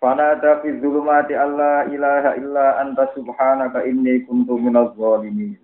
[0.00, 5.60] Fanada fi zulumati alla ilaha illa anta subhanaka inni kuntu minaz zalimin.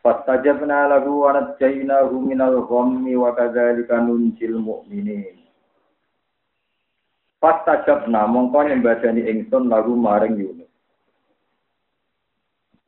[0.00, 5.44] Fastajabna lahu wa najjaynahu minal ghammi wa kadzalika nunjil mu'minin.
[7.36, 10.72] Fastajabna mongko nyembadani ingsun lagu maring Yunus.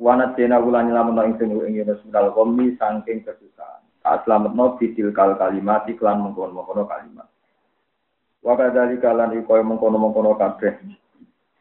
[0.00, 3.84] Wa najjaynahu lan nyelametno ingsun ing Yunus minal ghammi saking kesusahan.
[4.00, 7.28] Tak selametno bidil kal kalimat iklan mengkono-mengkono kalimat.
[8.46, 10.78] Waka dari kalan iko mengkono mengkono kabeh.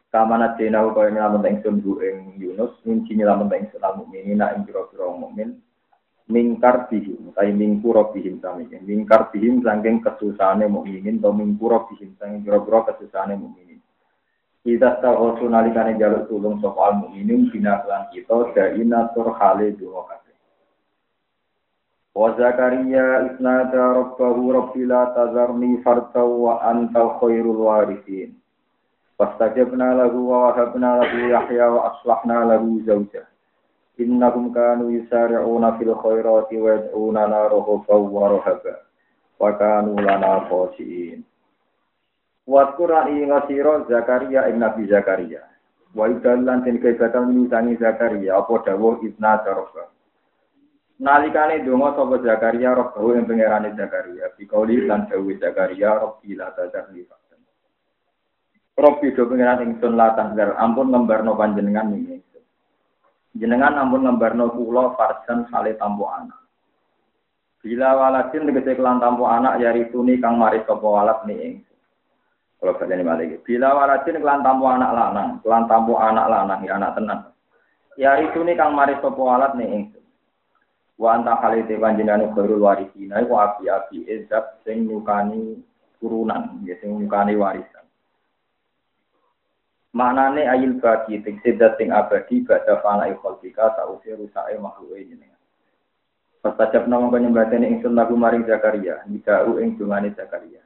[0.06, 5.10] Kamana dina kaya nyelamet ingsun bu ing Yunus, minci nyelamet ingsun al mukminin ing pira-pira
[5.10, 5.58] mukmin
[6.30, 8.70] mingkar bihim, tai mingkuro bihim sami.
[8.70, 13.82] Mingkar bihim saking kesusahane mukminin to mingkuro bihim saking pira-pira kesusahane mukminin.
[14.62, 20.22] Kita tahu nalikane jaluk tulung sapa al mukminin bina lan kita daina tur hale donga
[22.16, 28.32] Wa Zakaria isnada rabbahu rabbi la tazarni farta wa anta khairul warithin.
[29.20, 33.28] Fastajabna lahu wa wahabna lahu Yahya wa aslahna lahu zawjah.
[34.00, 37.22] Innahum kanu yusari'una fil khairati wa yad'una
[37.52, 38.74] rahaban wa rahaba.
[39.36, 41.20] Wa kanu lana khashiin.
[42.48, 45.44] Wa Qur'an ngasira Zakaria ing Nabi Zakaria.
[45.92, 49.95] Wa idallan den kaibatal minutangi Zakaria apa dawuh isnada rabbahu.
[50.96, 57.04] Nalikane donga sapa Zakaria rohbahu ing pangerane Zakaria, bikauli lan dawuh Zakaria robbi la tazarni
[57.04, 57.40] fakten.
[58.80, 62.24] Robbi do pangeran ingsun la tazar, ampun ngembarno panjenengan ing.
[63.36, 66.40] Jenengan ampun ngembarno kula farsan sale tampo anak.
[67.60, 71.76] Bila waladin tegese kelan tampo anak yari tuni kang maris sapa walad ni ingsun.
[72.56, 76.96] Kalau kalian balik, bila waladin kelan tampo anak lanang, kelan tampo anak lanang ya anak
[76.96, 77.20] tenan.
[78.00, 80.05] Yari tuni kang maris sapa walad ni ingsun.
[80.96, 85.60] Wa anta khalite panjenengan khairul warisina iku api-api ezat sing nyukani
[86.00, 87.84] turunan ya sing nyukani warisan
[89.92, 95.36] maknane ayil bagi tegese sing abadi badha fana ikhalika sause rusake makhluke jenengan
[96.46, 100.62] Pastajab nama penyembatan ingsun lagu maring Zakaria, nidau ing dungane Zakaria.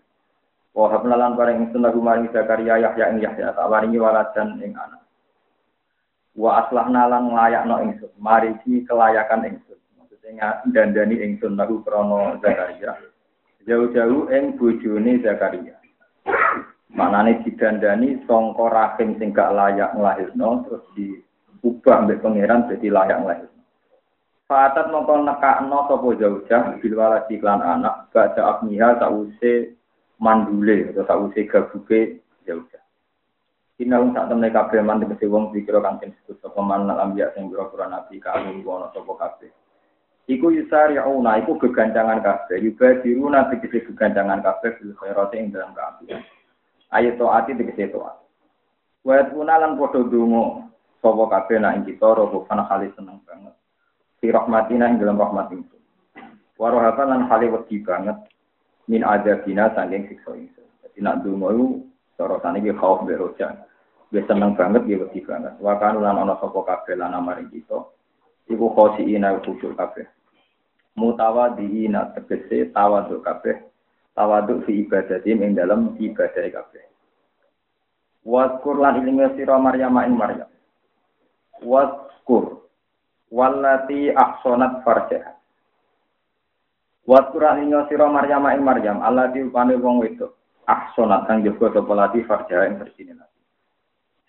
[0.77, 5.01] Wahab nalan paring ingsun lagu maring Zakaria Yahya ing Yahya tak waringi waladan ing anak.
[6.37, 9.80] Wa aslah nalan nglayakno ingsun, mariki kelayakan ingsun
[10.71, 12.95] dandani ingsun lagu krana Zakaria.
[13.67, 15.81] Jauh-jauh ing bojone Zakaria.
[16.91, 23.63] Manane didandani sangka rahim sing gak layak nglahirno terus diubah mbek pangeran dadi layak nglahirno.
[24.51, 29.79] Fatat mongko nekakno sapa jauh-jauh bil waladi klan anak baca apniha sause
[30.19, 32.89] mandule atau sause gabuke jauh-jauh.
[33.81, 37.89] Inalung sak temne kabeh man tegese wong dikira kang disebut sapa man ambiya sing pira
[37.89, 39.49] nabi sapa kabeh.
[40.29, 42.61] Iku yusari'una, iku gegancangan kabeh.
[42.61, 46.21] Yubadiruna tegese gegancangan kabeh bil khairati ing dalam kaapian.
[46.93, 48.21] Ayat to'ati tegese to'at.
[49.07, 50.69] Wayat puna lan podo dungo.
[51.01, 53.57] Sopo kabeh na ing kita, robo kana kali seneng banget.
[54.21, 55.79] Fi rahmatina ing dalam rahmat itu.
[56.61, 58.21] Warohatan lan kali wedi banget.
[58.85, 60.61] Min adabina sangking sikso itu.
[60.85, 61.67] Jadi nak dungo itu,
[62.21, 63.65] sorotane ki khauf beroja.
[64.13, 65.57] Dia seneng banget, dia wedi banget.
[65.57, 67.81] Wakanu lan ono sopo kabeh lan amaring kita.
[68.51, 70.11] Iku khosi ina khusyuk kabeh.
[70.99, 73.63] Mutawadiina tegese tawaduk kabeh.
[74.19, 76.85] Tawaduk fi ibadatim ing dalam ibadah kabeh.
[78.27, 80.51] Waskur lan ilinge sira Maryam ing Maryam.
[81.63, 82.67] Waskur
[83.31, 85.39] wallati ahsanat farjaha.
[87.07, 90.35] Waskur lan ilinge sira Maryam ing Maryam Allah diupane wong wedok
[90.67, 93.15] ahsanat kang jaga sapa lati farjaha ing bersine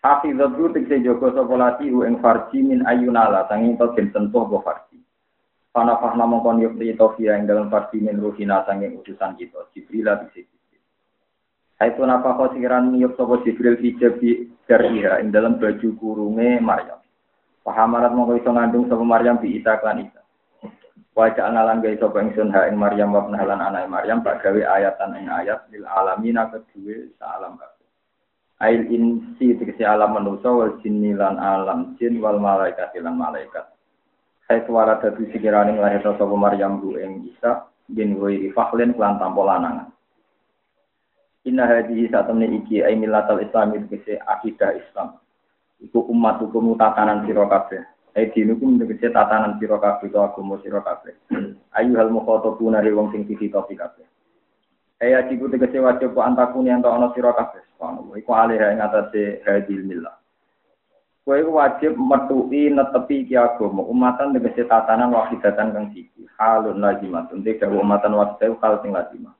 [0.01, 4.97] Hafizatu tegese jaga sapa ing farji min ayunala sanging to den sentuh apa farji
[5.71, 9.71] Pana fahna mongkon yukti tofia yang dalam farsi min ruhina sanging utusan kita.
[9.71, 10.83] Jibril bisa Jibril.
[11.79, 16.99] Hai tu napa kau sikiran miyuk sopo Jibril hijab di yang dalam baju kurunge Maryam.
[17.63, 20.19] Pahamarat mongko iso ngandung sopo Maryam di Isa klan Isa.
[21.15, 25.23] Wajah analan gaya sopo ingsun ha ing Maryam wa penahalan anak Maryam pak gawe ayatan
[25.23, 27.80] ing ayat lil alamina kedua saalam kabeh.
[28.61, 33.65] Ail insi tegesi alam manusa wal jinni lan alam jin wal malaikat lan malaikat.
[34.45, 39.41] Saya suara dadu sikirane nglahirno sapa Maryam bu ing Isa bin Wairi Fakhlin kelan tanpa
[39.41, 39.89] lanangan.
[41.49, 45.17] Inna hadhihi satamne iki ai millatal Islam iki akidah Islam.
[45.81, 47.81] Iku umat hukum tatanan sira kabeh.
[48.13, 51.17] Ai dinukum tegese tatanan sira kabeh agama sira kabeh.
[51.73, 54.05] Ayu hal mukhatabuna wong sing dititopi kabeh.
[55.01, 57.65] Ai ajibu tegese wajib antakuni anto ana sira kabeh.
[57.73, 58.15] Subhanallah.
[58.21, 60.13] Iku alih ing atase hadil millah.
[61.25, 66.29] Kowe wajib metuhi netepi iki agama umatan tegese tatanan wahidatan kang siji.
[66.37, 67.41] Halun lazimatun.
[67.41, 69.33] Tidak umatan wahidah hal sing lazimah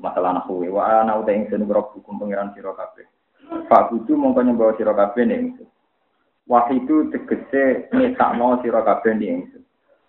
[0.00, 3.06] masalah nahu wa ana uta ingsun hukum pangeran sira kabeh
[3.66, 5.68] Pak Budu mongko nyembah sira kabeh ning ingsun
[6.48, 9.62] Wahidu tegese ngesakno sira kabeh ning ingsun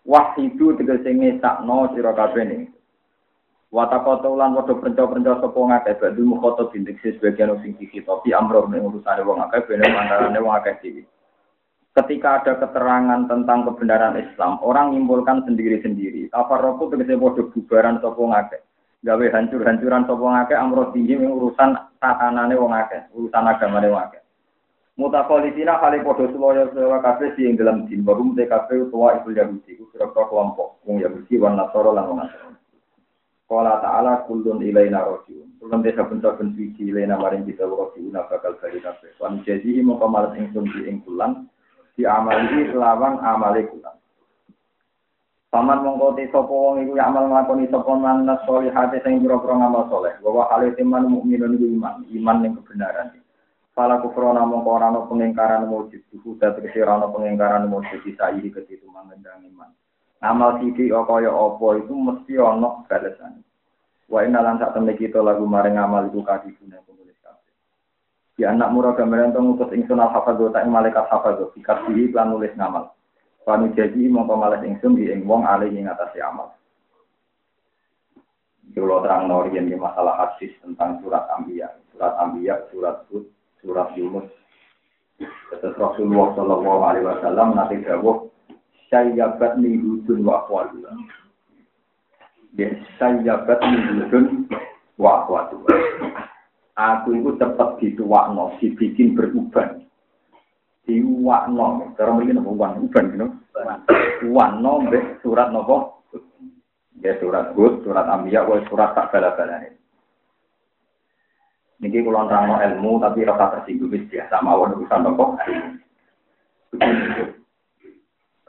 [0.06, 2.62] Wahidu tegese ngesakno sira kabeh ning
[3.70, 9.22] Watakota ulan padha penca-penca sapa ngakeh badhe mukhoto bintik sebagian sing dikitopi amro ning urusane
[9.22, 11.04] wong akeh bene mantarane wong akeh dhewe
[11.94, 16.30] Ketika ada keterangan tentang kebenaran Islam, orang menyimpulkan sendiri-sendiri.
[16.34, 18.62] Tafarroku tegese padha bubaran sapa ngakeh
[19.00, 21.72] gawe hancur-hancuran sapa ngake amro tinggi urusan
[22.04, 24.22] tatanane wong akeh, urusan agamane wong akeh.
[25.00, 29.32] Mutakolisina kali podo seloyo sewa kafe si ing dalam din baru mute kafe tua itu
[29.32, 32.20] Yahudi, itu kira kelompok wong Yahudi wan Nasoro lan wong.
[33.50, 35.58] Kala ta'ala kullun ilaina rojiun.
[35.58, 39.10] Kullun desa bentuk-bentuk suci ilaina maring kita rojiun bakal bali kafe.
[39.18, 41.50] Wan jadi mau kemarin ingsun di ing kulan,
[41.98, 43.98] di amali lawan amali kulan.
[45.50, 50.14] Paman mongko te wong iku amal nglakoni sapa man hati sing pira-pira ngamal saleh.
[50.22, 53.18] Wa hale teman mukminun iku iman, iman ning kebenaran.
[53.74, 58.54] Fala kufrona mongko ora ana pengingkaran wujud, huda tegese ora ana pengingkaran wujud isa iki
[58.54, 59.74] ketitu mangendang iman.
[60.20, 63.40] Amal sithik kaya apa itu mesti ana balasan.
[64.12, 67.56] Wa inna lan sak temne kita lagu maring amal iku kadibune penulis kabeh.
[68.36, 72.92] Ya anak murah gambaran to ngutus ingsun al-hafadz ta malaikat hafadz, dikasih lan nulis ngamal.
[73.48, 76.52] Panu jadi mau malas ingsun di ing wong alih ing atase amal.
[78.70, 83.26] Kalau terang norian di masalah hadis tentang surat Ambiya, surat Ambiya, surat Hud,
[83.64, 84.30] surat Yunus.
[85.50, 88.30] Terus Rasulullah Shallallahu Alaihi Wasallam nanti dawuh
[88.90, 90.94] sayyabat ni hudun wa akhwatullah.
[92.58, 94.26] Ya sayyabat ni hudun
[94.98, 95.80] wa akhwatullah.
[96.80, 99.84] Aku itu cepat dituakno, dibikin beruban.
[100.90, 103.30] Diwakno cara mriki nopo wan uban gitu
[104.34, 106.04] wano mbek surat nopo
[107.00, 109.78] ya surat Hud surat Ambiya wae surat tak bala-balane.
[111.80, 115.40] Niki kula nerangno ilmu tapi rasa tersinggung biasa mawon urusan nopo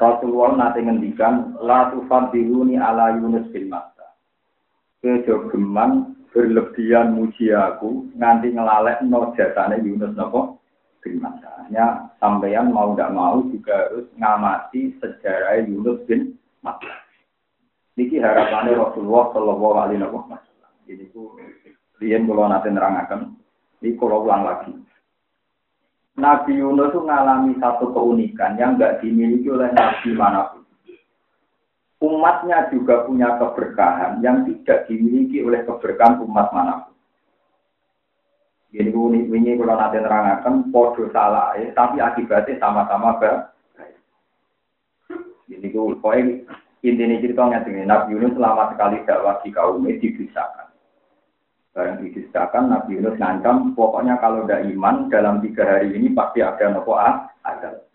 [0.01, 4.17] Rasulullah nanti ngendikan la tufadiluni ala Yunus bin Matta
[5.05, 10.61] kejogeman berlebihan muji aku nganti ngelalek no jasane Yunus nopo
[11.01, 17.09] bin Makkahnya sampeyan mau tidak mau juga harus ngamati sejarah Yunus bin Makkah.
[17.97, 20.73] Niki harapannya Rasulullah Shallallahu Alaihi Wasallam.
[20.89, 21.37] Ini ku
[22.01, 23.37] lian kalau nanti nerangakan.
[23.81, 24.73] Ini kalau ulang lagi.
[26.21, 30.63] Nabi Yunus itu mengalami satu keunikan yang nggak dimiliki oleh Nabi mana pun.
[32.01, 36.95] Umatnya juga punya keberkahan yang tidak dimiliki oleh keberkahan umat mana pun.
[38.71, 43.43] Ini ini ini kalau nanti nerangakan podo salah, ya, tapi akibatnya sama-sama baik.
[45.51, 46.47] Ini ku poin
[46.81, 50.70] intinya ceritanya dengan Nabi Yunus selama sekali dakwah di kaum ini dibisakan.
[51.71, 56.67] Barang dibisakan Nabi Yunus ngancam, pokoknya kalau tidak iman dalam tiga hari ini pasti ada
[56.67, 57.87] nopo ah, ada.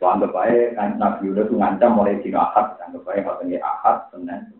[0.00, 4.56] So, anggap baik Nabi Yunus ngancam mulai dino ahad, anggap baik kalau ahad, senin.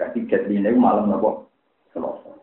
[0.00, 1.52] Jadi jadi ini malam nopo
[1.92, 2.40] selesai.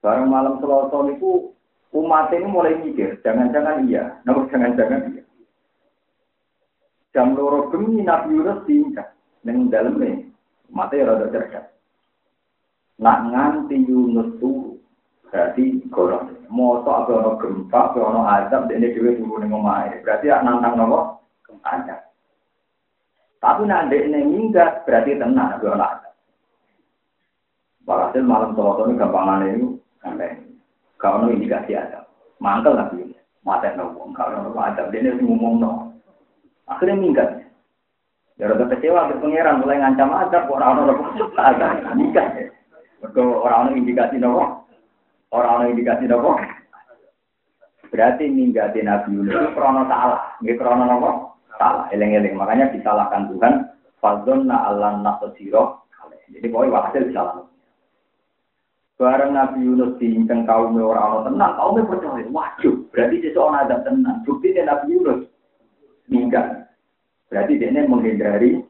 [0.00, 1.52] Barang malam Selasa itu
[1.92, 5.24] umat ini mulai mikir, jangan-jangan iya, namun jangan-jangan iya.
[7.12, 9.12] Jam loro gemi Nabi Yunus tingkat,
[9.44, 10.32] neng dalam nih,
[10.72, 11.66] umatnya rada cerdas.
[13.00, 14.76] Nak nganti Yunus turu,
[15.32, 16.36] berarti golong.
[16.52, 20.04] Moto apa ono gempa, apa ono azab, ini juga turu neng omai.
[20.04, 21.24] Berarti ya nantang nopo
[21.64, 22.00] azab.
[23.40, 26.12] Tapi nanti neng minggat, berarti tenang, apa ono azab.
[27.88, 29.66] Walhasil malam Selasa ini gampangan ini?
[30.04, 30.32] Sampai
[31.00, 32.04] kalau indikasi ada
[32.40, 34.60] mangkel lagi mata nopo kalau nopo
[34.92, 35.72] dia ini ngomong no.
[36.68, 37.28] Akhirnya minggat
[38.36, 41.02] ya rada kecewa ke pangeran mulai ngancam ada orang orang nopo
[41.40, 42.49] ada minggat
[43.04, 44.64] orang orang indikasi nopo
[45.32, 46.36] orang orang indikasi nopo
[47.90, 51.10] berarti minggatin Nabi Yunus itu krono salah nggak krono nopo
[51.56, 53.54] salah eleng-eleng makanya disalahkan Tuhan
[53.98, 55.84] fadzonna Allah nasosiro
[56.30, 57.50] jadi pokoknya hasil disalahkan
[59.00, 62.84] Bareng Nabi Yunus diinceng kaum orang orang tenang, kaum percaya wajib.
[62.92, 64.20] Berarti seseorang ada tenang.
[64.28, 65.24] Bukti Nabi Yunus
[66.04, 66.68] meninggal.
[67.32, 68.60] Berarti dia ini menghindari.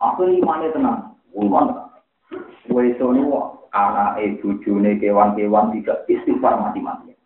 [0.00, 1.12] Aku imannya tenang.
[1.36, 1.87] Iman.
[2.68, 3.24] Wesoni
[3.72, 7.16] anak bojone kewan-kewan tidak istighfar mati-mati.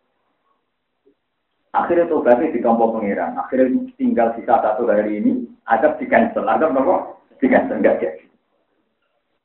[1.73, 3.35] Akhirnya tobatnya ditompo pangeran.
[3.41, 6.45] Akhirnya tinggal sisa satu hari ini, agak di cancel.
[6.45, 8.25] Agak nopo di cancel enggak jadi.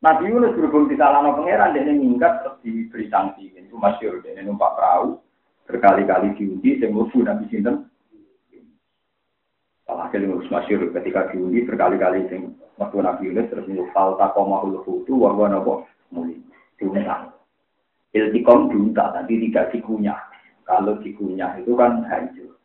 [0.04, 3.56] Nabi Yunus berhubung di salano pangeran, dia minggat terus diberi sanksi.
[3.56, 5.18] Ini masyur, dia numpak perahu
[5.68, 7.92] berkali-kali diundi, saya mau Nabi Sinten.
[9.98, 14.78] Salah hasil ngurus masyur ketika diundi berkali-kali sing waktu Nabi Yunus terus ngurus falta komahul
[14.86, 16.38] hutu warga nopo muli
[16.78, 17.34] diuntang.
[18.14, 20.22] Iltikom diunta tapi tidak dikunyah.
[20.70, 22.62] Kalau dikunyah itu kan hancur.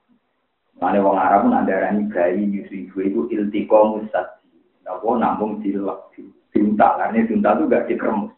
[0.76, 4.52] Mana wong Arab pun ada rani bayi gue itu iltikom musati.
[4.84, 6.12] Nopo nambung dilek
[6.52, 8.36] diunta karena diunta itu gak dikremus.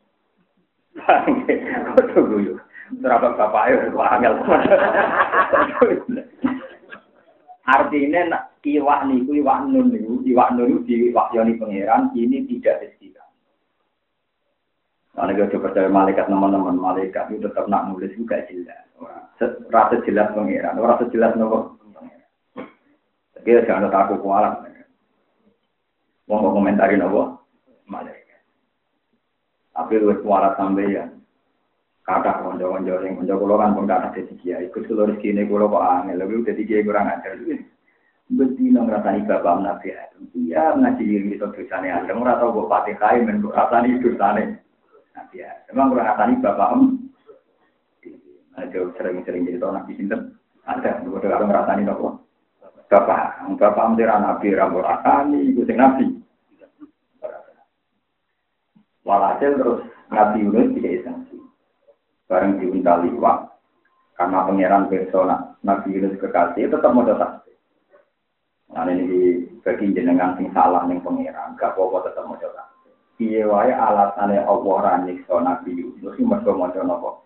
[1.02, 2.62] Kau tunggu yuk.
[3.02, 4.38] Terapa bapak ayo, angel.
[7.74, 13.28] Artinya iwak niku iwak nun niku iwak nun di wahyoni pangeran ini tidak istilah.
[15.14, 18.82] Nah, kalau kita percaya malaikat teman-teman malaikat itu tetap nak nulis juga jelas.
[19.70, 21.78] Rasa jelas pangeran, rasa jelas nopo.
[23.44, 24.64] Dia jangan takut kualat.
[26.26, 27.44] Mau komentarin nopo
[27.86, 28.40] malaikat.
[29.76, 31.04] Tapi lu kualat sampai ya
[32.04, 36.20] kata konco-konco yang konco kulo kan pun kata kiai ikut seluruh rezeki kulo kok angel
[36.20, 37.32] lebih jadi kiai kurang ajar
[38.32, 42.92] betina ngrasani bapak nabi Adam iya ngaji diri itu dosane Adam ora tau kok pati
[42.96, 44.44] kai men kok rasani dosane
[45.12, 46.82] nabi Adam emang kurang ngrasani bapak em.
[48.54, 50.38] Ada sering-sering jadi nabi sinten.
[50.62, 52.08] Ada udah kalau ngrasani nopo
[52.88, 56.06] bapak bapak mendira nabi ra rasani iku sing nabi.
[59.04, 61.36] Walhasil terus nabi Yunus tidak sanksi
[62.24, 63.52] bareng diuntal liwat
[64.16, 67.53] karena pangeran persona Nabi Yunus kekasih tetap mau tasbih.
[68.74, 72.90] Nah ini bagi jenengan sing salah ning pangeran, gak apa-apa tetap mau tasbih.
[73.14, 77.22] Piye wae alasane Allah ra nyiksa Nabi Yunus sing mergo maca napa?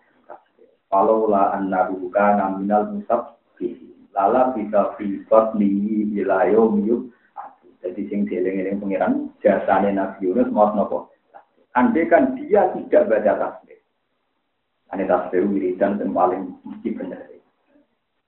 [0.93, 3.97] Kalau la annahu kana minal musabbihin.
[4.13, 7.09] Lala bisa fi batnihi ila yaumil
[7.81, 11.09] Jadi sing dieling-eling pangeran jasane Nabi Yunus mau napa?
[11.73, 13.81] Andai kan dia tidak baca tasbih
[14.93, 17.25] Ane tasbih wiridan dan paling mesti bener.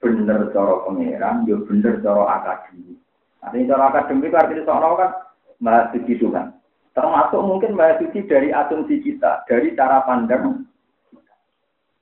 [0.01, 2.98] Bener cara pangeran, yo ya bener cara akademi.
[3.41, 5.12] Artinya cara akademi itu artinya seorang kan
[5.62, 6.48] bahas suci Tuhan.
[6.93, 10.67] Termasuk mungkin bahas suci dari asumsi kita, dari cara pandang.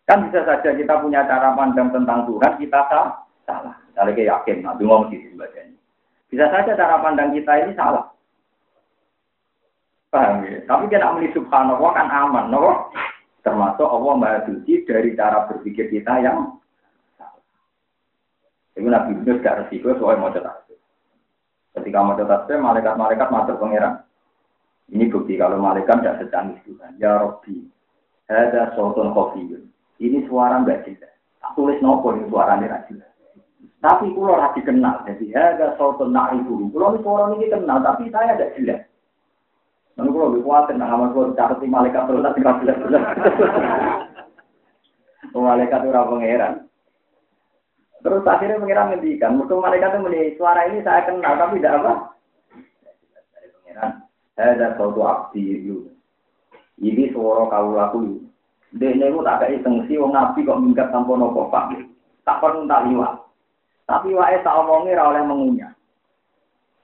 [0.03, 3.24] Kan bisa saja kita punya cara pandang tentang Tuhan, kita salah.
[3.46, 3.75] salah.
[3.88, 5.77] Misalnya kayak yakin, nanti ngomong di bacanya.
[6.29, 8.10] Bisa saja cara pandang kita ini salah.
[10.10, 10.65] Paham ya?
[10.65, 12.89] Tapi kita ambil subhanallah kan aman, no?
[13.46, 16.58] Termasuk Allah Maha Suci dari cara berpikir kita yang
[17.15, 17.41] salah.
[18.74, 20.69] Itu Nabi Yunus gak resiko soal mau tasbih.
[21.78, 24.02] Ketika mau tasbih, malaikat-malaikat masuk pengiran.
[24.90, 26.98] Ini bukti kalau malaikat tidak secanggih Tuhan.
[26.98, 27.62] Ya Rabbi,
[28.26, 29.70] ada sultan khofiyun.
[30.02, 31.14] Ini suara nggak jelas.
[31.40, 33.12] Tak tulis nopo ini suaranya nggak jelas.
[33.80, 35.06] Tapi kulo rasi kenal.
[35.06, 36.74] Jadi ada sultan na'rifu.
[36.74, 38.82] Kulo ini suara ini kenal, tapi saya tidak jelas.
[40.00, 43.04] Lalu kalau lebih kuat, nah amal kalau catat malaikat terus nanti kasih jelas
[45.36, 46.54] Malaikat itu pangeran.
[48.00, 51.94] Terus akhirnya pangeran ngendikan, musuh malaikat itu meni suara ini saya kenal tapi tidak apa.
[53.36, 53.91] Dari pangeran,
[54.39, 55.75] saya ada suatu abdi itu.
[56.79, 58.24] Ini suara kau laku.
[58.79, 61.75] Dia ini tak kayak sengsi, wong nabi kok minggat tanpa nopo pak.
[62.24, 63.20] Tak perlu tak liwat.
[63.89, 65.74] Tapi wae tak omongnya oleh mengunyah.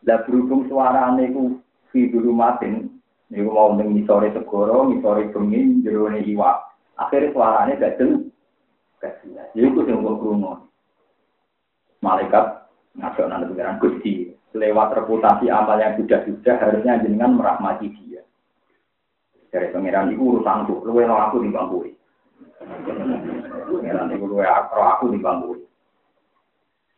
[0.03, 1.61] Lah berhubung suara niku
[1.93, 2.95] fi dulu matin,
[3.33, 6.61] Niku mau ning ngisore segoro, ngisore bengi, jerone iwak.
[6.95, 9.49] Akhirnya suaranya gak jelas.
[9.53, 10.37] Jadi itu yang gue
[12.05, 12.69] Malaikat
[13.01, 14.13] ngajak nanti pengiran Gusti.
[14.55, 18.21] Lewat reputasi amal yang sudah-sudah harusnya jenengan merahmati dia.
[19.49, 20.23] Dari pengiran itu.
[20.85, 21.83] Lu yang aku di bangku.
[23.67, 25.65] Pengiran itu lu aku di bangku.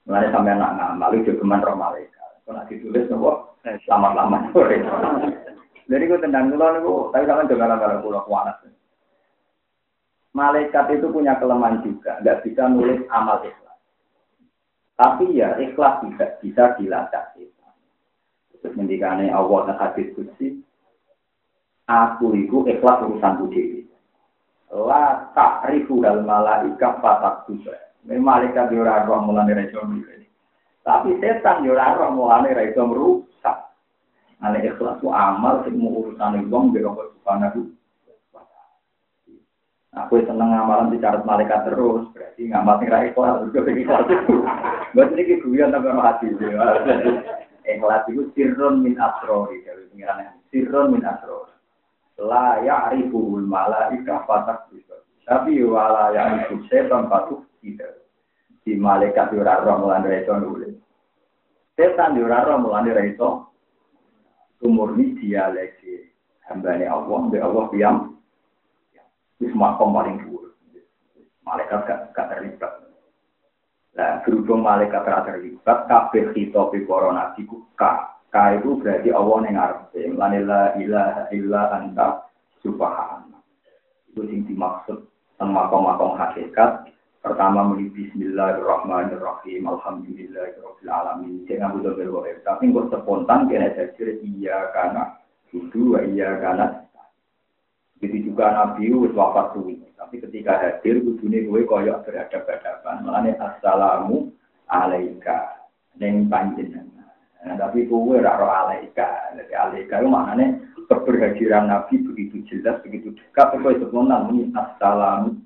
[0.08, 2.32] Mulai sampai anak ngamal, itu geman roh malaikat.
[2.48, 4.80] Kalau ditulis nopo, selamat-selamat sore.
[5.88, 8.56] Jadi gue tendang dulu nih tapi jangan dengar dengar pulau kuanas.
[10.32, 13.67] Malaikat itu punya kelemahan juga, nggak bisa nulis amal ikhlas.
[14.98, 17.38] Tapi ya ikhlas tidak bisa dilacak.
[18.58, 20.10] Terus mendikane Allah dan hadis
[21.86, 23.86] aku itu ikhlas urusan budi.
[24.74, 25.30] La
[25.70, 27.78] ribu dal malaikat fatak juga.
[28.10, 29.86] Memang malaikat orang mulai rejo
[30.82, 33.58] Tapi setan di orang mulai rejo merusak.
[34.42, 37.77] Ane ikhlas itu amal mau urusan wong Allah Subhanahu
[40.06, 44.06] Aku seneng ngamalan di carat malaikat terus, berarti ngamal sing ra ikhlas juga sing ikhlas.
[44.94, 46.28] Buat ini guyon tapi hati.
[47.66, 51.52] Ikhlas itu sirron min asrori dari pengiran sirron min asrori.
[52.18, 54.70] la ya'rifuhul malaika fatak
[55.28, 58.08] Tapi wala ya'rifu setan patuh tidak.
[58.64, 60.76] Di malaikat ora roh mulane ra iso nulis.
[61.76, 63.52] Setan ora roh mulane ra iso
[64.64, 66.10] umurni dia lagi
[66.50, 68.17] hambane Allah, mbek Allah diam.
[69.38, 70.54] Wis makom paling dhuwur.
[71.46, 72.74] Malaikat gak, gak terlibat.
[73.98, 77.66] Nah, berhubung malaikat gak terlibat, kabeh kita para nabi ku
[78.28, 79.80] Ka itu berarti Allah yang ngarep.
[80.12, 82.28] Mulane la ilaha illa anta
[82.60, 83.40] subhanallah.
[84.12, 85.00] Itu sing dimaksud
[85.40, 86.92] teng makom-makom hakikat.
[87.24, 89.64] Pertama muni bismillahirrahmanirrahim.
[89.64, 91.48] Alhamdulillahirabbil alamin.
[91.48, 92.44] Jangan butuh berwahir.
[92.44, 95.18] Tapi kok spontan kena jadi iya karena
[95.56, 96.84] itu iya karena
[97.98, 99.82] Begitu juga Nabi wis wafat suwi.
[99.98, 102.96] Tapi ketika hadir kudune kowe koyok berhadapan-hadapan.
[103.02, 104.30] Mulane assalamu
[104.70, 105.66] alaika
[105.98, 107.10] ning panjenengan.
[107.42, 109.34] Nah, tapi kue raro alaika.
[109.34, 110.48] Jadi alaika itu maknanya
[110.86, 113.58] keberhadiran Nabi begitu jelas, begitu dekat.
[113.58, 115.42] Kue sebenarnya ini assalamu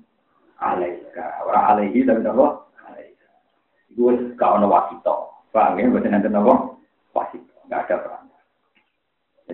[0.60, 1.42] alaika.
[1.48, 2.46] Orang alaihi tapi apa?
[2.84, 3.28] Alaika.
[3.88, 5.16] Itu gak ada wasito.
[5.52, 5.88] Paham ya?
[5.88, 6.54] Bukan nanti apa?
[7.16, 7.54] Wasito.
[7.72, 8.21] Gak ada.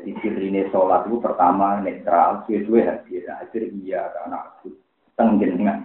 [0.08, 3.28] Jadi ciri ini sholat itu pertama netral, suwe-suwe hadir.
[3.28, 4.72] Hadir iya karena aku
[5.20, 5.84] tenggengan.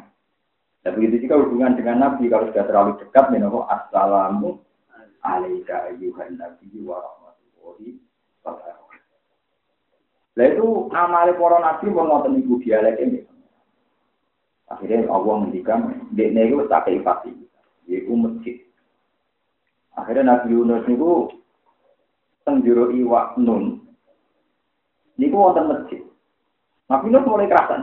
[0.79, 4.63] Dan begitu juga hubungan dengan Nabi, kalau sudah terlalu dekat, menurut assalamu
[5.27, 7.99] alaika ayyuhan nabi wa rahmatullahi
[8.47, 8.99] wa barakatuh.
[10.39, 13.19] Itu amale para nabi pun ngoten iku dialek ini.
[14.71, 17.35] Akhirnya Allah mendikan, dia nego tak pasti,
[17.91, 18.55] yaitu masjid.
[19.99, 21.27] Akhirnya Nabi Yunus niku
[22.47, 23.82] teng jero iwak nun.
[25.17, 26.01] Niku wonten masjid.
[26.89, 27.81] Nabi Yunus mulai kerasan.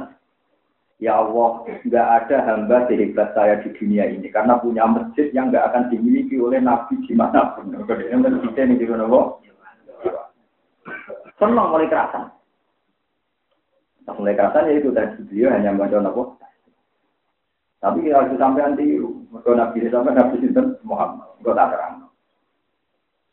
[1.01, 5.73] Ya Allah, nggak ada hamba sehebat saya di dunia ini karena punya masjid yang nggak
[5.73, 7.73] akan dimiliki oleh Nabi di mana pun.
[7.73, 9.09] Ini masjid ini di mana
[11.41, 12.29] Senang mulai kerasan.
[14.05, 16.37] Pas mulai kerasan ya itu tadi beliau hanya baca nopo.
[17.81, 19.01] Tapi kalau sampai nanti,
[19.41, 22.10] kalau Nabi sampai Nabi Sinten Muhammad, enggak tak terang.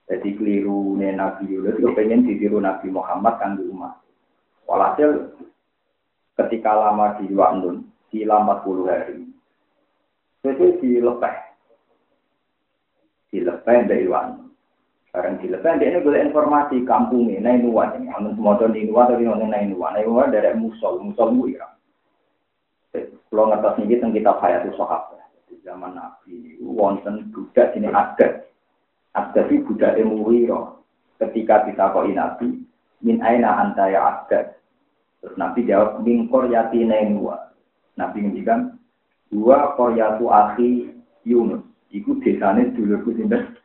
[0.07, 4.00] Jadi keliru nih Nabi Yunus, pengen ditiru Nabi Muhammad kan di rumah.
[4.63, 5.35] Walhasil
[6.39, 9.27] ketika lama di Wandun, di 40 hari.
[10.48, 11.37] Itu dilepeh.
[13.35, 14.48] Dilepeh dari Wandun.
[15.11, 19.07] Sekarang dilepeh, dia ini boleh informasi kampungnya, nah ini wan, ini amun semua ini wan,
[19.07, 21.63] tapi ini nah ini wan, nah ini dari musol, musol mu ya.
[22.93, 28.46] Kalau ngertos nih kita kitab Hayatul Sahabat, di zaman Nabi, wonten budak ini ada,
[29.18, 30.86] ada sih budak Emuwiro,
[31.18, 32.62] ketika kita koi Nabi,
[33.01, 34.58] min aina anta ya ada,
[35.27, 37.51] Terus Nabi jawab, min koryati nenua.
[38.00, 38.80] Nabi ngendikan,
[39.34, 40.94] dua koryatu akhi
[41.27, 41.68] Yunus.
[41.92, 43.60] Iku desane dulurku sinten.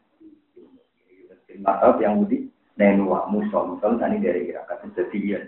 [1.62, 4.66] Masalah yang mudi nenua musol musol tani dari Irak.
[4.66, 5.46] Kata sedian.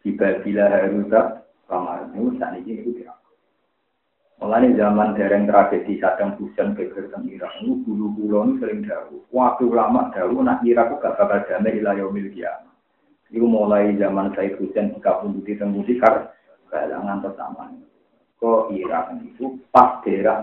[0.00, 3.19] Tiba bila haruta kamar itu tani ini itu Irak.
[4.40, 8.80] Mulai zaman dereng tragedi Saddam Hussein ke teng Irak, itu bulu-bulu ini sering.
[9.28, 12.32] Waktu lama jauh, nak Irak gak bakal damai ilah yaumil.
[13.28, 16.32] Itu mulai zaman saya hujan jika pun di tembusi kar
[16.72, 17.68] galangan pertama.
[18.40, 20.40] Kok Irak itu pas daerah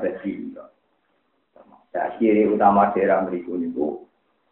[1.97, 4.05] Ya, kiri utama daerah mereka itu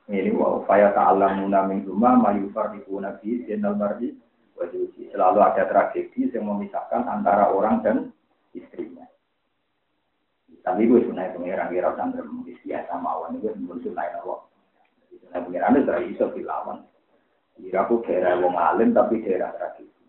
[0.09, 4.17] ini wow faya ta'alamuna min rumah mayufar di nabi jenal bardi
[4.57, 7.95] wajusi selalu ada tragedi yang memisahkan antara orang dan
[8.57, 9.05] istrinya
[10.65, 14.39] tapi gue sebenarnya pengiran kira sandra mungkin biasa mawon itu sebelum sunai Allah
[15.13, 16.81] sunai pengiran itu dari iso dilawan
[17.63, 20.03] Irak itu daerah wong alim tapi daerah tradisi.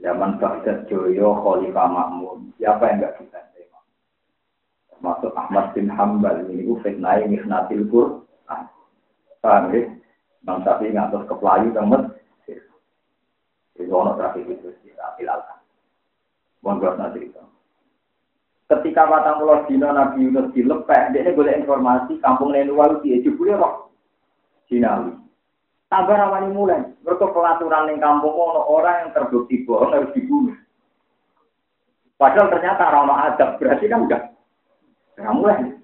[0.00, 3.80] Zaman Baghdad Joyo, Khalifah Makmun, siapa yang nggak bisa terima?
[4.88, 8.64] Termasuk Ahmad bin Hambal, ini itu fitnah Mihnatil Qur'an.
[9.44, 9.92] Paham ya?
[10.42, 12.02] Bang Sapi ngatur ke Pelayu temen.
[13.76, 15.60] Itu ono tradisi itu, kita filalkan.
[16.64, 17.42] Mohon nanti itu.
[18.72, 23.52] Ketika Patang Pulau Dino Nabi Yunus dilepek, dia ini boleh informasi kampung Nenuwalu dia jebule
[23.52, 23.92] roh.
[24.64, 25.12] Sinawi.
[25.92, 26.80] Tambah rawani mulai.
[27.04, 30.56] Mereka pelaturan yang kampung ono orang yang terbukti bohong harus dibunuh.
[32.16, 34.22] Padahal ternyata ramah adab berarti kan enggak.
[35.20, 35.76] Nah, mulai.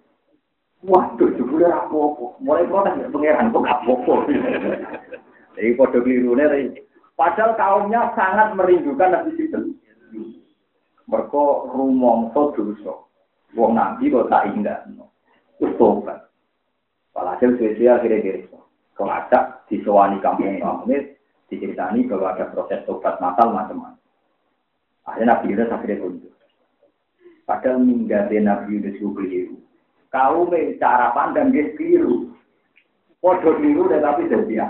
[0.80, 2.40] Waduh, jebule apa-apa.
[2.40, 4.14] Mulai protes ya pangeran kok gak apa-apa.
[5.60, 6.32] Jadi kode keliru
[7.18, 9.76] Padahal kaumnya sangat merindukan Nabi Sinten.
[11.08, 11.42] Mereka
[11.72, 12.94] rumongso dosa.
[13.56, 14.84] Wong Nabi kok tak indah.
[15.56, 16.28] Terus tobat.
[17.16, 18.44] Walhasil sesuai akhirnya diri.
[18.92, 20.92] Kelacak disewani kampung kampung
[21.48, 23.96] diceritani bahwa ada proses tobat masal macam-macam.
[25.08, 26.34] Akhirnya Nabi Yunus akhirnya tunjuk.
[27.48, 29.56] Padahal minggatnya Nabi Yunus itu keliru.
[30.12, 32.36] Kau cara pandang dia keliru.
[33.18, 34.68] Podo keliru dan tapi jadi ya.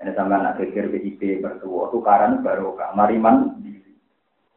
[0.00, 3.60] Ini sama anak pikir PIP bertua, tukaran baru kak, mariman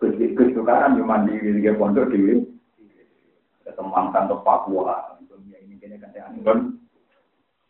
[0.03, 2.43] Gus Gus tukaran cuma di dia pondok di
[3.63, 5.15] ketembangkan ke Papua.
[5.23, 6.75] Ini kini kan yang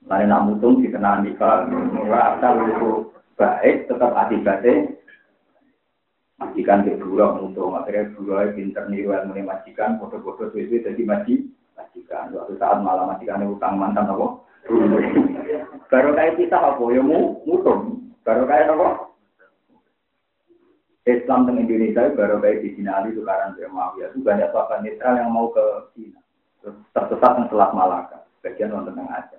[0.04, 1.64] Lain nak mutung dikenal nikah,
[2.12, 3.08] asal itu
[3.40, 4.92] baik, tetap akibatnya
[6.44, 11.48] majikan di buruk mutung, akhirnya buruk pinter niru ilmu majikan, foto-foto suwe jadi maji,
[11.80, 12.36] majikan.
[12.36, 14.44] Suatu saat malah majikan utang mantan apa?
[15.92, 16.84] Baru kayak kita apa?
[16.92, 18.12] Ya mu, mutung.
[18.28, 19.13] Baru kayak apa?
[21.04, 25.36] Islam di Indonesia baru kayak di Cina Ali tukaran Muawiyah itu banyak sahabat netral yang
[25.36, 25.64] mau ke
[25.96, 26.20] Cina.
[26.96, 29.36] Tersesat di Selat Malaka, bagian nonton yang aja.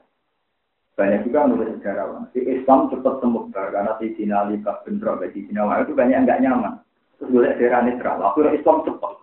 [0.94, 2.28] Banyak juga menurut sejarawan.
[2.36, 6.84] Si Islam cepat semebar karena si Cina Libat Bendro, di Cina itu banyak nggak nyaman.
[7.16, 8.20] Terus boleh daerah netral.
[8.20, 9.14] Akhirnya Islam cepat.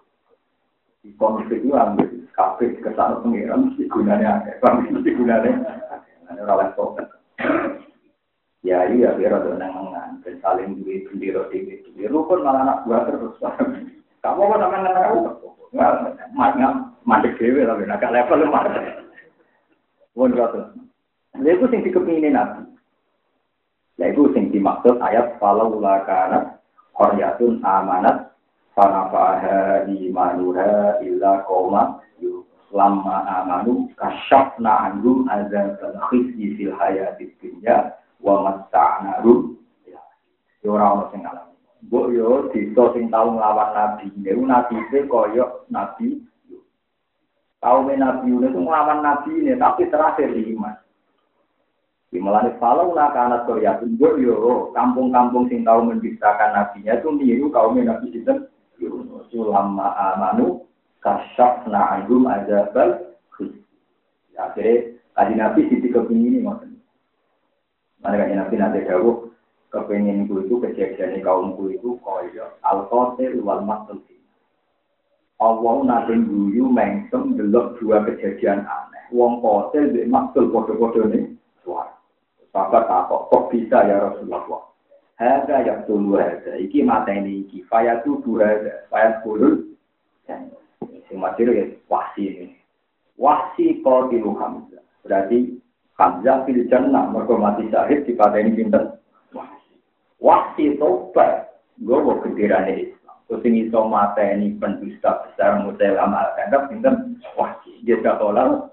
[1.05, 4.41] Di konflik itu ambil kafe ke sana pengiran, mesti gunanya.
[4.57, 6.41] Mesti gunanya ada.
[6.41, 6.87] Orang level.
[8.65, 9.57] Ya iya, biar ada.
[10.21, 11.81] Dan saling duit, bendiro, duit.
[11.97, 13.35] Lu pun malah anak buah terus.
[14.21, 15.19] Kamu kok sama anak aku?
[15.73, 16.73] Nggak,
[17.05, 17.77] mandek dewe lah.
[17.77, 18.85] Agak level lu mandek.
[20.13, 20.35] Pun
[21.39, 22.67] Lha iku sing dikepingine Nabi.
[23.95, 26.59] Lha iku sing dimaksud ayat falau la kana
[26.91, 28.35] qaryatun amanat
[28.75, 32.03] fanafaha imanuha illa qauma
[32.71, 39.59] lamma amanu kasyafna anhum azabal khizyi fil hayatid dunya wa matta'nahum
[40.61, 41.55] ya ora ono sing ngalami.
[41.89, 44.05] Mbok yo desa sing tau nglawan nabi.
[44.17, 46.21] Niku nabi se koyo nabi.
[47.61, 50.81] Kaum Nabi Yunus itu ngelawan Nabi ini, tapi terakhir iman.
[52.09, 57.77] Dimulai kalau nak anak Korea tunggu yo kampung-kampung sing tahu menciptakan nabinya itu niru kaum
[57.77, 58.49] nabi sinten?
[59.31, 60.67] Ulama amanu
[60.99, 63.15] kasyaf na'agum azabal
[64.35, 66.75] ya, akhirnya kaji nabi sisi kepingin ini ngoten
[68.03, 69.20] mana kaji nabi nanti jauh
[69.71, 74.03] kepingin ku itu kejadian kaumku itu koyo al qatil wal maktul
[75.41, 79.41] Allah nanti guyu mengsem delok dua kejadian aneh wong
[79.73, 81.33] di maktul podo-podo nih
[81.65, 81.97] suara
[82.51, 84.67] Sahabat takut, kok bisa ya Rasulullah?
[85.15, 89.71] Hada yang tulu hada, iki mata ini iki, faya tubuh hada, faya kulul.
[90.27, 90.51] Yang
[91.15, 92.47] mati ya wahsi ini.
[93.15, 94.83] Wahsi kau tilu Hamzah.
[95.07, 95.55] Berarti
[95.95, 98.43] Hamzah fil jannah, mereka mati syahid di pada
[100.21, 100.27] ini.
[100.29, 101.49] Wahsi tobat,
[101.81, 103.17] gue mau kendirane Islam.
[103.25, 106.93] Terus ini so mata ini pendusta besar, mutelama, anggap pinter.
[107.33, 108.69] Wahsi, dia gak tolak.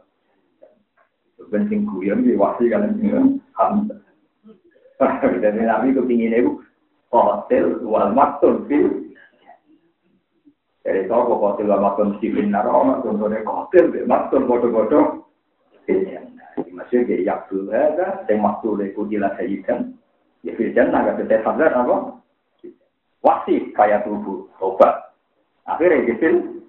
[1.48, 3.96] Bensin guyon, di wahsi kalian hamzah.
[5.40, 6.60] Jadi Nabi kepingin itu
[7.08, 9.08] hotel wal maktun fil.
[10.84, 12.68] Jadi toko hotel wal maktun mesti benar.
[12.68, 15.24] Oh, contohnya hotel be maktun bodoh-bodoh.
[16.58, 19.96] Maksudnya dia yakul ada, saya maktun itu jelas sajikan.
[20.48, 22.16] Ya firjan agak tetap sadar apa?
[23.20, 25.12] Wasi kaya tubuh, obat.
[25.68, 26.64] Akhirnya gitu.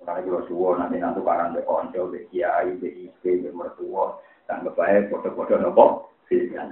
[0.00, 4.16] Karena juga suwo nanti nanti barang be onco, be kiai, be ipe, be mertua.
[4.48, 6.64] Anggap baik foto-foto nopo Filipina.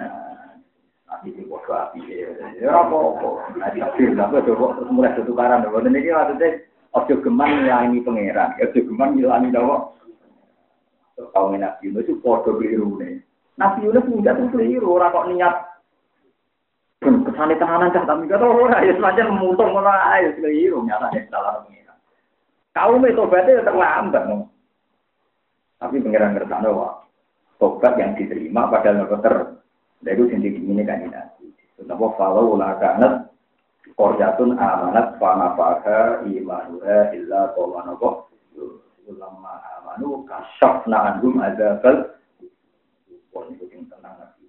[1.05, 2.33] Nanti di api ya.
[3.61, 5.61] Nanti akhir tapi coba terus mulai tukaran.
[5.69, 6.65] Dan ini maksudnya
[9.53, 9.93] nopo.
[12.65, 13.26] Itu nih.
[13.57, 15.55] Nabi Yunus enggak tuh keliru, orang kok niat
[17.01, 21.99] kesane tenanan cah tapi kata ora ya semacam mutung ngono ae keliru nyata salah pengiran.
[22.73, 24.25] Kaum itu berarti terlambat.
[25.77, 27.05] Tapi pengiran ngerti wah
[27.61, 29.37] tobat yang diterima padahal nggak ter.
[30.07, 31.51] Itu sendiri ini kan nanti.
[31.77, 33.33] Kenapa kalau kanat
[33.97, 38.29] korjatun amanat fanafaha imanuha illa qawmanokoh
[39.07, 42.17] ulama amanu kasyafna anhum adzabal
[43.31, 44.49] pun itu yang tenang Nabi.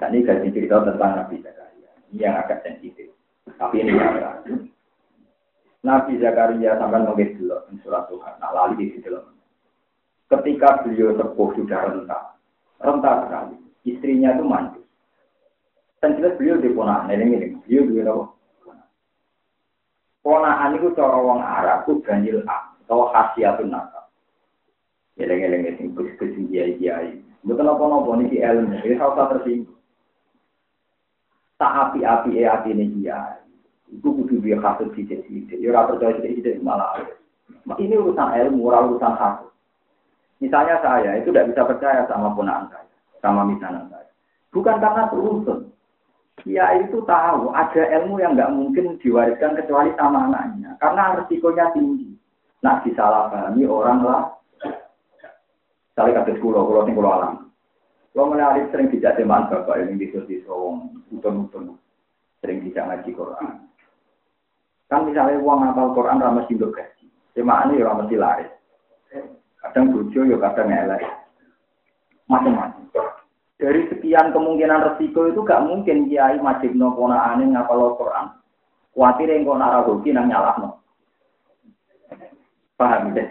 [0.00, 1.90] Dan ini kasih cerita tentang Nabi Zakaria.
[2.08, 3.12] Ini yang agak sensitif.
[3.60, 4.16] Tapi ini yang
[5.84, 8.34] Nabi Zakaria sampai mengisi dulu surat Tuhan.
[8.40, 9.12] Nah, lalu di situ
[10.30, 12.38] Ketika beliau sepuh sudah rentah,
[12.78, 13.56] rentah sekali.
[13.82, 14.84] Istrinya itu mandul.
[15.98, 18.24] Dan jelas beliau di ponaan, ini ini, beliau di apa?
[20.22, 24.06] Ponaan itu cara orang Arab itu ganjil A, atau khasiatun nakal.
[25.18, 27.18] Eleng-eleng itu, kus-kus kiai-kiai.
[27.42, 29.79] Bukan apa-apa ini ilmu, ini harus tersinggung.
[31.60, 33.36] Tak api-api e hati ini kiai.
[33.92, 35.60] Itu kudu dia kasut sidik-sidik.
[35.60, 37.04] Ya percaya sidik-sidik malah.
[37.76, 39.52] Ini urusan ilmu, urusan kasut.
[40.40, 42.88] Misalnya saya itu tidak bisa percaya sama ponaan saya,
[43.20, 44.08] sama misalnya saya.
[44.56, 45.68] Bukan karena beruntun.
[46.48, 52.16] Dia itu tahu ada ilmu yang nggak mungkin diwariskan kecuali sama anaknya, karena risikonya tinggi.
[52.64, 54.24] Nah, disalahpahami orang lah.
[55.92, 57.49] Saya kata sekolah, kalau tinggal alam.
[58.10, 61.78] Kalau menarik sering tidak teman bapak yang di di sawong, utun-utun,
[62.42, 63.46] sering tidak ngaji Quran.
[64.90, 67.06] Kan misalnya uang ngapal Quran ramah sindok gaji,
[67.38, 68.50] ini ya ramah laris.
[69.62, 71.06] Kadang bojo ya kadang elek,
[72.26, 72.90] macam-macam.
[73.60, 78.34] Dari sekian kemungkinan resiko itu gak mungkin kiai majib no aneh ngapal Quran.
[78.90, 80.68] Kuatir yang kau nara hoki nang nyalah no.
[82.74, 83.22] Paham ya?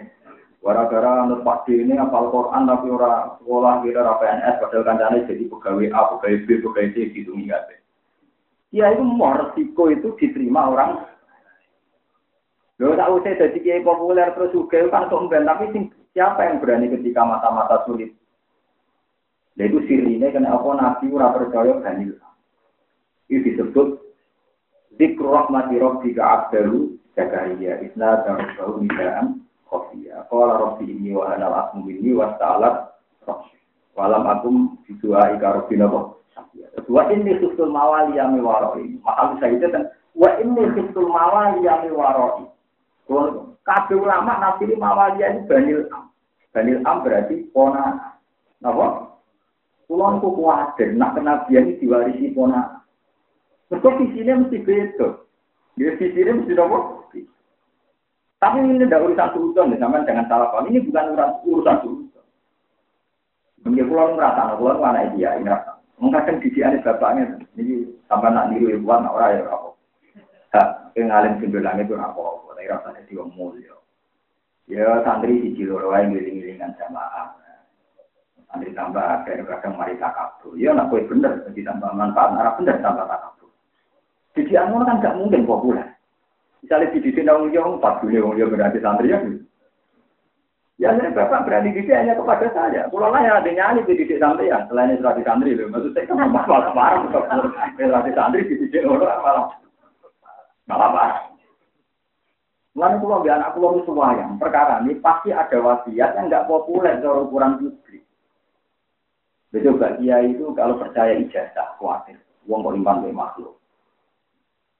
[0.60, 5.44] Gara-gara menurut Pak ini apal Quran tapi ora sekolah kira ora PNS padahal kancane jadi
[5.48, 7.80] pegawai A, pegawai B, pegawai C gitu enggak
[8.68, 11.08] Ya itu mau resiko itu diterima orang.
[12.76, 17.24] Lo tak usah jadi kiai populer terus juga kan sombong tapi siapa yang berani ketika
[17.24, 18.12] mata-mata sulit?
[19.56, 22.20] Ya itu sirine kena apa nabi ora percaya ganil.
[23.32, 23.88] Itu disebut
[25.00, 29.40] Zikru rahmati rabbika abdalu Zakaria Isna dan Rasul Nidaan
[29.70, 30.26] khofiyah.
[30.26, 32.90] Qala rabbi ini wa anal asmu ini wa ta'ala
[33.98, 36.22] Walam akum bidua ika rabbi nabo.
[36.88, 38.96] Wa ini khiftul mawali yami waroi.
[39.02, 39.90] Maaf saya itu kan.
[40.14, 42.46] Wa ini khiftul mawali yami waroi.
[43.60, 46.08] Kabeh ulama nafsiri mawali ini banil am.
[46.54, 48.16] Banil am berarti pona.
[48.62, 49.10] Napa?
[49.90, 52.80] Kulon ku kuwatir, nak kenabian diwarisi pona.
[53.68, 55.08] Mereka visinya mesti beda.
[55.74, 56.78] Dia visinya mesti nopo.
[58.40, 60.72] Tapi ini tidak urusan sultan, sama jangan salah paham.
[60.72, 62.24] Ini bukan urusan urusan.
[63.60, 65.76] Mungkin pulau merasa, pulau mana dia ini rasa.
[66.00, 69.68] Mengkadang didikan bapaknya, ini sampai nak niru ibuan, orang ya apa.
[70.56, 72.24] Hak, ngalim simbol langit itu apa.
[72.48, 73.76] Tapi rasanya dia mulia.
[74.64, 77.36] Ya santri di Ciloro yang ngiling-ngilingan jamaah.
[78.48, 80.56] Santri tambah kadang-kadang mari takabur.
[80.56, 83.52] Ya nak kue bener, jadi tambah manfaat, arah bener tambah takabur.
[84.32, 85.99] Didikan kan gak mungkin populer.
[86.60, 89.18] Misalnya di didik nang yang empat dunia wong berarti santri ya.
[90.80, 92.88] Ya saya bapak berani didik hanya kepada saya.
[92.88, 95.68] Kalau lah yang ada nyanyi di didik santri ya, selain itu di santri loh.
[95.72, 99.44] Maksud saya kan malah parah malah di santri di didik orang malah
[100.68, 101.20] malah parah.
[102.78, 107.02] Lalu kalau biar anak pulau semua yang perkara ini pasti ada wasiat yang nggak populer
[107.02, 108.04] dari ukuran publik.
[109.50, 112.14] Betul gak kiai itu kalau percaya ijazah khawatir,
[112.46, 113.58] uang kok imbang makhluk.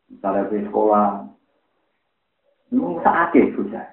[0.06, 1.26] Misalnya di sekolah,
[2.70, 3.86] Lu sakit bocah.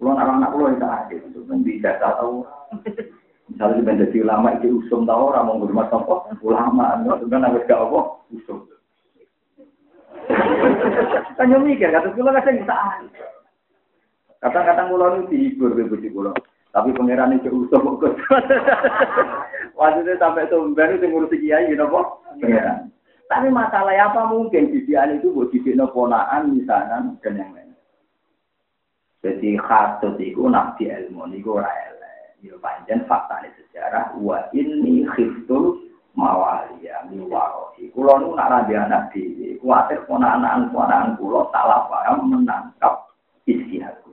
[0.00, 2.40] Kulo anak-anak kulo itu sakit nanti jasa tahu.
[3.50, 8.00] Misalnya jadi ulama itu usum tahu orang mau berumah apa ulama, kan harus gak apa
[8.30, 8.64] usum.
[11.34, 12.76] Kan mikir, kata kulo kan bisa
[14.40, 16.32] Kata-kata kulo itu dihibur di bujuk kulo.
[16.70, 18.14] Tapi pangeran itu usum kok.
[19.76, 22.22] Waktu sampai sumber itu ngurusi kiai, kok.
[22.38, 22.88] Pangeran.
[23.30, 27.70] Tapi masalah apa mungkin bibian itu buat bibit ponaan misalnya dan yang lain.
[29.22, 32.42] Jadi khatut itu nabi ilmu itu elek.
[32.42, 34.18] Ya panjang fakta ini sejarah.
[34.18, 35.78] Wa ini khiftul
[36.18, 37.94] mawalia miwarohi.
[37.94, 43.14] Kulo nu nak rabi anak di kuatir ponaan ponaan kulo salah paham menangkap
[43.46, 44.10] isi aku.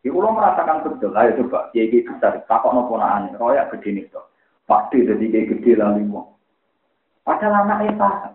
[0.00, 1.68] Ya kulo merasakan betul ya coba.
[1.76, 3.36] Kiai besar takut no ponaan.
[3.36, 4.24] Royak gede nih tuh.
[4.64, 5.92] Pasti jadi gede lah.
[7.26, 8.32] Padahal anaknya paham.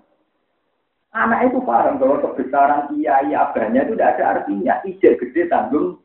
[1.15, 4.75] Anak itu paham bahwa kebesaran kiai abahnya itu tidak ada artinya.
[4.83, 5.95] Ijek gede tanggung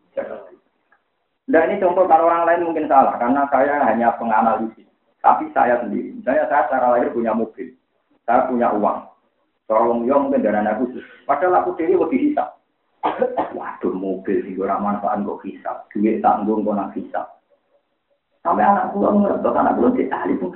[1.47, 4.87] Nah ini contoh kalau orang lain mungkin salah karena saya hanya penganalisis.
[5.23, 7.71] Tapi saya sendiri, misalnya saya secara lahir punya mobil,
[8.27, 8.99] saya punya uang.
[9.67, 11.03] Tolong yo mungkin dana khusus.
[11.27, 12.59] Padahal aku sendiri lebih hisap.
[13.55, 17.27] Waduh mobil sih orang manfaat kok hisap, duit tanggung kok nak hisap.
[18.43, 20.55] Sampai anak pulang ngerti, anak pulang di ahli pun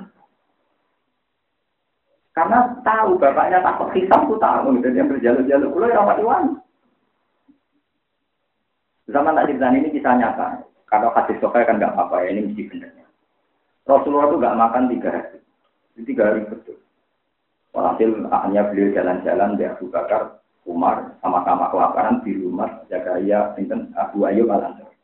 [2.31, 6.43] karena tahu bapaknya takut hisap tuh tahu gitu dia berjalur-jalur kulo ya rapat iwan.
[9.11, 10.63] Zaman tak ini kisah nyata.
[10.87, 13.05] Kalau kasih sokai kan nggak apa-apa ya ini mesti benernya.
[13.83, 15.39] Rasulullah itu nggak makan tiga hari.
[15.95, 16.79] Itu tiga hari betul.
[17.71, 24.27] Walhasil akhirnya beliau jalan-jalan di Abu Bakar, Umar sama-sama kelaparan di rumah Zakaria, Sinten Abu
[24.27, 24.95] Ayyub Al Ansori.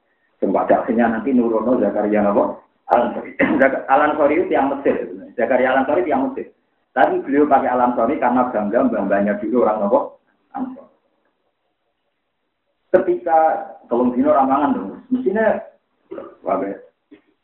[0.43, 2.59] Pada akhirnya nanti Nurono Zakaria Nabo
[2.91, 3.35] Al Ansori.
[3.91, 4.95] Al Ansori itu yang Mesir.
[5.39, 6.51] Zakaria Al Ansori itu yang Mesir.
[6.97, 9.99] Tapi beliau pakai alam sori karena bangga bangganya dulu orang nopo.
[12.89, 13.37] Ketika
[13.85, 15.61] tolong dino ramangan dong, mestinya
[16.41, 16.73] wabe.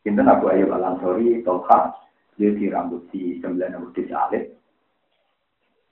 [0.01, 1.93] Kita Abu Ayyub Al Ansori, Tolha,
[2.35, 4.43] dia di rambut di sembilan rambut di salib,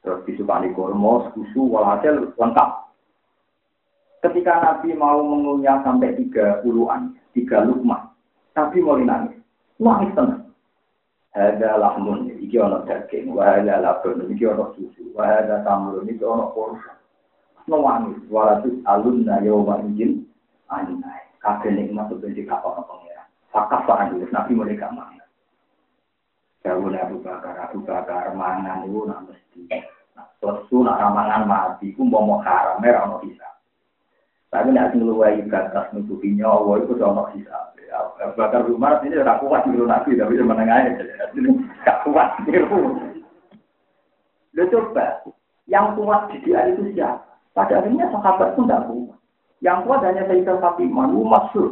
[0.02, 2.70] terus disukani kormo, susu, walhasil lengkap.
[4.26, 8.12] Ketika Nabi mau mengunyah sampai tiga puluhan, tiga lukmah,
[8.58, 9.38] Nabi mau nangis,
[9.80, 10.50] nangis tenang.
[11.32, 16.20] Ada lahmun, iki ono daging, wa ada labun, iki ono susu, wa ada tamrun, iki
[16.20, 17.00] ono kurma.
[17.64, 20.28] Nangis, walatus alunna yawma izin,
[20.68, 21.32] anai.
[21.40, 23.24] Kabeh nikmat di kapal pengira.
[23.56, 25.24] Fakaf pak Nabi mereka mana.
[26.62, 29.66] Jauh Abu Bakar, Abu Bakar mangan itu nak mesti.
[30.14, 33.51] Nah, lesu nak ramangan mati, ku mau haram, merah mau bisa.
[34.52, 37.72] Tapi nak ngeluai batas nutupi nyawa itu udah bisa.
[37.92, 41.50] Abu Bakar Umar ini udah kuat di nabi, tapi dia menengahnya jadi
[41.84, 42.40] gak kuat.
[44.52, 45.24] Lo coba,
[45.68, 47.24] yang kuat di dia itu siapa?
[47.52, 49.20] Pada akhirnya sahabat pun tidak kuat.
[49.64, 51.72] Yang kuat hanya Sayyidah Fatimah, itu maksud.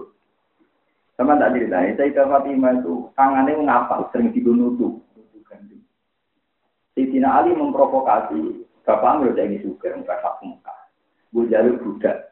[1.16, 5.00] Sama tak cerita, Sayyidah Fatimah itu tangannya ngapa, sering dibunuh tuh.
[7.00, 10.76] Sayyidina Ali memprovokasi, Bapak Amir jadi suka, enggak hak muka.
[11.32, 12.29] Gue jalur budak.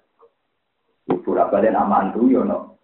[1.08, 2.76] Pura balik nama antu, yo no.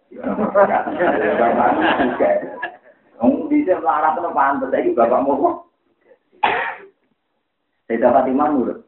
[3.20, 5.68] Ngomong di sini melarat itu pantas, lagi Bapak mau.
[7.84, 8.78] Sayyidah Fatimah nurut.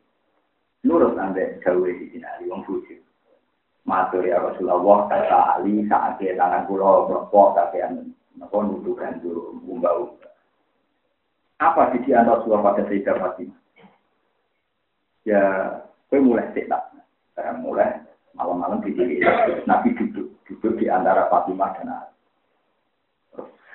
[0.84, 3.00] Nurut sampai jauh di sini, wong bujuk.
[3.86, 9.62] Matur ya Rasulullah, kata Ali, saat dia tangan pulau, berpok, tapi yang nopo nuduhkan dulu,
[9.62, 10.18] umbau.
[11.62, 13.60] Apa di dia Rasulullah pada Sayyidah Fatimah?
[15.26, 15.42] Ya,
[16.10, 16.82] gue mulai setak.
[17.34, 18.05] Saya mulai
[18.36, 19.24] malam-malam di sini.
[19.64, 22.12] Nabi duduk, duduk di antara Fatimah dan Ali.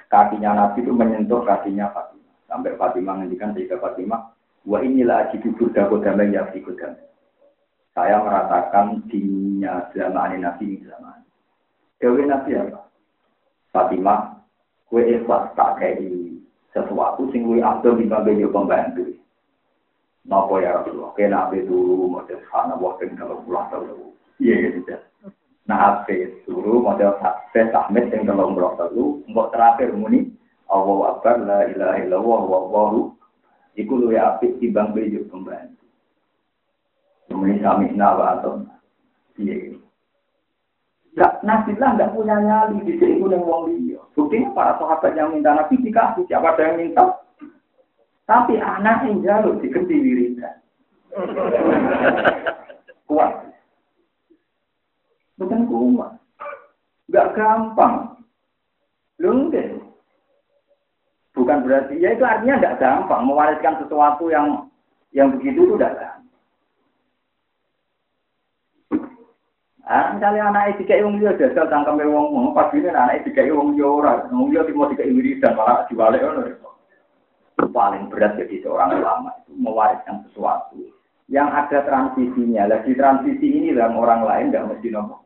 [0.08, 2.36] Kakinya Nabi itu menyentuh kakinya Fatimah.
[2.48, 4.22] Sampai Fatimah ngendikan Sayyidah Fatimah,
[4.70, 7.10] wa inilah aji duduk dago damai ya damai.
[7.92, 11.20] Saya merasakan dinginnya zaman Nabi ini zaman.
[12.00, 12.88] Dewi Nabi apa?
[13.76, 14.40] Fatimah,
[14.88, 16.00] kue ikhlas tak kayak
[16.72, 19.12] sesuatu sing luwih abdul dibanding yo pembantu.
[20.24, 21.12] Napa ya Rasulullah?
[21.18, 24.11] Kena ape dulu model sana wah ping kalau pulang telu.
[24.42, 24.98] Iya gitu.
[25.70, 30.34] Nah ape dulu model ape tahmid sing kalau pulang telu, mbok terakhir muni
[30.66, 33.14] Allah Akbar la ilaha illallah wallahu
[33.78, 35.86] iku luwih apik timbang bejo pembantu.
[37.30, 38.66] Kemudian kami nawa atau
[39.38, 39.78] iya.
[41.12, 44.00] Ya, Nabi lah nggak punya nyali di sini yang wong liya.
[44.16, 47.20] Buktinya para sahabat yang minta Nabi dikasih siapa ada yang minta.
[48.24, 50.56] Tapi anak yang jalur diganti wiridan.
[53.12, 53.51] kuat.
[55.42, 56.22] Bukan kuat.
[57.10, 58.22] Gak gampang.
[59.18, 59.82] Lungkit.
[61.34, 63.26] Bukan berarti, ya itu artinya tidak gampang.
[63.26, 64.70] Mewariskan sesuatu yang
[65.10, 66.20] yang begitu itu tidak gampang.
[69.92, 73.52] Ah, misalnya anak kayak wong liya jajal tangkeme wong mau pas ini anak itu kayak
[73.52, 76.48] wong liya ora, wong liya timo dikai wiridan malah dibalik ngono.
[77.76, 80.80] Paling berat jadi seorang ulama itu mewariskan sesuatu
[81.28, 82.72] yang ada transisinya.
[82.72, 85.21] Lagi transisi ini dalam orang lain tidak mesti nopo.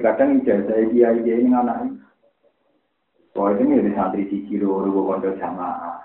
[0.00, 1.94] Kadang ijazah dia dia ini anak ini.
[3.36, 6.00] Wah ini di santri siji loro kondo jamaah.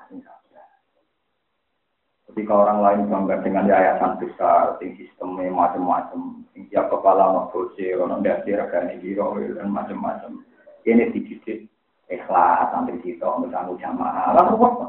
[2.36, 7.96] Ketika orang lain bangga dengan yayasan besar, sing sistemnya macam-macam, sing tiap kepala mau kursi,
[7.96, 10.44] orang dasi regani biro dan macam-macam.
[10.84, 11.72] Ini dididik
[12.12, 14.36] ikhlas sampai situ, bersama jamaah.
[14.36, 14.86] Lalu apa?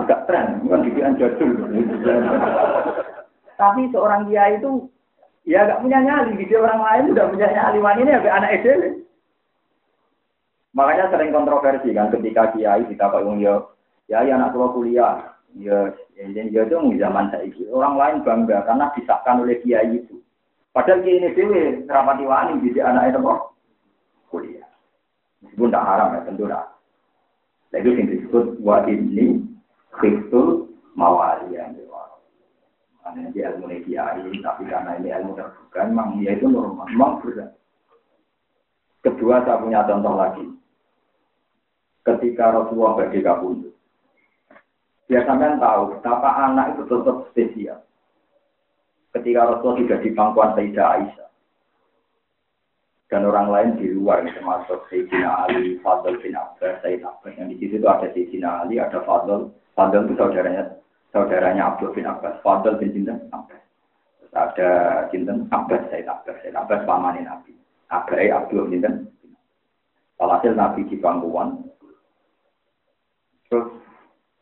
[0.00, 1.60] Agak tren, bukan didikan jadul.
[3.60, 4.88] Tapi seorang dia itu
[5.48, 7.80] ya gak punya nyali, di orang lain udah punya nyali.
[7.80, 8.68] Ini ya anak SD.
[10.76, 13.64] Makanya sering kontroversi kan ketika kiai kita pak ya,
[14.06, 17.64] ya anak tua kuliah, Ya, yang ya itu zaman saya itu.
[17.72, 20.20] Orang lain bangga karena disahkan oleh kiai itu.
[20.76, 23.40] Padahal kiai ini dewe rapati wani jadi anak itu kok
[24.28, 24.68] kuliah.
[25.40, 26.44] Meskipun tak haram ya tentu.
[26.44, 26.68] Nah,
[27.72, 29.40] itu yang disebut wa ini
[29.96, 31.87] khiftul mawaliyan.
[33.08, 37.56] Karena dia ilmu kiai, tapi karena ini ilmu terbuka, memang dia itu normal, memang berat.
[39.00, 40.44] Kedua, saya punya contoh lagi.
[42.04, 43.72] Ketika Rasulullah bagi kabundut,
[45.08, 47.80] Biar sampean tahu betapa anak itu tetap spesial.
[49.16, 51.28] Ketika Rasul tidak di pangkuan Sayyidah Aisyah.
[53.08, 57.40] Dan orang lain di luar, termasuk Sayyidina Ali, Fadl bin Abbas, Sayyid Abbas.
[57.40, 59.48] Yang di situ itu ada Sayyidina Ali, ada Fadl.
[59.72, 60.76] Fadl itu saudaranya
[61.12, 62.40] saudaranya Abdul bin Abbas.
[62.44, 63.60] Fadl bin Jinten Abbas.
[64.20, 64.70] Terus ada
[65.08, 66.36] Jinten Abbas, Sayyid Abbas.
[66.44, 67.52] Sayyid Abbas pamanin Nabi.
[67.88, 69.08] Abai Abdul Jinten.
[70.18, 71.62] Walhasil Nabi di pangkuan.
[73.48, 73.70] Terus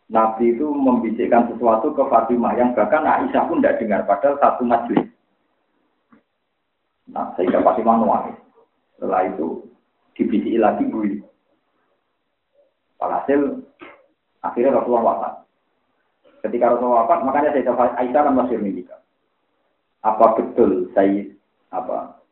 [0.07, 5.11] Nabi itu membisikkan sesuatu ke Fatimah yang bahkan Aisyah pun tidak dengar padahal satu majelis.
[7.11, 8.39] Nah, sehingga Fatimah nuangis.
[8.97, 9.67] Setelah itu
[10.17, 11.21] dibisiki lagi bui.
[12.97, 13.61] Walhasil
[14.41, 15.46] akhirnya Rasulullah wafat.
[16.47, 19.03] Ketika Rasulullah wafat, makanya saya Aisyah kan masih menikah.
[20.07, 21.27] Apa betul saya
[21.75, 22.23] apa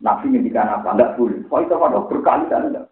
[0.00, 0.96] Nabi ngendikan apa?
[0.96, 1.44] Enggak boleh.
[1.44, 2.88] Kok itu pada berkali-kali enggak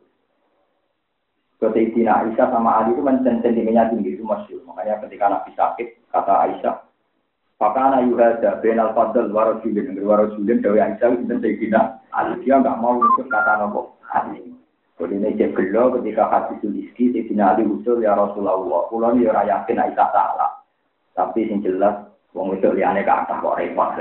[1.60, 4.64] Sayyidina Aisyah sama Ali itu kan sentimennya tinggi itu masyur.
[4.64, 6.76] Makanya ketika Nabi sakit, kata Aisyah,
[7.60, 9.92] Fakana yuhada benal fadl warajulin.
[10.00, 12.40] Warajulin dari Aisyah itu Sayyidina Ali.
[12.48, 14.56] Dia nggak mau ikut kata nopo Ali.
[15.00, 18.84] Kalau ini cek gelo ketika hadis Sulistri, Sayyidina Ali usul ya Rasulullah.
[18.92, 20.60] Kulo ini ora yakin nek salah.
[21.16, 22.04] Tapi yang jelas
[22.36, 23.96] wong itu liane ke atas kok repot.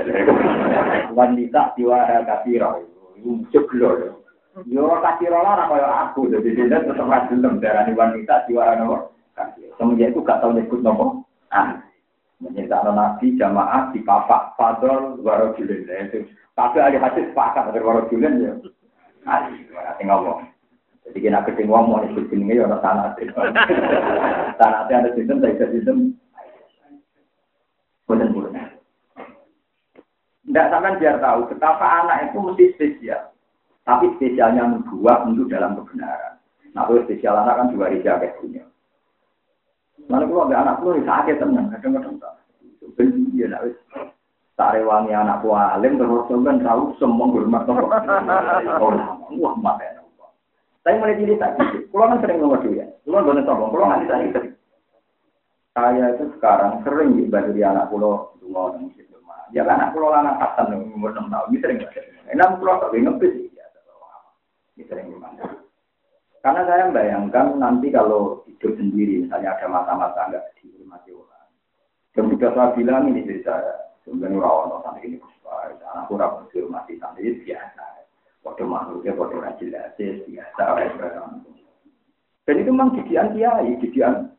[1.16, 2.84] Wanita diwara kasiro.
[3.16, 4.20] Itu cek gelo.
[4.68, 6.28] Yo kasiro lah kaya aku.
[6.28, 9.16] Jadi dia tetap gelem darani wanita diwara nopo.
[9.80, 11.24] Semenjak itu gak tau nyebut nopo.
[11.48, 11.80] Ah.
[12.44, 15.88] Menyertakan nabi jamaah di papak fadol warojulin.
[16.52, 18.52] Tapi ada hadis sepakat dari warojulin ya.
[19.24, 19.64] Ali,
[20.04, 20.59] ngomong.
[21.10, 23.18] Jadi kena gede wong mau disebut jenenge ya ana tanah.
[24.54, 26.14] Tanah ada sistem, saya sistem.
[28.06, 28.78] Boten boten.
[30.46, 33.34] Tidak sampai biar tahu betapa anak itu mesti spesial.
[33.82, 36.38] Tapi spesialnya dua untuk dalam kebenaran.
[36.78, 38.62] Nah, kalau spesial anak kan dua rija kayak punya.
[40.06, 42.34] Mana kalau ada anak lu sakit tenang, kadang-kadang tak.
[42.94, 43.66] Benci ya, nak.
[44.54, 47.66] Tarewangi anak alim terus kan tahu semua hormat.
[48.78, 48.94] Oh,
[49.38, 49.99] wah, mati.
[50.80, 51.76] Saya mulai tak gitu.
[51.92, 52.86] Kulo kan sering ngomong ya.
[53.04, 53.68] Kulo boleh sombong.
[53.68, 54.40] Kulo nggak bisa itu.
[55.76, 59.44] Saya itu sekarang sering dibantu di anak dua orang musik rumah.
[59.52, 61.52] Ya kan anak kulo anak kasan umur enam tahun.
[61.52, 62.04] Ini sering banget.
[62.32, 63.66] Enam kulo tapi ngepis ya.
[64.80, 65.44] Ini sering gimana?
[66.40, 71.48] Karena saya bayangkan nanti kalau hidup sendiri, misalnya ada masa-masa nggak dihormati orang.
[72.16, 75.20] Dan juga saya bilang ini dari saya, sebenarnya orang orang ini,
[75.84, 77.89] anak kurang dihormati santri biasa.
[78.40, 79.68] Waktu makhluknya, waktu rajin
[80.24, 80.64] biasa.
[82.48, 84.32] Dan itu memang didian kiai, didian.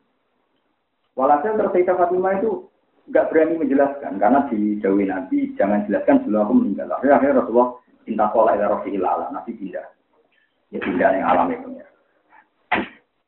[1.13, 2.65] Walhasil tersisa Fatimah itu
[3.11, 6.87] nggak berani menjelaskan karena di Jawa Nabi jangan jelaskan sebelum aku meninggal.
[6.97, 7.77] Akhirnya, Rasulullah
[8.07, 9.85] minta pola ila rofiil ala Nabi pindah.
[10.71, 11.85] Ya pindah yang alam itu ya.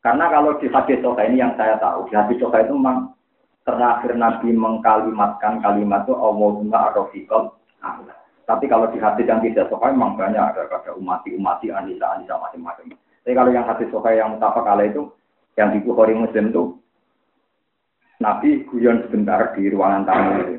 [0.04, 3.16] Karena kalau di hadis Soka ini yang saya tahu, di hadis Soka itu memang
[3.64, 8.23] terakhir Nabi mengkalimatkan kalimat itu Allahumma arrofiqal Allah.
[8.44, 12.36] Tapi kalau di hadis yang tidak sokai memang banyak ada kata umati umati anisa anisa
[12.36, 12.92] macam-macam.
[13.24, 15.08] Tapi kalau yang hadis sokai yang mutafak kala itu
[15.56, 16.64] yang di Bukhari Muslim itu
[18.20, 20.54] Nabi guyon sebentar di ruangan tamu itu.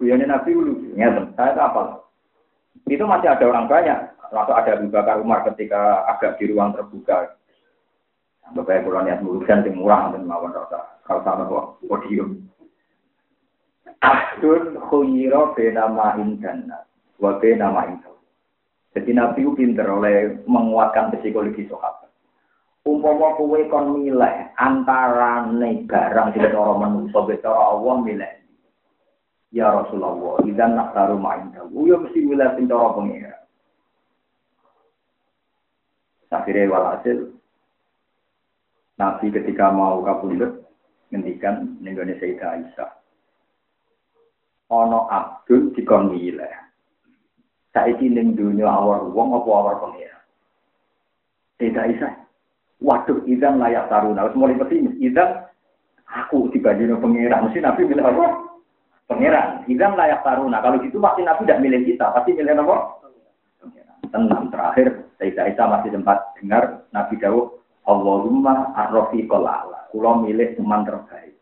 [0.00, 2.00] Guyonnya Nabi dulu, ngeten, saya apa?
[2.88, 3.98] Itu masih ada orang banyak.
[4.32, 7.36] Lalu ada Abu Bakar Umar ketika agak di ruang terbuka.
[8.52, 12.44] Bapak kalau niat mulusan yang murah dan mawon rasa kalau sama kok podium.
[14.02, 16.91] Abdul khuyiro benama indanat
[17.22, 18.12] wabe nama itu.
[18.92, 22.10] Jadi Nabi pinter oleh menguatkan psikologi sahabat.
[22.82, 25.46] Umpama kowe kon milih antara
[25.86, 28.32] barang sing cara manusa cara Allah milih.
[29.52, 33.36] Ya Rasulullah, idan nak taruh main tahu, ya mesti milih sing cara pengira.
[36.32, 37.36] Akhirnya walhasil,
[38.96, 40.64] Nabi ketika mau kabundut,
[41.12, 42.90] ngendikan nenggone Sayyidah Aisyah.
[44.72, 46.61] Ono Abdul dikon milih.
[47.72, 50.18] Saiki ning dunia awar wong apa awar pengira.
[51.56, 52.08] Tidak bisa.
[52.84, 54.28] Waduh, idan layak taruna.
[54.28, 54.92] Harus mulai pesimis.
[55.00, 55.48] Idan
[56.04, 57.40] aku dibandingin pengira.
[57.40, 58.26] Mesti Nabi milih apa?
[59.08, 59.64] Pengira.
[59.70, 60.60] Idan layak taruna.
[60.60, 62.12] Kalau gitu pasti Nabi tidak milih kita.
[62.12, 62.76] Pasti milih apa?
[64.12, 65.08] Tenang terakhir.
[65.16, 67.62] Sayyidah Isa masih sempat dengar Nabi Dawud.
[67.88, 69.88] Allahumma arrofi kolala.
[69.88, 71.32] Kulo milih teman terbaik.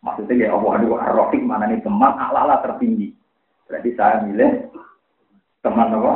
[0.00, 3.10] Maksudnya ya Allah aduh arrofi mana nih teman alala tertinggi.
[3.66, 4.70] Berarti saya milih
[5.62, 6.12] teman apa?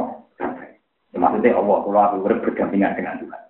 [1.12, 3.42] Ya, maksudnya Allah, kalau aku berdampingan dengan Tuhan.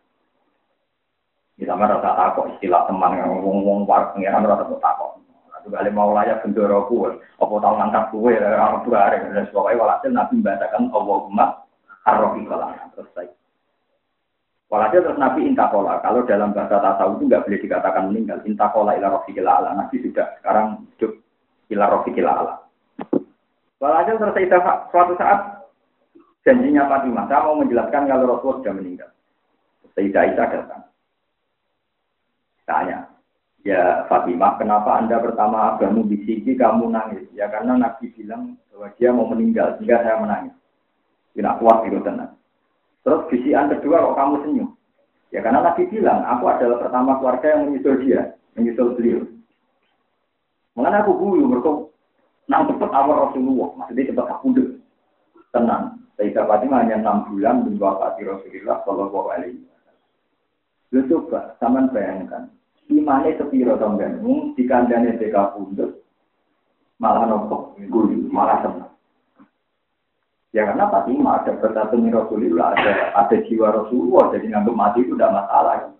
[1.62, 5.22] Di sama rasa takut istilah teman yang ngomong-ngomong war pengiran rasa takut.
[5.62, 9.78] Aku kali mau layak bendoro kue, apa tahu ngangkat kue, orang tua hari dan sebagainya.
[9.78, 11.46] Walhasil Nabi membacakan Allahumma
[12.02, 13.30] arrofiqalah terus baik.
[14.66, 16.02] Walhasil terus Nabi intakola.
[16.02, 18.42] Kalau dalam bahasa tasawuf itu nggak boleh dikatakan meninggal.
[18.42, 19.70] Intakola ila rofiqila ala.
[19.78, 21.12] Nabi sudah sekarang hidup
[21.70, 22.54] ila rofiqila ala.
[23.78, 24.34] Walhasil terus
[24.90, 25.38] suatu saat
[26.42, 27.24] janjinya Fatimah.
[27.30, 29.10] Saya mau menjelaskan kalau Rasulullah sudah meninggal.
[29.92, 30.82] Sayyidah Aisyah datang.
[32.62, 32.98] Tanya,
[33.66, 37.26] ya Fatimah, kenapa Anda pertama agamu bisiki kamu nangis?
[37.34, 40.54] Ya karena Nabi bilang bahwa dia mau meninggal, sehingga saya menangis.
[41.32, 42.36] Tidak kuat itu tenang.
[43.02, 44.68] Terus bisian kedua kok kamu senyum?
[45.32, 49.24] Ya karena Nabi bilang, aku adalah pertama keluarga yang menyusul dia, menyusul beliau.
[50.76, 51.72] Mengenai aku guyu, mereka
[52.48, 54.46] nang cepet awal Rasulullah, maksudnya cepet aku
[55.52, 59.96] Tenang, Sayyidah Fatimah hanya enam bulan mewafati Rasulullah Shallallahu Alaihi Wasallam.
[60.92, 62.52] Lu coba, saman bayangkan,
[62.92, 66.04] imane sepiro sampean, mung dikandane deka pundut,
[67.00, 68.92] malah nopo, guru, malah senang.
[70.52, 75.32] Ya karena Fatimah ada bersatu Rasulullah, ada ada jiwa Rasulullah, jadi nganggep mati itu tidak
[75.32, 75.96] masalah.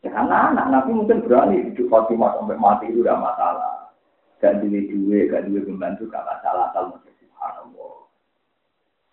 [0.00, 3.92] Ya karena anak Nabi mungkin berani hidup Fatimah sampai mati itu tidak masalah.
[4.40, 6.72] Gak duit duit, gak duit pembantu, gak masalah.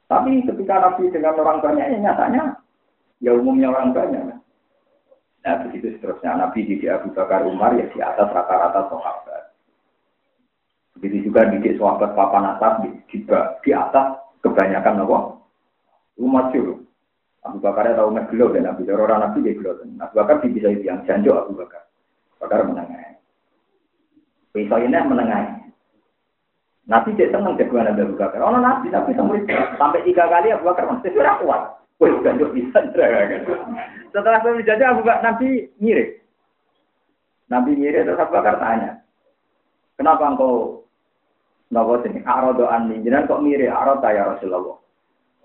[0.08, 2.44] Tapi ketika Nabi dengan orang banyak, ya nyatanya
[3.18, 4.24] Ya umumnya orang banyak.
[5.42, 9.44] Nah begitu seterusnya Nabi di Abu Bakar Umar ya di atas rata-rata sahabat.
[10.98, 15.20] Begitu juga di sahabat papan atas di, di, atas kebanyakan apa?
[16.22, 16.84] Umat juga.
[17.46, 19.82] Abu Bakar tahu meglo dan Abu Bakar orang Nabi dia gelo.
[19.82, 21.90] Abu Bakar bisa yang janjo Abu Bakar.
[22.38, 23.18] Bakar menengah.
[24.54, 25.67] Bisa ini menengah.
[26.88, 28.40] Nabi cek seneng jagoan Abu Bakar.
[28.40, 31.62] Oh Nabi tapi sampai tiga kali Abu Bakar masih sudah kuat.
[32.00, 32.80] Wih, janjo bisa.
[34.14, 36.24] Setelah saya menjadi Abu Bakar Nabi mirip.
[37.52, 39.04] Nabi mirip terus Abu Bakar tanya,
[40.00, 40.88] kenapa engkau
[41.68, 44.80] Napa sini arodo ani jenengan kok mirip aroda ya Rasulullah.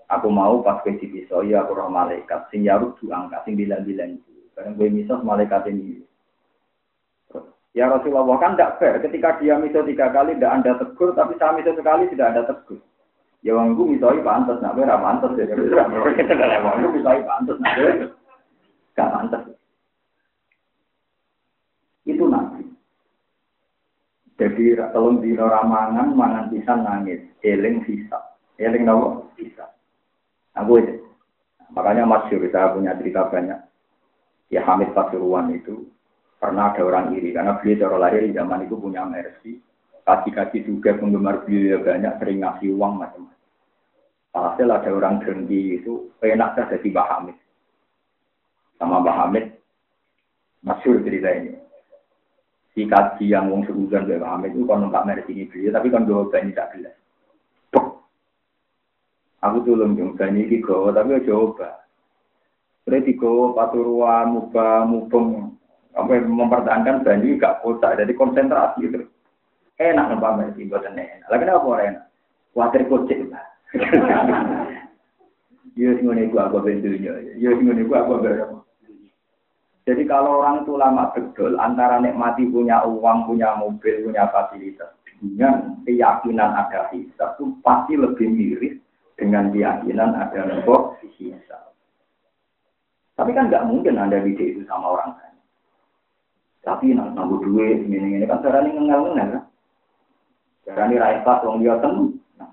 [0.07, 4.19] Aku mau pas kowe bisa ya aku roh malaikat sing yaruk du angka sing bilang-bilang
[4.19, 4.31] itu.
[4.55, 5.99] Karena gue misos malaikat ini.
[7.73, 11.57] Ya Rasulullah kan tidak fair ketika dia miso tiga kali tidak anda tegur tapi saya
[11.57, 12.77] miso sekali tidak ada tegur.
[13.41, 15.49] Ya wong gue misoi pantas nak ora pantas ya.
[15.57, 17.73] Wong gue misoi pantas nak
[18.93, 19.41] gak pantas.
[22.05, 22.61] Itu nabi.
[24.37, 29.65] Jadi kalau di ramangan mangan pisan nangis, eling sisa, eling nopo sisa.
[30.57, 31.01] Aku itu.
[31.73, 33.57] Makanya Mas saya punya cerita banyak.
[34.53, 35.89] Ya Hamid Pasuruan itu
[36.43, 39.63] pernah ada orang iri karena beliau cara lahir di zaman itu punya mercy.
[40.03, 43.39] Kaki-kaki juga penggemar beliau ya banyak sering ngasih uang macam-macam.
[44.35, 47.37] Hasil ada orang dengki itu enak saja jadi Mbah Hamid.
[48.75, 49.55] Sama Mbah Hamid,
[50.67, 51.55] masyur cerita ini
[52.73, 56.03] si kaji yang wong seuzon Mbak Muhammad itu kan numpak merek ini beliau, tapi kan
[56.09, 56.95] dua banyak tak jelas.
[59.43, 61.83] Aku tulung dong, banyak ini tapi coba.
[62.83, 65.55] Berarti gawa paturuan, muba, mubeng,
[65.93, 69.05] apa mempertahankan banyak gak kota, jadi konsentrasi gitu.
[69.77, 71.29] Enak numpak merek ini, buatan enak.
[71.29, 72.05] Lagi apa orang enak?
[72.53, 73.45] Kuatir kocek lah.
[75.73, 77.17] Yo sing ngene ku aku bendunya.
[77.41, 78.61] Yo sing ngene ku aku bendunya.
[79.83, 85.79] Jadi kalau orang itu lama betul antara nikmati punya uang, punya mobil, punya fasilitas dengan
[85.83, 88.73] keyakinan ada hisab itu pasti lebih mirip
[89.19, 91.75] dengan keyakinan ada nopo hisab.
[93.19, 95.32] Tapi kan nggak mungkin anda bisa itu sama orang lain.
[96.63, 99.43] Tapi nak nambah duit ini ini kan cara ini ngengel ngengel kan.
[100.63, 102.15] Cara ini rakyat wong dia temu.
[102.39, 102.49] Nah,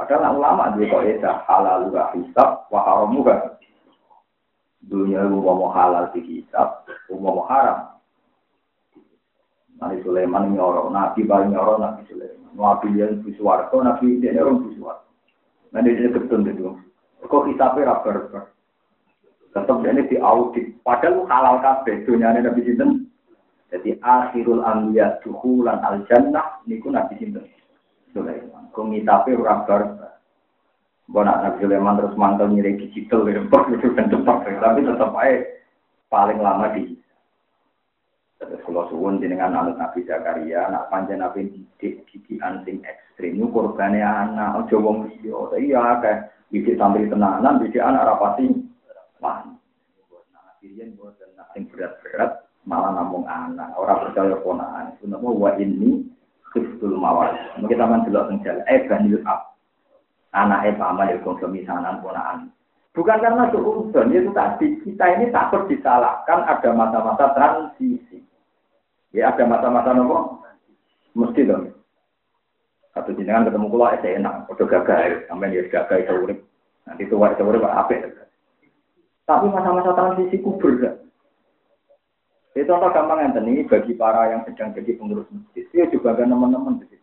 [0.00, 3.60] padahal ulama dia kok ya halal juga hisab, wah haram juga
[4.80, 8.00] dunia mau halal di kitab, mau haram.
[9.80, 12.52] Nabi Sulaiman nyorok, Nabi paling nyorok Nabi Sulaiman.
[12.52, 15.08] Nabi yang biswarto, Nabi dia orang biswarto.
[15.72, 16.76] Nah dia ketun itu.
[17.20, 18.48] Kok kitabnya raper
[19.50, 20.78] Tetap ini di audit.
[20.86, 23.09] Padahal halal kabeh dunia ini Nabi Sinten.
[23.70, 27.46] Jadi akhirul anbiya duhulan al jannah niku Nabi Sinten.
[28.10, 28.66] Sulaiman.
[28.74, 29.80] Kok kitabnya raper
[31.10, 35.42] Gue nak Nabi Sulaiman terus mantel nyiri digital, gitu, itu kan cepat, tapi tetap aja
[36.06, 36.94] paling lama di.
[38.38, 43.50] Terus kalau suwun dengan anak Nabi Zakaria, nak panjang Nabi didik didikan sing ekstrim, itu
[43.50, 48.46] korbannya anak, ojo wong liya, iya kayak didik santri tenanan, didik anak rapati,
[49.18, 49.42] wah,
[50.30, 51.18] Nabi buat
[51.58, 56.06] sing berat-berat, malah namung anak, orang percaya ponaan, itu nama wa ini,
[56.54, 57.34] Kristul mawar.
[57.58, 59.58] Mungkin taman dulu jalan, eh banil ab
[60.30, 62.54] anaknya paman ya kongso misanan ponaan.
[62.94, 68.22] Bukan karena suhudon, itu tadi kita ini takut disalahkan ada masa-masa transisi.
[69.10, 70.42] Ya ada masa-masa nopo,
[71.18, 71.74] mesti dong.
[72.94, 76.38] Satu jenengan ketemu kulo es enak, udah gagal, sampai dia gagal itu urip.
[76.86, 77.94] Nanti tua itu urip apa?
[79.26, 80.99] Tapi masa-masa transisi kubur kan.
[82.50, 85.64] Itu contoh gampang ini bagi para yang sedang jadi pengurus masjid.
[85.70, 87.00] Itu juga ada teman-teman jadi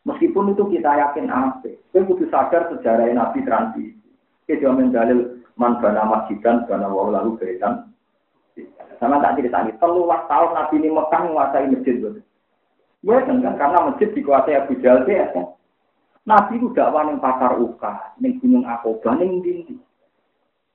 [0.00, 4.00] Meskipun itu kita yakin apa, kita butuh sadar sejarah Nabi transisi.
[4.48, 7.92] Kita mendalil man bana masjidan, bana wau lalu beretan.
[8.96, 11.96] Sama tak cerita ini, telulah tahun Nabi ini Mekah menguasai masjid.
[13.00, 15.52] Ya kan, karena masjid dikuasai Abu Jahal ya kan.
[16.24, 19.76] Nabi itu dakwah yang pasar Uka, ning Gunung Akobah, ning Dindi.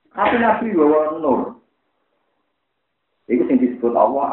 [0.09, 1.61] Tapi Nabi bawa nur.
[3.25, 4.25] Itu yang disebut Allah,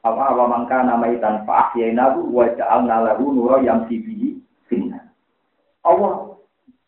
[0.00, 4.38] apa apa mangka nama itan fa ahyainahu wa ja'alna lahu nura yang sibihi
[4.70, 5.02] finna.
[5.84, 6.38] Allah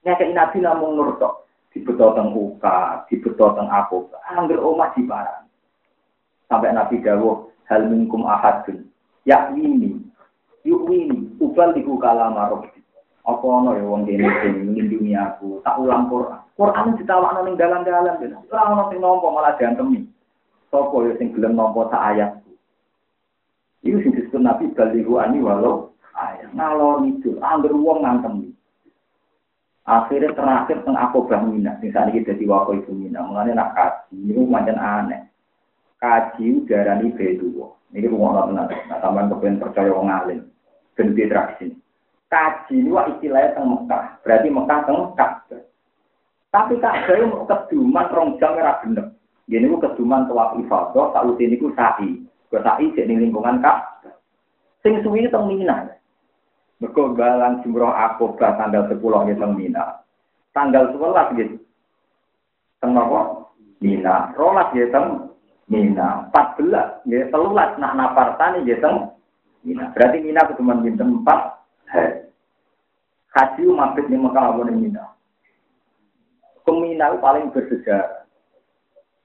[0.07, 4.09] ngekei nabi namung nur tok dibeto teng uka, dibeto teng aku.
[4.33, 5.45] Angger omah di barang.
[6.49, 8.89] Sampai nabi dawuh hal minkum ahadun
[9.29, 9.99] yakwini
[10.63, 12.71] yukwini ubal diku kalama rabbi.
[13.23, 16.43] Apa ana ya wong dene sing nglindungi aku, tak ulang Quran.
[16.59, 18.19] Quran ditawakno ning dalan-dalan,
[18.51, 20.11] ora ana sing nampa malah diantemi.
[20.73, 22.33] Sapa ya sing gelem nampa sak ayat
[23.85, 26.49] Itu sing disebut Nabi balihu ani walau ayat.
[26.57, 28.57] Ngalor itu, angger wong ngantem.
[29.83, 34.15] Akhirnya terakhir teng Akobah Mina, sing saat ini jadi wakil ibu Mina, mengenai nak kaji,
[34.15, 35.27] ini macam aneh.
[35.99, 37.83] Kaji darani beduwo.
[37.91, 38.67] Ini rumah Allah tenan.
[38.89, 40.41] Nah, sampean kepen percaya wong alim.
[40.97, 41.75] Ben tradisi.
[42.31, 44.05] Kaji ini istilahnya teng Mekah.
[44.25, 45.63] Berarti Mekah teng Ka'bah.
[46.49, 49.13] Tapi Ka'bah itu keduman rong jam ora bener.
[49.53, 52.25] Gini ku keduman tawaf ifadah, tak usin niku sa'i.
[52.49, 54.17] Kau sa'i jadi lingkungan Ka'bah.
[54.81, 55.93] Sing suwi teng Mina.
[56.81, 60.01] Mergo balang jumroh akobah tanggal 10 nggih teng Mina.
[60.57, 61.61] Tanggal 11 gitu.
[62.81, 63.53] Teng napa?
[63.85, 64.33] Mina.
[64.41, 65.37] Rolas nggih teng
[65.69, 66.33] Mina.
[66.33, 69.13] 14 nggih 13 nak napartani nggih teng
[69.69, 69.93] Mina.
[69.93, 72.25] Berarti Mina ketemuan pinten 4 hari.
[73.37, 75.13] Haji mabit ning Mekah apa ning Mina.
[76.65, 78.22] Kemina paling bersejarah.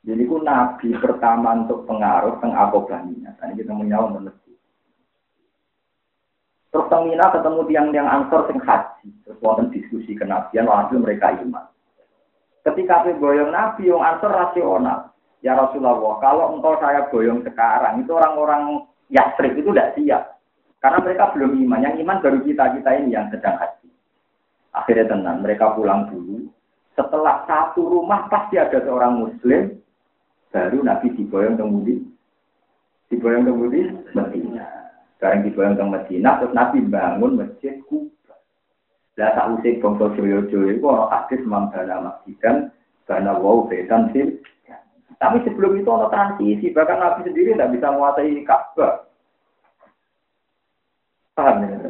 [0.06, 3.34] Jadi ku nabi pertama untuk pengaruh teng akobah Mina.
[3.40, 4.38] Tadi kita menyawang menurut
[6.78, 9.10] Terus teng Mina ketemu tiang-tiang ansor sing haji.
[9.26, 11.66] Terus wonten diskusi kenabian, walhasil mereka iman.
[12.62, 15.16] Ketika api boyong Nabi, yang ansor rasional.
[15.42, 20.24] Ya Rasulullah, kalau engkau saya boyong sekarang, itu orang-orang Yasrib itu tidak siap.
[20.84, 21.82] Karena mereka belum iman.
[21.82, 23.90] Yang iman baru kita-kita ini yang sedang haji.
[24.76, 26.52] Akhirnya tenang, mereka pulang dulu.
[26.94, 29.82] Setelah satu rumah pasti ada seorang muslim,
[30.52, 32.08] baru Nabi diboyong kemudian.
[33.08, 34.68] Diboyong kemudian, Medina.
[35.18, 38.38] Sekarang dibayang ke Medina, terus Nabi bangun masjid Kuba.
[39.18, 42.70] Lah tak usik bangsa Joyo-Joyo itu orang hadis mambana masjidan,
[43.10, 44.38] karena wow bedan sih.
[45.18, 49.10] Tapi sebelum itu ada transisi, bahkan Nabi sendiri tidak bisa menguasai Ka'bah.
[51.34, 51.90] Paham ya?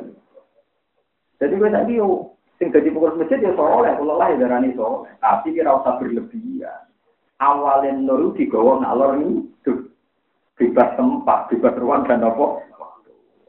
[1.43, 5.12] Jadi gue tadi yo, sing jadi pengurus masjid ya soleh, kalau lah ya darani soleh.
[5.20, 6.87] Tapi kira usah berlebihan.
[7.38, 9.46] Awalnya nuru digawa ngalor ini,
[10.58, 12.66] bebas tempat, bebas ruang dan apa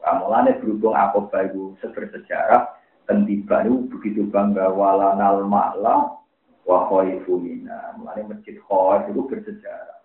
[0.09, 2.71] Mulane berhubung aku bayu sejarah
[3.05, 6.17] dan tiba itu begitu bangga walanal ma'la
[6.65, 6.79] wa.
[6.89, 9.99] Mulane masjid khaif itu bersejarah.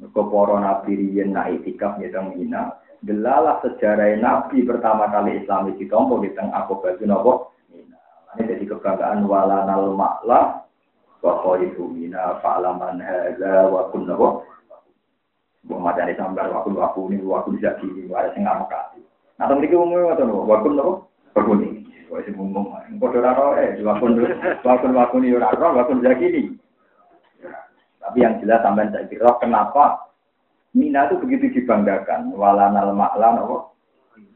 [0.00, 2.72] Mereka para nabi riyen nak itikaf nyetang mina.
[3.04, 7.32] Delalah sejarah nabi pertama kali Islam itu tompo di teng aku baju nopo.
[7.68, 10.69] Mulane jadi kebanggaan walanal ma'la
[11.20, 14.44] wa khaifu mina fa'laman hadza wa kun nopo.
[15.64, 18.72] Mbok macane sambar waktu waktu ini waktu bisa gini, ada sing ngamuk
[19.40, 20.92] Nah, temen iki umum ngoten lho, wakun napa?
[21.32, 21.80] Wakun iki.
[22.12, 22.76] Wis umum.
[23.00, 24.20] Padha ora roe, wakun
[24.60, 26.60] wakun wakun yo ora roe, wakun zakini.
[28.04, 30.10] Tapi yang jelas sampean saya kira kenapa
[30.70, 32.30] Mina itu begitu dibanggakan.
[32.30, 33.74] Walanal ma'lan apa?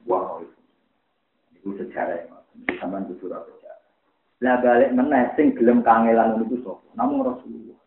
[0.09, 0.43] Wah,
[1.55, 2.27] itu sejarah.
[2.83, 3.54] Sampean itu surat sejarah.
[4.45, 6.85] Lah balik meneh sing gelem kangelan itu sapa?
[7.01, 7.81] Namung Rasulullah.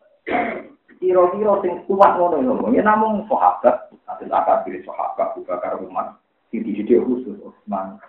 [0.97, 2.73] Kira-kira sing kuat ngono lho.
[2.73, 6.17] Ya namung sahabat, atil akabir sahabat, Abu Bakar Umar.
[6.49, 8.01] Siti didik khusus Utsman,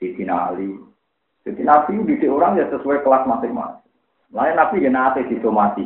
[0.00, 0.80] Siti Ali.
[1.44, 3.84] Jadi Nabi didik orang ya sesuai kelas masing-masing.
[4.32, 5.84] Lain Nabi ya nanti disomasi.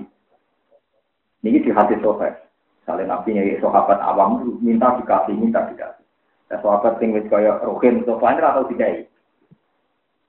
[1.43, 2.47] Ini di hati sohbat.
[2.79, 6.07] Misalnya Nabi nyari sahabat awam minta dikasih, minta dikasih.
[6.47, 9.11] Ya sahabat sing wis kaya Ruhin sofain atau dikai.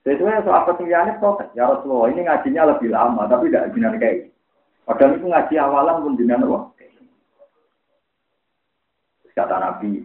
[0.10, 4.34] Sesuai sing liyane protes, ya Rasulullah ini ngajinya lebih lama tapi tidak jinan kayak.
[4.90, 6.66] Padahal itu ngaji awalan pun jinan wah.
[9.38, 10.04] Kata Nabi,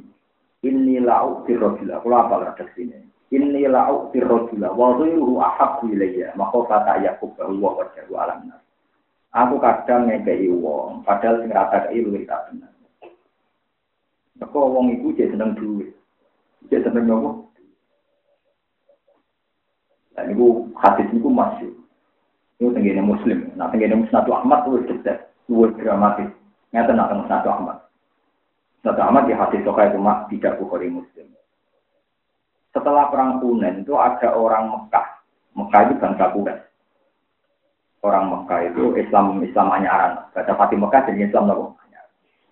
[0.64, 2.00] Inni la'u firrojula.
[2.00, 2.96] Kalau apa lah sini?
[3.32, 4.72] Inni la'u firrojula.
[4.72, 6.32] Wa zuiruhu ahabbu ilayya.
[6.36, 8.48] Maka kata Yakub bahwa wajahu alam.
[9.36, 11.04] Aku kadang ngekei wong.
[11.04, 12.72] Padahal sing rata kei luwih tak benar.
[14.40, 15.92] Maka wong iku jadi seneng duit.
[16.72, 17.52] Jadi seneng nopo.
[20.14, 21.70] Dan itu hadis itu masih.
[22.58, 23.50] Itu tenggine muslim.
[23.58, 25.26] Nah tenggine musnadu Ahmad itu detail.
[25.50, 26.30] Itu dramatis.
[26.70, 27.84] Nyata nak musnadu Ahmad.
[28.84, 29.98] Nabi Ahmad di hadis Sokai itu
[30.36, 31.24] tidak Bukhari Muslim.
[32.76, 35.24] Setelah perang Hunain itu ada orang Mekah.
[35.56, 36.68] Mekah itu bangsa Quraisy.
[38.04, 40.28] Orang Mekah itu Islam Islam anyaran.
[40.36, 41.80] Baca Fatih Mekah jadi Islam nopo.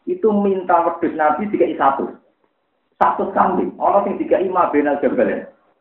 [0.09, 2.17] Itu minta wedus Nabi tiga satu.
[2.97, 3.77] Satu kambing.
[3.77, 5.29] Orang yang tiga ima benal jabal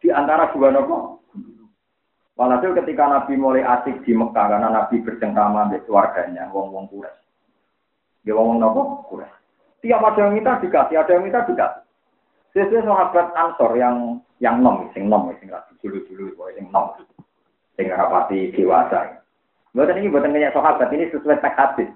[0.04, 1.24] di antara dua nopo.
[2.42, 7.22] Walhasil ketika Nabi mulai asik di Mekah karena Nabi bercengkrama dengan keluarganya, wong-wong Quraisy.
[8.26, 8.82] Dia wong-wong nopo
[9.14, 9.38] Quraisy.
[9.86, 11.86] Tiap ada yang minta dikasih, ada yang minta dikasih.
[12.58, 16.98] Sesuai sahabat Ansor yang yang nom, sing nom, sing lagi dulu dulu, sing nom,
[17.78, 19.22] sing rapati dewasa.
[19.78, 21.90] Buatan ini buatan kayak sahabat ini sesuai teks hadis.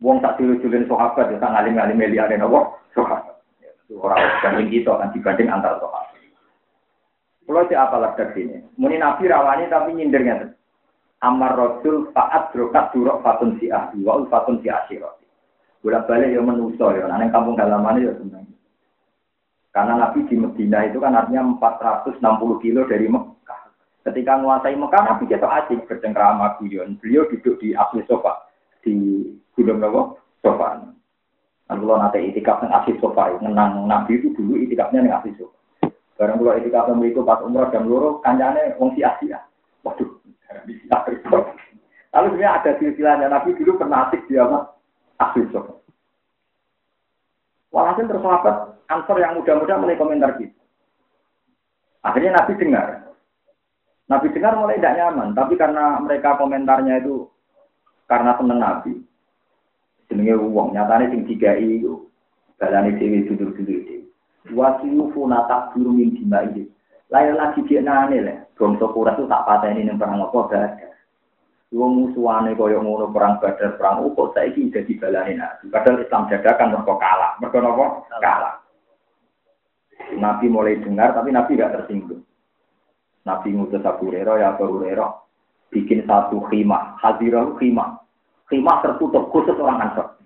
[0.00, 3.36] Wong tak dulu dulu sahabat, ya tak ngalim ngalim melia ada nopo sahabat.
[3.92, 6.09] Orang banding kita kan dibanding antar sahabat.
[7.50, 10.54] Kalau si dari sini, muni nabi rawani tapi nyindirnya.
[11.26, 15.20] Amar Rasul faat drokat durok fatun si ahli wa fatun si asyirat
[15.80, 18.44] bolak balik ya menuso ya, nah kampung halaman ya seneng.
[19.70, 22.18] Karena Nabi di Medina itu kan artinya 460
[22.58, 23.70] kilo dari Mekah.
[24.02, 26.98] Ketika menguasai Mekah, Nabi kita asik bercengkrama guyon.
[26.98, 28.50] Beliau duduk di asli sofa
[28.82, 29.22] di
[29.54, 30.90] gunung Nawa sofa.
[31.70, 35.59] Kan kalau nanti itikaf yang asli sofa, menang Nabi itu dulu itikafnya yang asli sofa.
[36.20, 39.40] Barang kalau itikaf yang itu pas umroh dan luruh, kancane wong si Asia.
[39.80, 40.20] Waduh,
[40.68, 40.76] di
[42.12, 44.76] Lalu sebenarnya ada silsilahnya Nabi dulu pernah asik di apa?
[45.16, 45.80] Asli sofa.
[47.72, 50.52] Walhasil terus sahabat ansor yang muda-muda mulai komentar gitu.
[52.04, 52.86] Akhirnya Nabi dengar,
[54.10, 57.32] Nabi dengar mulai tidak nyaman, tapi karena mereka komentarnya itu
[58.10, 58.92] karena seneng Nabi.
[60.12, 62.10] Jenenge uang nyatane sing digai itu
[62.58, 63.99] balane dhewe dudur-dudur
[64.46, 64.56] dhewe.
[64.56, 66.64] Wasiyu funata buru min dimai.
[67.10, 70.94] Lain lagi dia nane le, bangsa Quraisy itu tak pateni ning perang apa badar.
[71.74, 75.64] Wong musuhane kaya ngono perang badar perang upo saiki dadi balane Nabi.
[75.74, 77.34] Padahal Islam dadakan mergo kalah.
[77.42, 77.86] Mergo napa?
[78.22, 78.54] Kalah.
[80.14, 82.22] Nabi mulai dengar tapi Nabi gak tersinggung.
[83.26, 85.10] Nabi ngutus Abu Hurairah ya Abu Hurairah
[85.70, 88.02] bikin satu khimah, hadirah khimah.
[88.50, 90.19] Khimah tertutup khusus orang Ansor.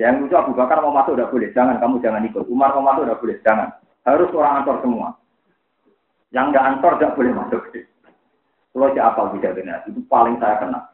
[0.00, 2.48] Yang itu Abu Bakar mau masuk udah boleh, jangan kamu jangan ikut.
[2.48, 3.68] Umar mau masuk udah boleh, jangan.
[4.08, 5.08] Harus orang Ansor semua.
[6.32, 7.62] Yang nggak Ansor tidak boleh masuk.
[8.72, 10.84] Kalau siapa tidak benar, itu paling saya kenal.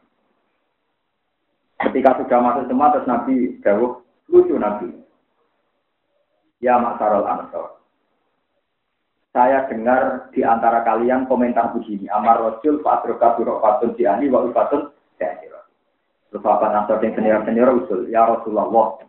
[1.79, 4.91] Ketika sudah masuk semua, terus Nabi jauh, lucu Nabi.
[6.59, 7.79] Ya Maksarul Ansor,
[9.29, 12.11] saya dengar di antara kalian komentar begini.
[12.11, 15.58] Amar Rasul, Pak Adroka, Fatun, Diani, Wa Ufatun, Sehiro.
[16.29, 19.01] Terus Nasr yang senior-senior usul, Ya Rasulullah,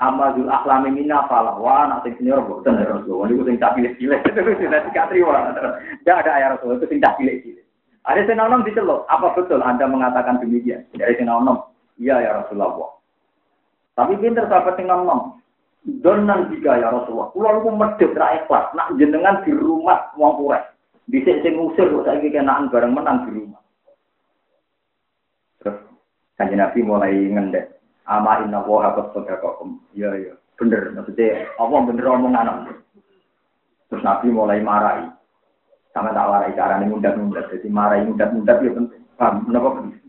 [0.00, 4.40] Amazul akhlami mina falah, anak sing senior bukan ya Rasulullah, ini sing tak pilih-pilih, itu
[4.64, 5.52] sudah tidak terima.
[6.00, 7.64] Tidak ada ayat Rasulullah, itu sing tak pilih-pilih.
[8.08, 10.88] Ada sing nom dicelok, apa betul Anda mengatakan demikian?
[10.96, 11.68] Dari sing nom,
[12.00, 12.96] iya ya Rasulullah.
[13.92, 15.40] Tapi pinter sahabat sing nom,
[15.80, 17.32] Donan tiga ya Rasulullah.
[17.32, 18.68] Kulo niku medhit ra ikhlas.
[18.76, 20.68] Nak jenengan di rumah Quraisy.
[21.08, 23.59] Dhisik sing ngusir kok saiki kenaan bareng menang di rumah.
[26.40, 27.76] Kanjeng Nabi mulai ngendek.
[28.08, 29.76] Ama inna wa habat sodakokum.
[29.92, 30.34] Iya, iya.
[30.56, 30.96] Bener.
[30.96, 32.64] Maksudnya, apa bener omongan
[33.92, 35.04] Terus Nabi mulai marahi.
[35.92, 37.52] Sama tak warai caranya mundat-mundat.
[37.52, 39.02] Jadi marahi mundat-mundat ya penting.
[39.20, 39.44] Paham?
[39.44, 40.00] Kenapa penting?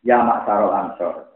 [0.00, 1.34] Ya mak sarol ansor.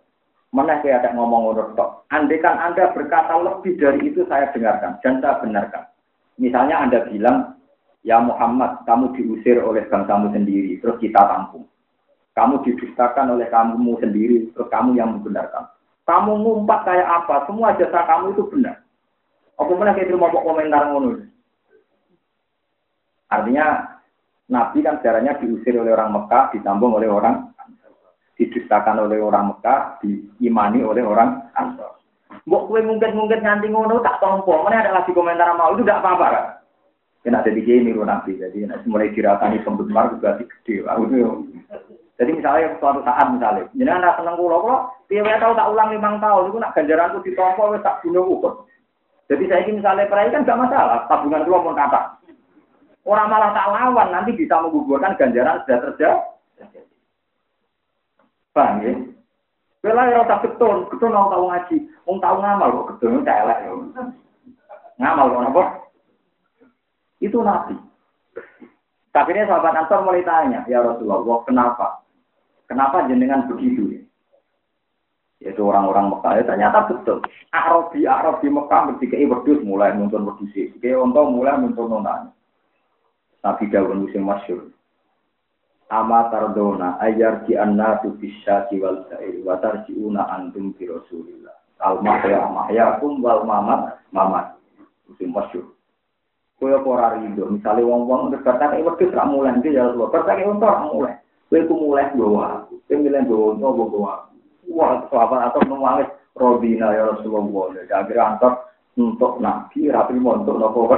[0.57, 2.09] Mana saya ada ngomong ngono tok.
[2.09, 5.85] Andaikan Anda berkata lebih dari itu saya dengarkan dan saya benarkan.
[6.41, 7.61] Misalnya Anda bilang,
[8.07, 11.69] ya Muhammad, kamu diusir oleh bangsamu sendiri, terus kita tampung.
[12.39, 15.67] Kamu didustakan oleh kamu sendiri, terus kamu yang membenarkan.
[16.07, 17.51] Kamu ngumpat kayak apa?
[17.51, 18.79] Semua jasa kamu itu benar.
[19.59, 21.27] Aku mana kayak terima komentar ngono.
[23.27, 23.99] Artinya
[24.47, 27.51] Nabi kan sejarahnya diusir oleh orang Mekah, ditambung oleh orang
[28.39, 31.99] didustakan oleh orang Mekah, diimani oleh orang Ansor.
[32.47, 36.27] Mbok kue mungkin-mungkin nganti ngono tak tompo, mana ada lagi komentar mau itu tidak apa-apa
[36.31, 36.47] kan?
[37.27, 40.87] Kena jadi gini nanti, jadi mulai diratani pembentuk juga gede.
[42.19, 46.19] Jadi misalnya suatu saat misalnya, jadi anak seneng kulo kulo, piye tahu tak ulang lima
[46.19, 48.67] tahun, itu nak ganjaranku ditompo, wes tak bunuh ukur.
[49.31, 52.19] Jadi saya ini misalnya perai kan gak masalah, tabungan kulo pun kata.
[53.07, 56.19] Orang malah tak lawan, nanti bisa menggugurkan ganjaran sudah terjadi.
[58.51, 58.93] Paham ya?
[59.79, 63.59] Bela ya rasa ketun, ketun mau tahu ngaji, mau tahu ngamal kok ketun itu elek.
[64.99, 65.63] Ngamal kok apa?
[67.23, 67.79] Itu nabi.
[69.15, 72.03] Tapi ini sahabat Ansor mulai tanya, ya Rasulullah, kenapa?
[72.69, 74.03] Kenapa jenengan begitu ya?
[75.39, 77.25] Yaitu orang-orang Mekah, ya ternyata betul.
[77.55, 80.53] Arabi, Arabi Mekah ketika berdus mulai muncul berdus.
[80.53, 82.29] Ketika untuk mulai muncul nonani.
[83.41, 84.75] Nabi Dawud musim masyur
[85.89, 92.45] ama tardona ayar ki annatu bisyati wal sa'ir wa tarjiuna antum bi rasulillah al mahya
[92.45, 94.61] mahyakum wal mamat mamat
[95.09, 95.73] musim masyhur
[96.61, 100.69] koyo ora rido misale wong-wong wis kata iki wedhus ra mulai iki ya iki untuk
[100.69, 101.17] ra mulai
[101.49, 104.13] kowe ku mulai bawa aku kowe milih bawa untuk bawa
[104.69, 108.53] wah sahabat atau nangis Robina ya Rasulullah jadi akhirnya antar
[108.95, 110.93] untuk nabi rapi untuk nopo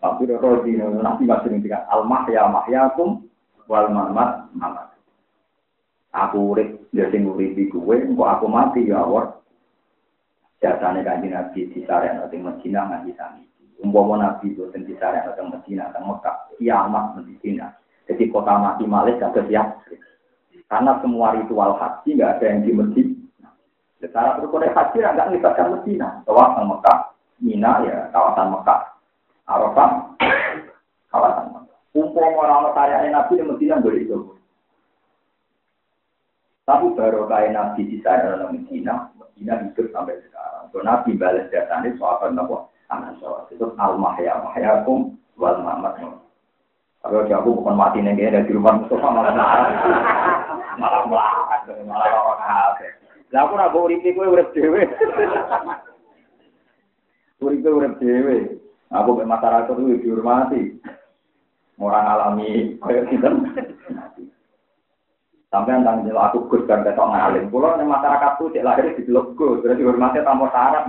[0.00, 3.20] Tapi rodi nabi masih ngendikan al mahya mahyakum
[3.68, 4.96] wal mamat mamat.
[6.10, 9.38] Aku urip ya sing di kuwe, engko aku mati ya Allah.
[10.60, 13.44] Jasane kanjeng Nabi di sareng ning Medina nganti sami.
[13.80, 17.79] Umpama Nabi boten di sareng ning Medina teng Mekah, kiamat Medina.
[18.08, 19.82] Jadi kota mati malih gak siap.
[20.70, 23.50] Karena semua ritual haji nggak ada yang di Medina.
[23.98, 26.22] Secara berkode haji nggak melibatkan Medina.
[26.22, 26.98] Kawasan Mekah,
[27.42, 28.80] Mina ya kawasan Mekah.
[29.50, 29.90] Arafah,
[31.10, 31.50] kawasan
[31.90, 34.18] Umpama orang karyanya Nabi yang Medina boleh itu.
[36.62, 40.70] Tapi baru kaya Nabi di sana dalam Medina, Medina hidup sampai sekarang.
[40.70, 42.70] So, Nabi balas datanya soal apa?
[42.94, 45.98] Anak soal itu al mahya mahyakum wal mamat.
[47.00, 49.72] Kalau di aku bukan mati nih kayak di rumah Mustafa malah marah,
[50.76, 52.86] malah melarat, malah orang kafe.
[53.32, 54.84] Lah aku nak urip iku urip dhewe.
[57.40, 58.60] Urip urip dhewe.
[58.92, 60.76] Aku mek masyarakat itu dihormati.
[61.80, 63.32] Orang alami kayak gitu.
[65.50, 67.50] Sampai yang jelas aku gus dan ketok ngalim.
[67.50, 70.84] Kalau nih masyarakat tuh cek lahir di blok gus, berarti hormatnya tanpa syarat.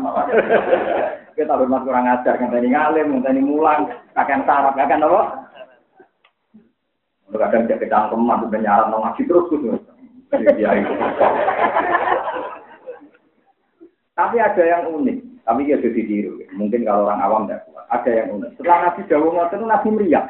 [1.33, 5.40] Kita hormat kurang ajar, kan tadi ngalim, kan tadi mulang, kakek syarat, kakek apa?
[7.31, 9.67] Kadang cek kecangkeman, udah nyarat nong ngaji terus gitu.
[14.11, 15.17] Tapi ada yang unik,
[15.47, 16.43] tapi ya jadi ditiru.
[16.55, 17.85] Mungkin kalau orang awam tidak kuat.
[17.91, 18.51] Ada yang unik.
[18.59, 20.25] Setelah Nabi Dawud itu Nabi meriah,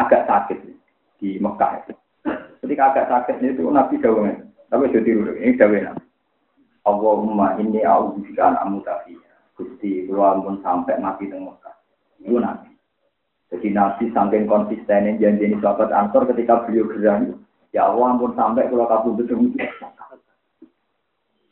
[0.00, 0.58] agak sakit
[1.20, 1.86] di Mekah.
[2.64, 5.36] Ketika agak sakit itu Nabi Dawud Tapi jadi ditiru.
[5.36, 6.04] Ini Dawud Nabi.
[6.88, 9.14] Allahumma ini a'udzubika an amutafi.
[9.54, 11.76] Gusti, kula pun sampai mati di Mekah.
[12.24, 12.69] Itu Nabi.
[13.50, 17.42] Jadi Nabi saking konsisten janji ini sahabat Ansor ketika beliau gerang,
[17.74, 19.50] ya Allah ampun sampai kalau kabur betul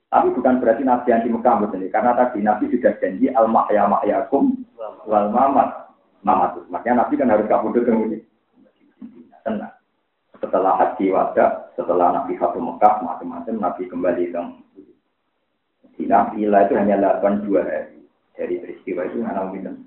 [0.08, 4.62] Tapi bukan berarti Nabi anti Mekah betul karena tadi Nabi sudah janji al mahya mahyakum
[4.78, 5.90] wal mamat
[6.22, 6.62] mamat.
[6.70, 8.22] Makanya Nabi kan harus kabur betul
[9.42, 9.74] Tenang.
[10.38, 14.42] Setelah haji wada, setelah Nabi Fatu Mekah, macam-macam Nabi kembali ke
[16.08, 18.00] Nabi itu hanya 8 dua hari.
[18.38, 19.82] Dari peristiwa itu hanya mungkin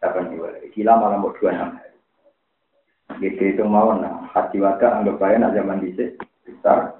[0.00, 0.72] Kapan hari?
[0.72, 1.96] Gila malah mau dua enam hari.
[3.20, 4.24] Gitu itu mau nah.
[4.32, 6.16] Haji wada anggap aja nak zaman dicek
[6.48, 6.96] besar.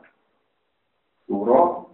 [1.24, 1.88] Suro.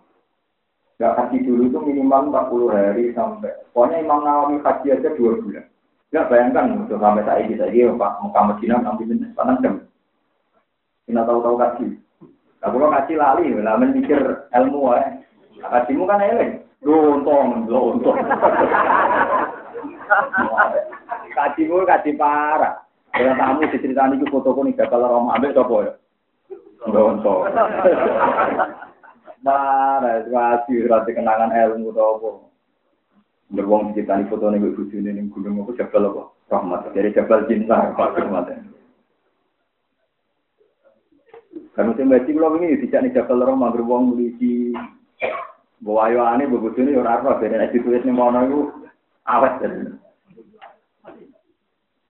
[0.97, 3.53] Gak haji dulu itu minimal 40 hari sampai.
[3.71, 5.67] Pokoknya Imam Nawawi haji aja dua bulan.
[6.11, 9.75] Gak bayangkan untuk sampai saat ini saja Pak Mekah Medina nanti benar panas jam.
[11.07, 11.87] Kita tahu-tahu kaji.
[12.59, 14.19] Nah, kalau kaji lali, lah mikir
[14.51, 15.23] ilmu ya.
[15.61, 16.67] Nah, kajimu kan eleng.
[16.83, 18.19] Lontong, lontong.
[21.37, 22.87] Kaji gue kaji parah.
[23.16, 25.93] Kalau tamu diceritani itu foto nih gagal Roma ambil coba ya.
[26.84, 27.49] Gonto.
[29.41, 32.28] Parah, kasih rati kenangan ilmu tau apa.
[33.57, 36.22] Beruang diceritani foto nih gue bujuk nih gunung apa jabal apa.
[36.47, 38.53] Rahmat dari jabal cinta Pak Rahmat.
[41.76, 44.72] Kan musim baca kalau ini tidak nih jabal Roma beruang di
[45.80, 47.41] bawa ayo aneh begitu nih orang apa.
[47.41, 48.86] Jadi nanti tulis nih mau nunggu
[49.27, 49.79] awet jadi.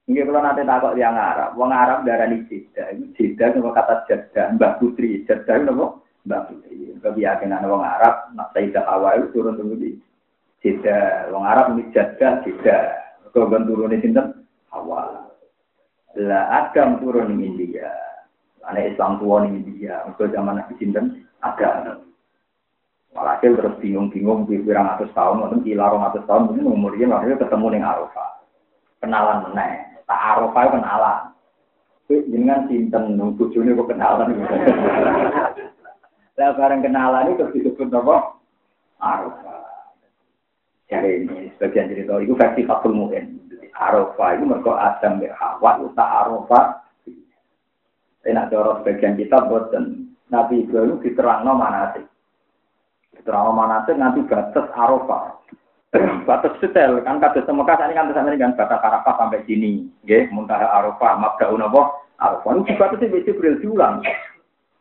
[0.06, 4.06] Ini kalau nanti takut yang Arab, wong Arab darah ini jeda, ini jeda itu kata
[4.06, 5.86] jeda, Mbak Putri, jeda itu apa?
[6.30, 6.94] Mbak Putri.
[7.02, 9.98] Kebiasaan wong Arab, nak Sayyidah Awal itu turun tunggu di
[10.62, 12.78] jeda, wong Arab ini jeda, jeda.
[13.34, 14.22] Kalau kan turun di sini,
[14.70, 15.26] awal.
[16.16, 17.90] Lah Adam turun di India,
[18.62, 21.98] anak Islam tua di India, untuk zaman Nabi Sinten, ada.
[23.16, 27.66] Walhasil terus bingung-bingung, pirang atas tahun, atau kila rong atas tahun, mungkin umurnya makanya ketemu
[27.72, 28.30] dengan Arafah.
[29.00, 29.72] Kenalan meneng.
[30.04, 31.18] Tak Arafah kenalan.
[32.06, 34.36] Jenengan sinten nung bojone kok kenalan.
[36.36, 38.36] Lah bareng kenalan itu disebut apa?
[39.00, 39.64] Arafah.
[40.92, 43.40] Jadi ini sebagian cerita itu versi Fatul Mu'in.
[43.72, 46.64] Arafah itu mereka Adam dan Hawa itu tak Arafah.
[48.20, 50.12] Saya nak dorong sebagian kitab boten.
[50.28, 51.94] Nabi Ibrahim diterangno mana
[53.16, 53.24] sih?
[53.24, 55.40] Diterangno mana sih nanti batas Arafah.
[56.28, 60.68] batas setel kan kata semoga ini kan ini kan batas Arafah sampai sini, ya muntaha
[60.68, 61.82] Arafah, mabdaun apa
[62.20, 64.04] Arafah ini batas itu Jibril diulang.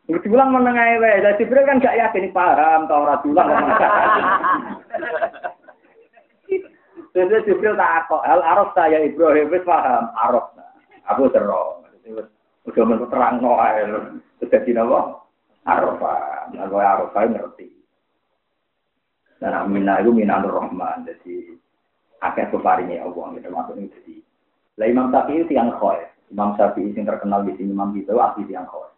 [0.06, 3.48] Diulang menengah ewe, jadi Jibril kan gak yakin paham tau ora diulang
[7.16, 10.52] Jadi Jibril tak kok hal Araf saya Ibrahim wis paham Araf.
[11.08, 12.28] Aku terus
[12.66, 13.88] udah terang no ae.
[14.44, 15.24] Jadi napa?
[15.64, 16.52] Arafah.
[16.52, 17.75] Nah, Arafah ngerti.
[19.36, 21.04] Dan aminah itu minanur rahman.
[21.04, 21.56] Jadi
[22.24, 23.26] akeh peparingnya Allah.
[23.36, 24.14] Gitu maksudnya jadi.
[24.76, 26.00] Lah Imam itu yang khoy.
[26.26, 28.88] Imam Syafi'i yang terkenal di sini Imam itu asli yang khoy.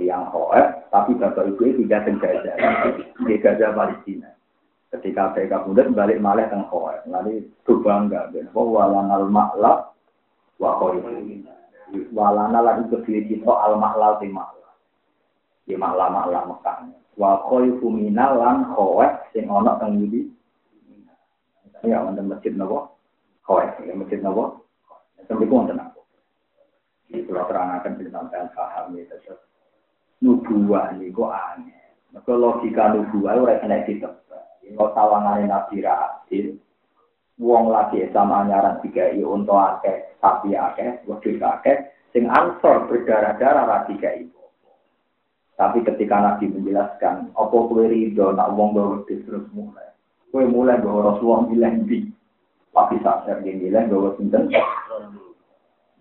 [0.00, 2.52] Yang khoy, tapi bapak ibu itu tidak sengaja.
[3.20, 4.30] Di Gaza Palestina.
[4.92, 6.96] Ketika mereka muda balik malah teng khoy.
[7.08, 8.32] Lalu itu bangga.
[8.54, 9.78] Bahwa walanal maklab
[10.56, 11.02] wa khoy.
[12.12, 14.61] Walana lagi berdiri kita al maklal maklab.
[15.62, 16.76] Di maklab-maklab Mekah.
[17.18, 20.32] Wa khaifu minal lan khawat sing ana teng ngendi
[21.84, 22.88] ya wonten masjid napa?
[23.44, 24.58] Khawat ya masjid napa?
[25.28, 26.02] Sampai ku wonten apa
[27.12, 29.36] iki kula terangaken ben sampean paham ya tetep
[30.24, 31.92] nubuah niku aneh.
[32.16, 34.64] Maka logika nubuah ora kena ditebak.
[34.64, 36.56] Yen tawangane nabi ra adil
[37.36, 41.76] wong lagi sama nyaran tiga i untuk akeh sapi akeh wedhus akeh
[42.16, 44.24] sing ansor berdarah-darah ra tiga i
[45.52, 49.84] tapi ketika Nabi menjelaskan, apa kue ridho nak wong bawa terus mulai.
[50.32, 52.08] Kue mulai bawa Rasulullah bilang di.
[52.72, 54.48] Tapi sadar dia bilang bawa sinten.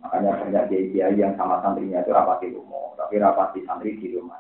[0.02, 4.39] Makanya banyak kiai yang sama santrinya itu rapati umum, tapi rapati santri di rumah.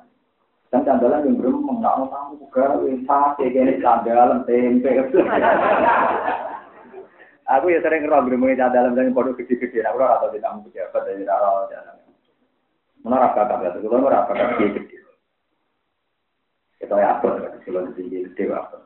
[0.71, 4.95] Dan candalan yang belum mengenal tamu juga, sate gini candalan tempe.
[7.59, 9.83] Aku ya sering ngerok gremeng candalan dan produk gede-gede.
[9.83, 11.99] Aku ora tau ditamu pejabat dari jalan.
[13.03, 15.00] Mana rasa kata itu, kalau rasa kata gede.
[16.81, 18.81] Kita ya apa, kalau di sini gede apa.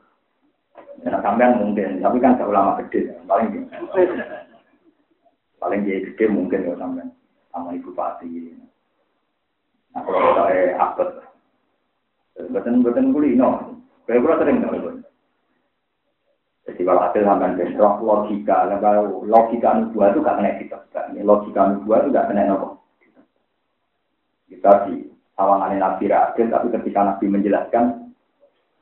[1.00, 3.64] Nah, sampean mungkin, tapi kan ulama gede, paling
[5.56, 7.08] Paling dia gede mungkin ya sampai
[7.48, 8.28] sama ibu pati.
[9.96, 11.08] Nah kalau saya akut,
[12.52, 13.80] betul betul kulino.
[14.04, 14.78] Kayak gue sering tahu
[16.66, 20.78] Jadi kalau hasil sampai bentrok logika, kalau logika nubuah itu gak kena kita,
[21.24, 22.84] logika nubuah itu gak kena nopo.
[24.50, 27.84] Kita di sawangan Nabi Rasul, tapi ketika Nabi menjelaskan,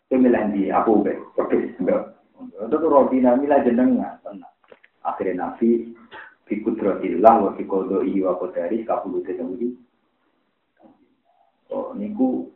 [0.06, 2.14] itu milih di aku, enggak.
[2.54, 4.54] Itu tuh rodina milah jenengnya, tenang.
[5.02, 5.90] Akhirnya Nabi
[6.46, 9.74] bikudratillah wa biqodoi wa qadari kapulu tetemudi.
[11.72, 12.48] Oh, niku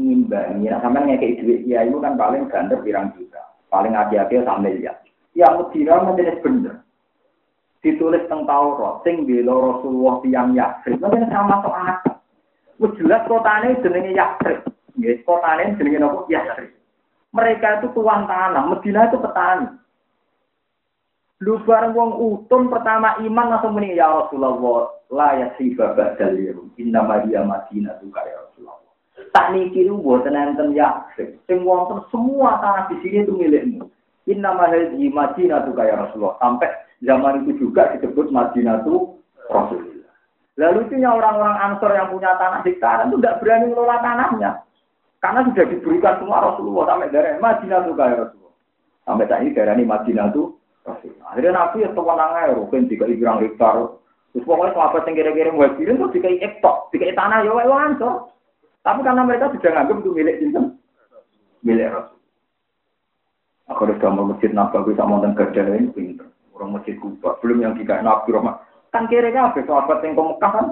[0.00, 0.70] ngimbangi.
[0.70, 3.42] Nah, sampean ngekei duit ya itu kan paling gandar pirang juta.
[3.68, 4.96] Paling hati-hati sak miliar.
[5.34, 6.86] Ya Medina menjadi bener.
[7.82, 11.04] Ditulis tentang Taurat, sing bela Rasulullah tiang Yakrib.
[11.04, 12.13] Mungkin sama masuk akal.
[12.84, 14.60] Wis jelas kotane jenenge Yakrib.
[15.00, 16.28] Nggih, kotane jenenge napa?
[16.28, 16.76] Yakrib.
[17.32, 19.72] Mereka itu tuan tanah, Medina itu petani.
[21.40, 27.02] Lu bareng wong utun pertama iman langsung muni ya Rasulullah la yasiba ba'dal yaum inna
[27.02, 28.78] maria madinah tuka ya Rasulullah.
[29.34, 33.88] Tak niki lu buatan enten ya sing wonten semua tanah di sini itu milikmu.
[34.30, 36.38] Inna mahadhi madinah tuka ya Rasulullah.
[36.38, 36.70] Sampai
[37.02, 39.18] zaman itu juga disebut Madinah itu
[39.50, 39.93] Rasulullah.
[40.54, 44.50] Lalu itu orang-orang Ansor yang punya tanah di sekarang itu tidak berani mengelola tanahnya.
[45.18, 48.54] Karena sudah diberikan semua Rasulullah sampai dari Madinah tuh ya Rasulullah.
[49.04, 50.46] Sampai ini daerah ini Madinah tuh
[51.24, 53.96] Akhirnya Nabi ya tenang aja, rukun jika ibrang hektar.
[54.36, 58.28] Terus pokoknya sahabat yang kira-kira mau kirim tuh jika ektok, jika tanah ya wae wancor.
[58.84, 60.64] Tapi karena mereka sudah nganggap itu milik sinten,
[61.64, 62.20] milik Rasul.
[63.72, 66.28] Aku udah gambar masjid Nabawi sama dan kerja ini pinter.
[66.52, 68.60] Orang masjid Kuba, belum yang tiga Nabi Rahmat.
[68.94, 70.66] Kan kira-kira apa sahabat yang ke Mekah kan?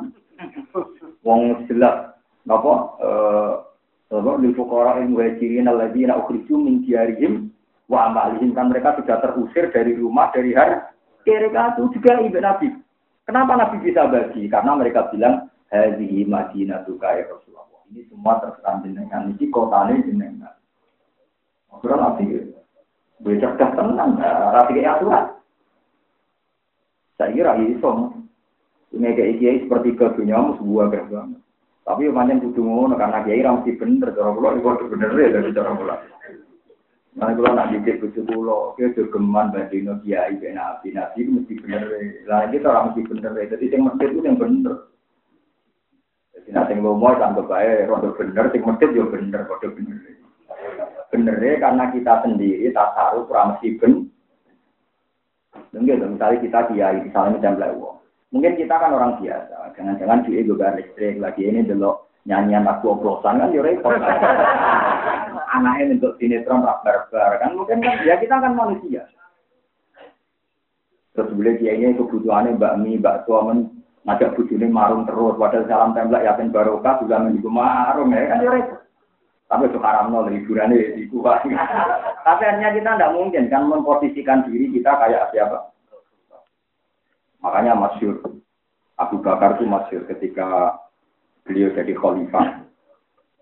[1.27, 2.15] Wong jelas,
[2.47, 2.73] apa?
[3.03, 3.53] Eh,
[4.15, 4.31] apa?
[4.39, 7.51] Lifukara yang wajirin alladzina ukhriju min diarihim
[7.91, 10.79] wa amalihim kan mereka sudah terusir dari rumah dari hari
[11.27, 12.69] mereka itu juga ibu Nabi.
[13.23, 14.51] Kenapa Nabi bisa bagi?
[14.51, 17.87] Karena mereka bilang hadhihi Madinah ya Rasulullah.
[17.93, 19.31] Ini semua terserah jenengan.
[19.53, 20.55] Kota ini jenengan.
[21.71, 22.25] Akhirnya Nabi
[23.23, 25.25] gue cerdas tenang, rapi kayak aturan.
[27.15, 28.12] Saya kira iso.
[28.93, 31.33] Ini kayak kiai seperti ke dunia sebuah gerbang.
[31.83, 34.13] Tapi macam kudu ngono karena kiai mesti bener.
[34.13, 35.99] Cara pulau itu bener ya dari cara pulau.
[37.13, 41.85] Nah, kalau nak didik bujuk pulau, dia jogeman bandino kiai ben nabi, nabi mesti bener.
[42.29, 43.33] Lah kita orang mesti bener.
[43.37, 44.77] Jadi yang masjid itu yang bener.
[46.33, 49.97] Jadi nanti yang lomo sampai baik, rodo bener, yang masjid juga bener, rodo bener.
[51.13, 54.09] Bener karena kita sendiri tak taruh kurang mesti bener.
[55.73, 57.91] Mungkin misalnya kita kiai, misalnya macam lewo.
[58.33, 61.93] Mungkin kita kan orang biasa, jangan-jangan duit juga listrik lagi ini dulu
[62.25, 63.93] nyanyian lagu oplosan kan ya repot.
[65.61, 69.05] Anaknya untuk sinetron rak barbar kan mungkin kan ya kita kan manusia.
[71.13, 76.25] Terus boleh kiainya kebutuhannya mbak mi, mbak men ngajak bujune marung terus, padahal salam templak
[76.25, 78.81] yakin barokah juga menunggu marung ya kan ya repot.
[79.53, 81.45] Tapi sekarang nol hiburannya di kuat.
[82.27, 85.72] Tapi hanya kita tidak mungkin kan memposisikan diri kita kayak siapa.
[87.43, 88.23] Makanya masyur
[88.97, 90.79] Abu Bakar itu masyur ketika
[91.43, 92.63] beliau jadi khalifah.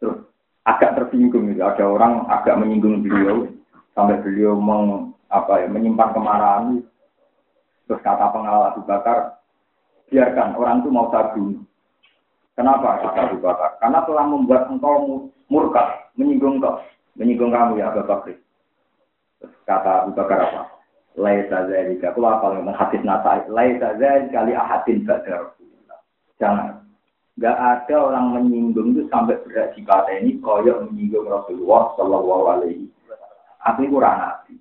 [0.01, 0.25] Terus
[0.65, 1.61] agak tersinggung gitu.
[1.61, 3.49] Ada orang agak menyinggung beliau
[3.93, 6.65] sampai beliau meng, apa ya, menyimpan kemarahan.
[7.85, 9.43] Terus kata pengawal Abu Bakar,
[10.09, 11.67] biarkan orang itu mau sabun.
[12.57, 13.77] Kenapa kata Abu Bakar?
[13.83, 16.81] Karena telah membuat engkau murka, menyinggung kau,
[17.19, 18.39] menyinggung kamu ya Abu Bakar.
[19.43, 20.80] Terus kata Abu Bakar apa?
[21.19, 22.15] Laisa zalika.
[22.15, 23.43] Aku apa ngomong hadis nata.
[23.51, 25.55] Laisa zalika li ahadin ba'da
[26.39, 26.81] Jangan.
[27.41, 32.85] Gak ada orang menyinggung itu sampai berat di kata ini koyok menyinggung Rasulullah Shallallahu Alaihi
[33.65, 34.57] Aku kurang nabi.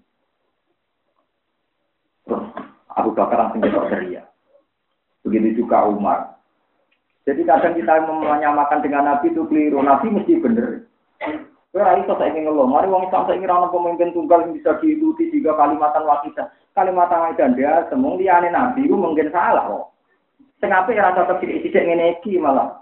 [2.27, 2.43] Terus
[2.99, 4.23] Abu Bakar langsung kita ceria.
[5.23, 6.39] Begitu juga Umar.
[7.23, 9.79] Jadi kadang kita menyamakan dengan Nabi itu keliru.
[9.85, 10.89] Nabi mesti bener.
[11.69, 12.65] Kira itu saya ingin ngeluh.
[12.65, 16.49] Mari wong Islam saya ingin pemimpin tunggal yang bisa diikuti tiga kalimatan wakidah.
[16.73, 19.85] Kalimatan wakidah dia semua liane Nabi itu mungkin salah kok.
[20.59, 22.81] Sing apik ora cocok sithik-sithik ngene malah.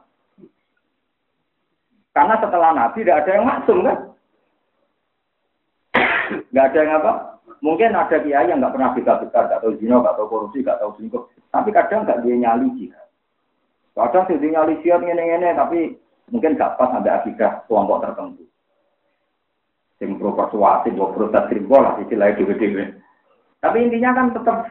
[2.15, 3.97] Karena setelah Nabi tidak ada yang maksum kan?
[6.55, 7.13] Nggak ada yang apa?
[7.59, 10.77] Mungkin ada kiai yang nggak pernah bisa besar, nggak tahu zina, nggak tahu korupsi, nggak
[10.77, 11.23] tahu selingkuh.
[11.49, 13.07] Tapi kadang nggak dia nyali jihad.
[13.97, 14.45] Kadang sing
[14.85, 15.97] siap ngene-ngene tapi
[16.29, 18.45] mungkin gak pas sampai akidah kelompok tertentu.
[19.97, 22.85] Sing pro persuasif, pro protes simbol lah istilahnya dewe-dewe.
[23.57, 24.69] Tapi intinya kan tetap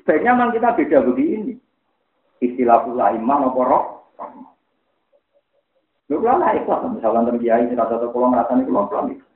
[0.00, 1.56] sebaiknya memang kita beda begini.
[2.38, 3.84] Istilah pula iman apa roh.
[6.08, 9.26] Lu lah ikhlas, misalkan terbiaya tidak satu pulau ngerasani pulau pulau itu.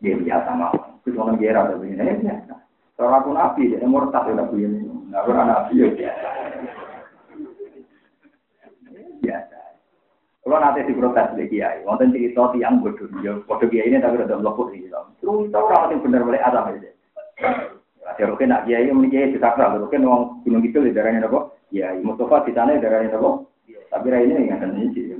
[0.00, 0.76] Dia biasa mau.
[1.04, 2.54] Terus orang ada begini, ya biasa.
[2.96, 4.80] Kalau aku nabi, dia murtad ya begini.
[5.12, 6.28] Nah, aku nabi ya biasa.
[9.20, 9.58] Biasa.
[10.54, 14.38] Kalau nanti diprotes di kiai, wonten cerita tiang bodoh, ya bodoh kiai ini tapi udah
[14.38, 14.86] melopot sih.
[14.86, 16.90] Terus kita orang yang benar boleh ada aja.
[18.06, 19.82] Ada rukin nak kiai, mending kiai bisa kerja.
[19.82, 21.50] Rukin uang gunung itu di daerahnya apa?
[21.74, 23.42] Kiai Mustafa di sana di daerahnya apa?
[23.66, 25.18] Tapi rai ini nggak ada sih.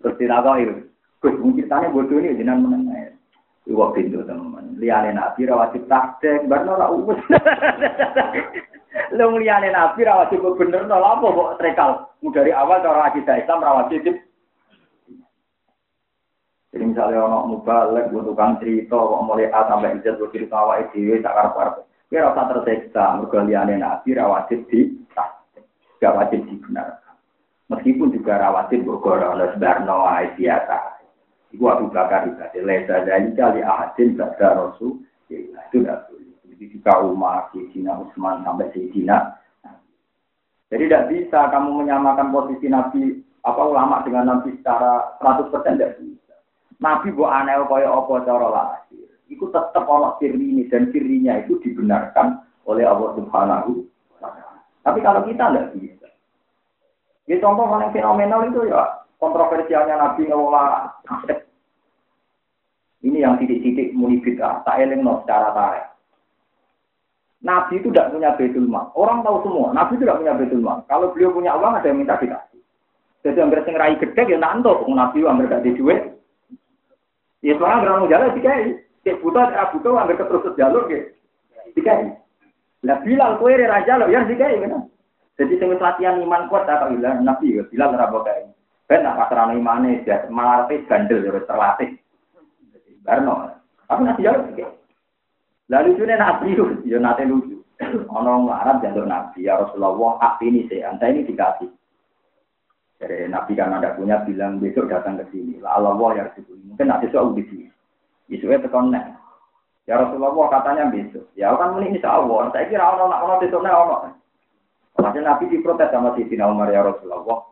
[0.00, 0.74] Terus tidak itu.
[1.20, 3.12] Gus, mungkin tanya bodoh ini jenang menengah.
[3.68, 4.80] Iwak pintu teman.
[4.80, 6.88] Liane nabi rawatib takdek, barno ora
[8.96, 9.12] uwes.
[9.12, 11.90] Lu liane nabi rawatib bener no apa kok trekal.
[12.26, 14.02] Dari awal cara akidah Islam rawatib
[16.76, 20.84] jadi misalnya orang mubalek, buat tukang cerita, kok mulai A sampai Z, buat cerita awal
[20.84, 21.88] itu, tak karep-karep.
[22.12, 24.92] Kira rasa terseksa, mereka liane nabi rawatib di
[25.96, 27.16] gak wajib dibenarkan.
[27.72, 30.04] Meskipun juga rawatib bergora oleh sebarno
[30.36, 30.78] biasa.
[31.56, 32.60] Iku Bakar ibadah.
[32.60, 34.96] Lesa dari kali ahadin itu.
[36.56, 39.36] Jadi jika Umar, Sayyidina Utsman sampai Sayyidina.
[40.72, 46.34] Jadi tidak bisa kamu menyamakan posisi Nabi apa ulama dengan Nabi secara 100% tidak bisa.
[46.80, 49.08] Nabi buat aneh kaya apa cara lahir.
[49.28, 53.84] Itu tetap orang sirri dan sirrinya itu dibenarkan oleh Allah Subhanahu
[54.80, 56.08] Tapi kalau kita tidak bisa.
[57.28, 60.88] Ya contoh paling fenomenal itu ya kontroversialnya Nabi ngelola
[63.04, 65.95] Ini yang titik-titik muni bid'ah, tak no secara tarik.
[67.44, 68.88] Nabi itu tidak punya betul mal.
[68.96, 70.78] Orang tahu semua, Nabi itu tidak punya betul mal.
[70.88, 72.60] Kalau beliau punya uang, ada yang minta dikasih.
[73.26, 76.00] Jadi hampir sing rai gede ya nanto, Nabi hampir gak duit.
[77.44, 78.80] Ya sekarang gerang jalan dikai.
[79.04, 81.14] Cek buta, cek buta, hampir keterus jalur ke.
[81.76, 82.16] Dikai.
[82.86, 84.88] Lah Bilal kue raja lo, ya dikai kan.
[85.36, 88.48] Jadi sing latihan iman kuat tak bilang Nabi ya, Bilal ora bokai.
[88.86, 91.98] Ben nak pasrah dia malah gandel ya terlatih.
[93.02, 93.50] Barno.
[93.90, 94.66] Aku nanti jawab sih.
[95.66, 97.58] Lalu lucunya nabi itu, ya nanti lucu.
[98.08, 101.68] Ono Arab jalur nabi ya Rasulullah, hak ini sih, anda ini dikasih.
[102.96, 105.60] Jadi nabi kan ada punya bilang besok datang ke sini.
[105.60, 107.68] Lah Allah ya Rasulullah, mungkin nanti soal di sini.
[108.26, 108.94] Besoknya tekan
[109.86, 111.30] Ya Rasulullah katanya besok.
[111.38, 112.50] Ya kan ini insya Allah.
[112.50, 113.96] Saya kira ono nak ono besoknya ono.
[114.98, 117.44] Masih Nabi diprotes sama Sayyidina Umar ya Rasulullah.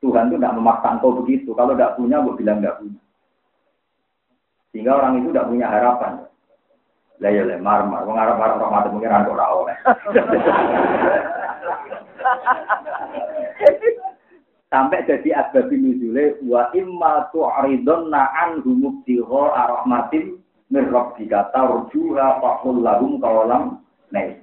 [0.00, 1.50] Tuhan itu tidak memaksa engkau begitu.
[1.52, 3.00] Kalau tidak punya, gue bilang tidak punya.
[4.72, 6.12] Sehingga orang itu tidak punya harapan.
[7.20, 9.76] Lah ya lemar mar, wong arep arep rahmat pengiran kok ora oleh.
[14.72, 20.40] Sampai jadi asbab nuzule wa imma tu'ridunna anhum mubtigha rahmatin
[20.72, 24.40] min rabbika tarjuha faqul lahum qawalam nais.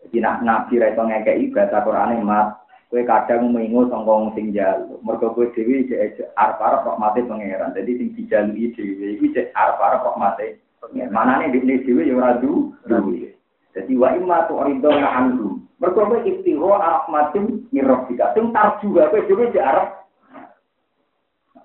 [0.00, 2.56] Jadi nak nabi ra iso ngekeki bahasa Qur'ane mat
[2.86, 4.94] Kue kadang mengingu songkong sing jalu.
[5.02, 7.74] Mereka kue dewi cek arep arep rahmate pangeran.
[7.74, 11.10] Jadi sing dijalui dewi iki cek arep arep rahmate pangeran.
[11.10, 13.34] Mana nih di dewi yang radu duwe.
[13.74, 14.54] Jadi wa imma tu
[14.86, 15.58] na anhu.
[15.82, 18.30] Mereka kue istiho rahmatin mirrofika.
[18.38, 19.86] Sing juga kue dewi cek arep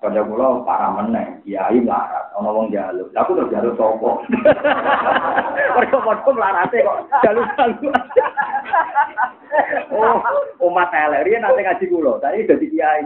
[0.02, 3.14] Pada kula para meneh, kiai melarat, ana wong jaluk.
[3.14, 4.10] Lah aku terus jaluk sapa?
[5.78, 7.94] Mergo padha melarate kok jaluk-jaluk.
[9.92, 10.20] oh,
[10.68, 13.04] umat elek riyen nate ngaji kula, tadi dadi kiai.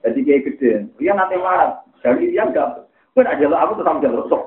[0.00, 0.88] Dadi kiai gede.
[0.96, 1.84] Riyen nate melarat.
[2.02, 4.42] Dari dia enggak Pun aja lo aku tetap jaluk sok.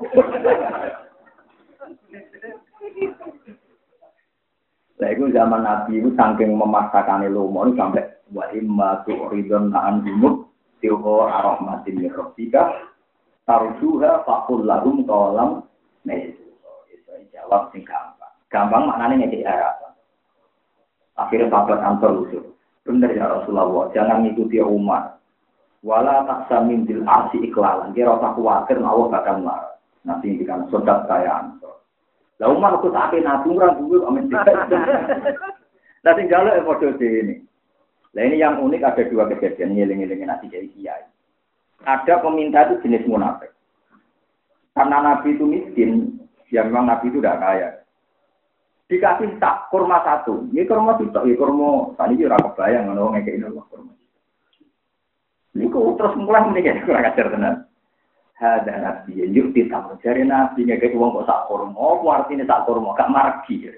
[4.96, 10.50] Lah itu zaman Nabi itu saking memaksakan lomo sampai wa imma tu'ridun na'an bimuk
[10.82, 12.10] tilho arahmatin min
[13.46, 15.62] tarjuha faqul lahum qalam
[16.10, 16.42] itu
[17.30, 19.85] jawab sing gampang gampang maknanya ngekek harapan
[21.16, 22.44] akhirnya sahabat ansor usul
[22.86, 25.18] benar ya Rasulullah jangan mengikuti umat
[25.82, 29.74] wala taksa min dil arsi iklalan kira rasa khawatir Allah bakal marah
[30.06, 31.82] nanti indikan sodat saya ansor
[32.38, 34.30] lah umat aku sakit naturan dulu amin
[36.06, 37.42] Nanti jalur episode ini.
[38.14, 41.04] Nah ini yang unik ada dua kejadian ngiling-ngiling nanti jadi kiai.
[41.82, 43.50] Ada peminta itu jenis munafik.
[44.70, 46.14] Karena Nabi itu miskin,
[46.54, 47.68] ya memang Nabi itu tidak kaya.
[48.86, 53.50] Dikasih tak kurma satu, ini kurma itu, ini kurma, tadi juga kebayang, kalau ngekei ini
[53.50, 53.92] kurma.
[55.58, 57.56] Ini kok terus mulai menikah, kurang ajar tenan.
[58.38, 62.94] Ada Nabi, yuk ditambah cari Nabi, ngekei uang kok sak kurma, oh artinya sak kurma,
[62.94, 63.74] gak margi.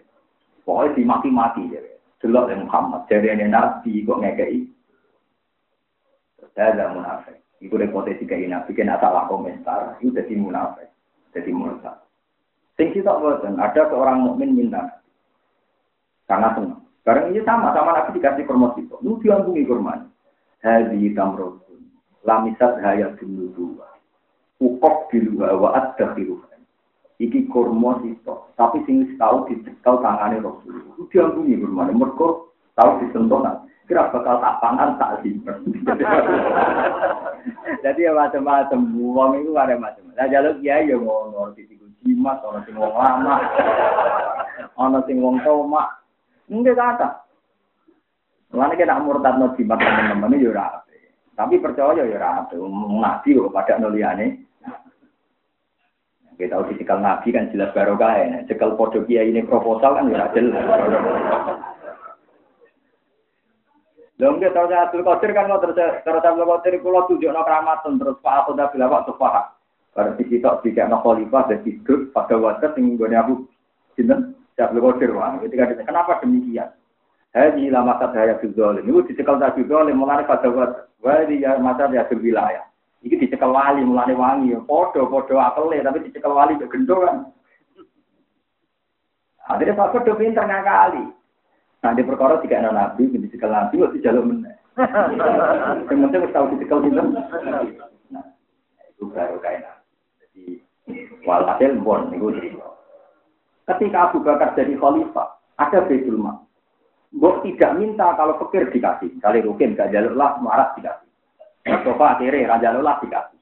[0.69, 1.73] Pokoknya dimaki-maki.
[2.21, 4.69] Delok yang Muhammad, ini Nabi kok ngekei.
[6.53, 7.41] Saya ada munafik.
[7.65, 9.97] Itu repotasi kayak Nabi, kena salah komentar.
[10.05, 10.93] Itu jadi munafik.
[11.33, 11.97] Jadi munafik.
[12.77, 14.98] Sing kita boten, ada seorang mukmin minta
[16.29, 16.85] karena senang.
[17.09, 18.95] Barang ini sama, sama Nabi dikasih itu.
[19.01, 19.97] Lu diambungi kurma.
[20.61, 21.81] Hadi tamrotun.
[22.29, 23.89] Lamisat hayat dulu dua.
[24.61, 26.61] Ukok di luar, wa luar.
[27.17, 28.35] Iki kurma itu.
[28.61, 30.85] Tapi sing tahu dicekal tangannya Rasul.
[31.01, 31.89] Lu diambungi kurma.
[31.89, 32.29] Mereka
[32.77, 33.41] tahu disentuh
[33.89, 35.65] Kira bakal tak pangan tak simpen.
[37.85, 38.85] Jadi ya macam-macam.
[39.01, 40.13] Uang itu ada macam-macam.
[40.13, 41.57] Nah jalur ya ya ngono.
[41.57, 43.41] Titiku jimat, orang sing wong lama.
[44.77, 45.89] Orang sing wong tomak.
[46.49, 47.09] Enggak kata.
[48.57, 50.81] Mana kita murtad no jimat teman-teman ini ya
[51.37, 52.57] Tapi percaya ya rapi.
[52.59, 54.27] Nabi kok pada nuliane.
[56.39, 58.27] Kita tahu disikal nabi kan jelas barokah ya.
[58.49, 60.65] Cekal podo kiai ini proposal kan ya jelas.
[64.19, 68.35] Lha nggih terus Abdul Qadir kan terus terus Abdul Qadir kula tunjukno keramatun terus Pak
[68.43, 69.35] Aku dah bilang waktu Pak.
[69.95, 73.35] Bar disitok dikekno khalifah dadi grup pada waktu sing nggone aku
[73.95, 76.75] sinten Abdul Qadir wah ketika kenapa demikian?
[77.31, 78.83] Hadi lama saya fizolim.
[78.89, 80.51] Itu dicekel tak fizolim mulane pada.
[80.99, 82.67] Wadi ya masa ya wilayah.
[83.07, 84.57] Iki dicekel wali mulane wangi.
[84.67, 87.17] Podo-podo akele tapi dicekel wali gendong kan.
[89.49, 91.09] Akhirnya Pak Kodo pinter ngakali.
[91.79, 94.53] Nah di perkara tiga anak nabi, di dicekel nabi, waktu jalur meneh.
[94.77, 97.01] Yang penting harus tahu dicekel gitu.
[98.11, 98.25] Nah
[98.91, 99.79] itu baru kayak
[100.19, 100.61] Jadi
[101.23, 102.29] walhasil bon itu
[103.69, 105.29] Ketika Abu Bakar jadi khalifah,
[105.61, 106.41] ada Baitul Mal.
[107.13, 109.13] Mbok tidak minta kalau pikir dikasih.
[109.21, 111.09] Kali rukin gak jalur lah, marah dikasih.
[111.69, 113.39] Mustafa akhirnya raja lah dikasih.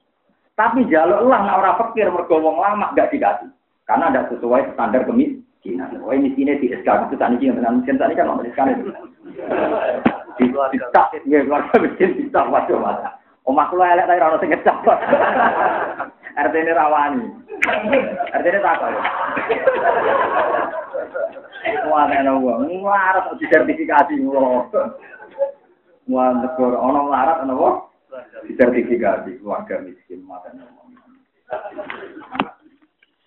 [0.55, 3.47] Tapi jalur lah nak orang pikir mergowong lama gak dikasih.
[3.87, 5.95] Karena ada sesuai standar kemiskinan.
[6.03, 8.91] Oh ini sini di SK itu tadi yang dengan miskin tadi kan ngomong SK itu.
[10.35, 13.15] Di keluarga ya keluarga miskin bisa waduh mata.
[13.47, 14.75] Omah kula elek tapi ora sing ngecap.
[16.37, 17.25] Artinya rawani.
[18.29, 18.93] Artinya tak
[21.87, 24.71] Wah, ana wong nglarat sertifikasi ngono.
[26.07, 27.75] Wah, negara ana nglarat ana wong
[28.55, 30.95] sertifikasi keluarga miskin mata wong.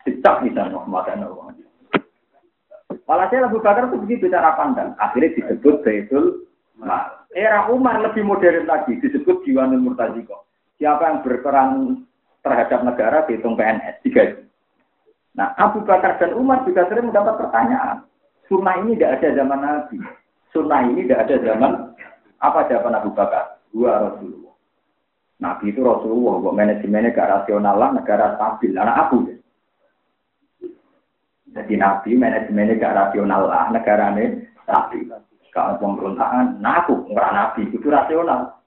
[0.06, 1.52] Dicap bisa wong mata wong.
[3.10, 4.94] Walhasil Abu Bakar itu begitu cara pandang.
[5.02, 6.46] Akhirnya disebut Baitul
[6.78, 7.26] Mal.
[7.34, 10.46] Era Umar lebih modern lagi, disebut Diwanul Murtaziko.
[10.78, 11.70] Siapa yang berperan
[12.40, 14.24] terhadap negara dihitung PNS, tiga
[15.30, 18.02] Nah, Abu Bakar dan Umar juga sering mendapat pertanyaan.
[18.50, 19.98] Sunnah ini tidak ada zaman Nabi.
[20.50, 21.72] Sunnah ini tidak ada zaman
[22.42, 23.62] apa jawaban Abu Bakar?
[23.70, 24.54] Dua Rasulullah.
[25.40, 28.76] Nabi itu Rasulullah, kok manajemennya gak rasional lah, negara stabil.
[28.76, 29.18] Anak aku.
[31.54, 35.08] Jadi Nabi manajemennya gak rasional lah, negaranya stabil.
[35.50, 38.59] Kalau pemberontakan, nah aku nggak Nabi, itu rasional.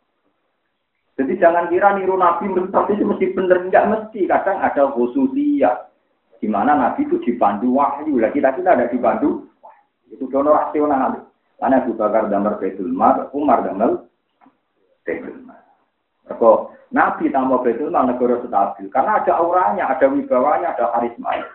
[1.14, 4.26] Jadi jangan kira niru Nabi tapi itu mesti benar, enggak mesti.
[4.26, 5.94] Kadang ada khususiyah.
[6.42, 8.18] Di mana Nabi itu dipandu wahyu.
[8.18, 9.46] Lah kita kita ada dipandu
[10.10, 11.30] itu dono rasional.
[11.62, 14.10] Karena Abu Bakar damar Baitul Mar, Umar damar
[15.06, 15.62] Baitul Mar.
[16.28, 18.90] Kok Nabi tambah Baitul Mar negara stabil.
[18.90, 21.46] Karena ada auranya, ada wibawanya, ada karisma.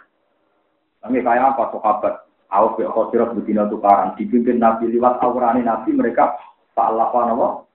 [1.03, 2.15] Kami kayak apa sahabat?
[2.49, 4.17] Awal be khosirat betina tukaran.
[4.17, 6.41] Dipimpin Nabi lewat aurani Nabi mereka
[6.73, 7.68] salah apa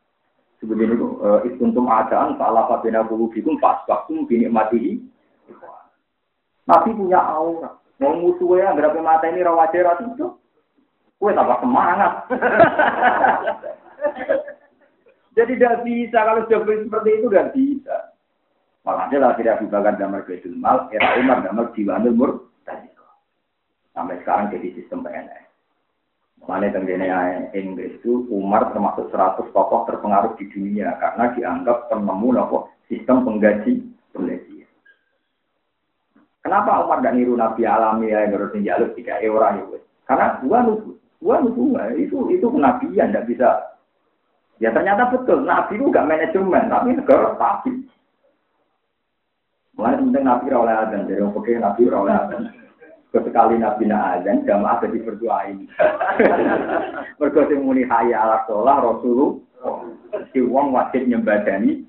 [0.63, 0.71] nama?
[0.79, 1.07] Sebegini itu,
[1.51, 2.39] istuntum adaan
[3.35, 5.03] bikum pas waktu bini mati.
[6.63, 7.75] Nabi punya aura.
[7.99, 10.39] Mau musuhnya berapa mata ini rawajera itu.
[11.19, 12.27] Kue tambah semangat.
[15.37, 17.97] Jadi tidak bisa kalau sudah seperti itu tidak bisa.
[18.83, 22.31] Makanya lah tidak dibagikan damar Baitul Mal, era Umar damar Diwanul Mur,
[23.93, 25.42] Sampai sekarang jadi sistem PNS.
[26.43, 27.07] Makanya tenggine
[27.55, 33.79] Inggris itu Umar termasuk 100 tokoh terpengaruh di dunia karena dianggap penemu nopo sistem penggaji
[34.11, 34.67] penggaji.
[36.43, 39.79] Kenapa Umar dan niru Nabi alami ya yang harus jalur tiga orang itu?
[40.03, 43.49] Karena gua nubu, gua nubu itu itu kenabian tidak bisa.
[44.59, 47.87] Ya ternyata betul Nabi itu gak manajemen tapi negara stabil.
[49.79, 52.43] Mulai penting Nabi oleh adan dari orang Nabi oleh adan.
[53.13, 55.69] Sekali Nabi azan, jamaah jadi berdoain.
[57.21, 59.37] Mergo sing muni hayya ala sholah Rasulullah.
[60.33, 61.85] Si wong wajib nyembadani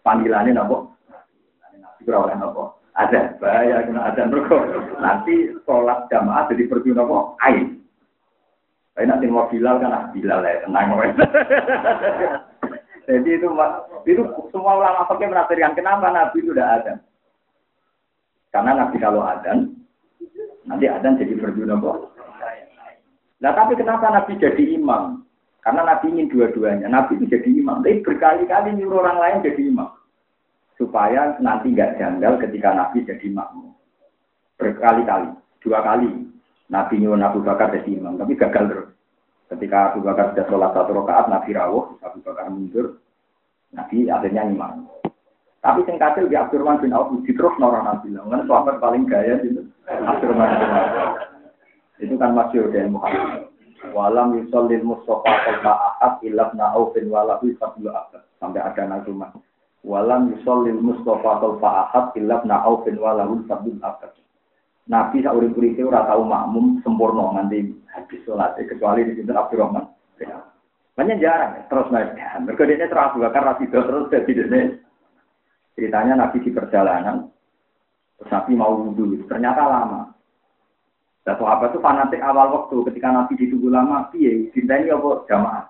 [0.00, 0.88] panggilane napa?
[1.76, 2.72] Nabi ora oleh napa?
[2.96, 3.36] Azan.
[3.36, 4.64] Bahaya kena azan mergo
[4.96, 7.16] nanti sholat jamaah jadi berdoa napa?
[7.44, 7.84] Ain.
[8.96, 10.88] Tapi nanti mau Bilal kan ah Bilal ya tenang
[13.12, 13.48] Jadi itu
[14.08, 16.96] itu semua ulama pakai menafsirkan kenapa Nabi itu udah azan.
[18.48, 19.81] Karena Nabi kalau azan
[20.66, 21.98] Nanti ada jadi berdua kok.
[23.42, 25.26] Nah tapi kenapa Nabi jadi imam?
[25.62, 26.86] Karena Nabi ingin dua-duanya.
[26.86, 27.82] Nabi itu jadi imam.
[27.82, 29.90] Tapi berkali-kali nyuruh orang lain jadi imam.
[30.78, 33.74] Supaya nanti nggak janggal ketika Nabi jadi makmum.
[34.58, 35.34] Berkali-kali.
[35.62, 36.10] Dua kali.
[36.70, 38.18] Nabi nyuruh Abu Bakar jadi imam.
[38.18, 38.88] Tapi gagal terus.
[39.50, 43.02] Ketika Abu Bakar sudah sholat satu rakaat, Nabi rawuh, Abu Bakar mundur.
[43.74, 44.88] Nabi akhirnya imam.
[45.62, 48.10] Tapi sing kasil di Abdurrahman bin Auf terus orang Nabi.
[48.18, 51.14] Kan sahabat paling gaya itu Abdurrahman bin Auf.
[52.02, 53.46] Itu kan masih dari Muhammad.
[53.94, 58.26] Walam yusallil Mustafa qalba ahad ilab na'ufin walahu fadlu abad.
[58.42, 59.30] Sampai ada nazuman.
[59.86, 64.10] Walam yusallil Mustafa qalba ahad ilab na'ufin walahu fadlu abad.
[64.90, 69.86] Nabi saurip uripe ora tau makmum sempurna nganti habis sholat kecuali di sinten Abdurrahman.
[70.98, 72.18] Banyak jarang terus naik.
[72.18, 74.81] Mereka dia terus bakar rasi terus jadi dene.
[75.72, 77.32] Ceritanya Nabi di perjalanan,
[78.20, 80.12] terus Nabi mau wudhu, ternyata lama.
[81.22, 85.64] Dan sahabat itu fanatik awal waktu ketika Nabi ditunggu lama, piye ini apa jamaah?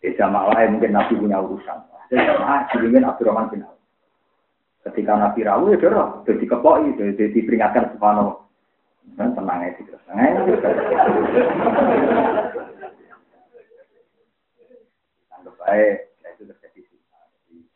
[0.00, 1.78] Ya jamaah lain mungkin Nabi punya urusan.
[2.08, 3.76] Ya jamaah diingin Abdurrahman bin Auf.
[4.88, 8.40] Ketika Nabi rawu ya dorong, jadi kepoi, jadi diperingatkan subhanallah.
[9.18, 10.02] Dan tenang aja terus.
[15.34, 16.80] Anggap baik, ya itu terjadi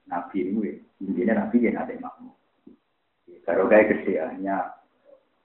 [0.08, 2.30] Nabi ini, intinya Nabi ya nanti makmum.
[3.42, 4.70] Kalau kayak hanya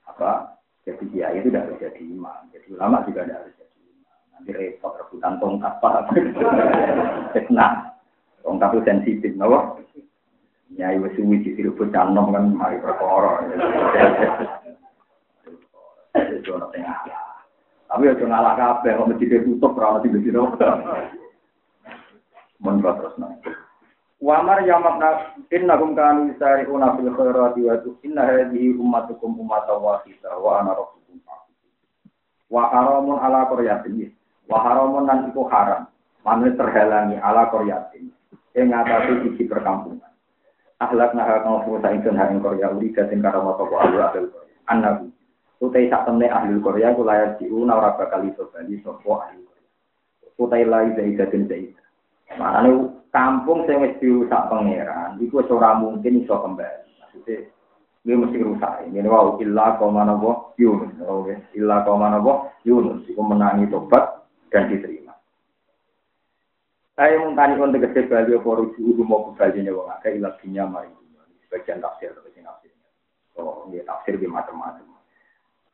[0.05, 0.53] apa
[0.85, 2.47] jadi dia itu tidak harus jadi imam.
[2.53, 4.19] Jadi ulama juga tidak harus jadi imam.
[4.31, 6.07] Nanti repot rebutan tongkat pak.
[7.53, 7.93] Nah,
[8.41, 9.77] tongkat itu sensitif, nopo.
[10.75, 13.39] Ya, ibu suwi di situ canom kan mari perkara.
[17.87, 20.35] Tapi ya jangan ngalah kabeh, kalau masjid tutup, orang masjid di
[22.63, 23.13] Mun terus
[24.17, 24.25] nanti.
[24.25, 25.09] Wamar yamakna
[25.51, 31.21] innahum kanu yusari'una fil khairati wa inna hadhihi ummatukum ummatan wahidah wa ana rabbukum
[32.49, 34.11] Wa haramun ala qaryatin.
[34.47, 35.87] Wa haramun nan iku haram.
[36.23, 38.09] Manut terhalangi ala qaryatin.
[38.57, 40.09] Ing ngatasi siji perkampungan.
[40.81, 44.57] Ahlak naha kang fusa ingsun ha ing Korea uri gating karama toko ahli ahli Korea.
[44.71, 45.09] Annabi.
[45.61, 49.69] Utai sak temne ahli Korea ku layar diuna ora bakal iso bali sapa ahli Korea.
[50.41, 51.85] Utai lai zaidatin zaidah.
[52.37, 57.01] Maknane kampung sing wis dirusak pangeran, iku wis ora mungkin iso kembali.
[57.01, 57.49] Maksudnya,
[58.05, 58.85] dia mesti rusak.
[58.93, 60.93] Ini wow, illa kau mana boh Yunus.
[61.01, 63.09] Oke, illa kau mana boh Yunus.
[63.09, 65.17] Iku menangi tobat dan diterima.
[66.93, 70.89] Saya muntani untuk tegese bali apa rujuk mau kembali wong akeh ilah dunya mari.
[71.45, 72.89] Sebagian tafsir atau sing tafsirnya.
[73.37, 74.96] Oh, ya tafsir di macam-macam.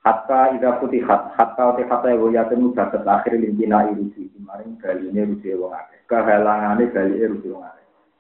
[0.04, 0.76] Hatta ida
[1.08, 4.28] hat hatta te hatta ya ya temu bakat akhir limpina irusi.
[4.36, 6.04] Kemarin kali ini rusi wong akeh.
[6.12, 7.56] Kehalangane kali rusi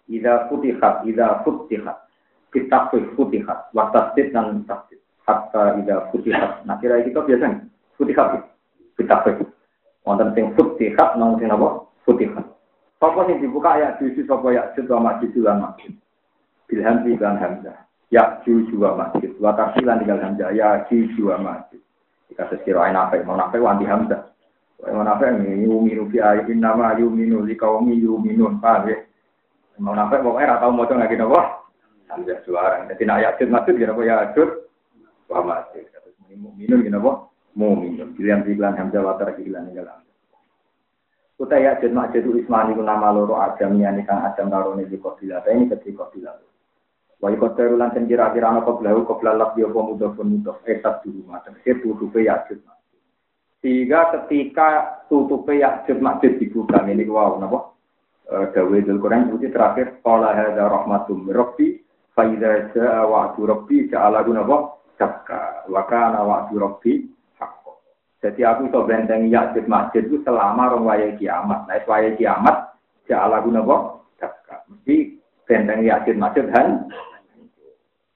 [0.07, 0.47] ida
[0.80, 2.07] hat ida futihat
[2.51, 7.60] kita futihat waktastit dan tastit hatta ida hat nah kira kita biasa nih
[7.95, 8.45] futihat
[8.99, 9.15] kita
[10.03, 11.88] wonten sing futihat nang sing apa?
[12.03, 12.43] Futihat
[12.99, 15.91] Sapa sing dibuka ayat diisi sapa ya judwa masjid lan masjid
[17.19, 17.76] lan hamzah
[18.09, 19.31] ya juga masjid.
[19.39, 21.80] Wa tafsilan tinggal hamzah ya juga masjid.
[22.31, 24.31] Jika sekira nafe mau nafe wanti hamzah.
[24.84, 28.97] Mau nafe ini yuminu fi ayatin nama yuminu li kaumi yuminun paham ya?
[29.80, 31.39] Mau nafe pokoknya ratau coba lagi nopo
[32.09, 32.84] hamzah suara.
[32.91, 34.49] Jadi nak yakin masjid kira apa yakin
[35.31, 35.84] wa masjid.
[36.34, 37.11] Minun kira apa
[37.53, 40.03] mau minun pilihan pilihan hamzah watar pilihan tinggal hamzah
[41.34, 45.41] Kutai ya jen mak jedu ismani nama loro adam yani kang adam karone di kopilah
[45.49, 46.38] ini ketika kopilah
[47.24, 51.56] Wa ikoteru lan den kira-kira ana koblahu koblah lak yo mudhofun mudhof esat dulu macam
[51.64, 52.60] itu tutupe yajud
[53.64, 57.72] sehingga ketika tutupe yajud masjid dibuka ini wow napa
[58.28, 59.88] dawe dul Quran seperti terakhir.
[60.04, 61.80] Qala hadza rahmatum rabbi
[62.12, 67.08] fa idza jaa wa'du rabbi ja'ala napa sakka wa kana wa'du rabbi
[68.24, 71.68] jadi aku iso benteng yajud masjid itu selama waya kiamat.
[71.68, 72.76] Nah waya kiamat
[73.08, 76.91] ja'ala napa sakka mesti benteng yajud masjid han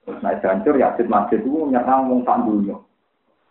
[0.08, 2.80] Nah, hancur yakin masjid itu nyerang wong tak dunia.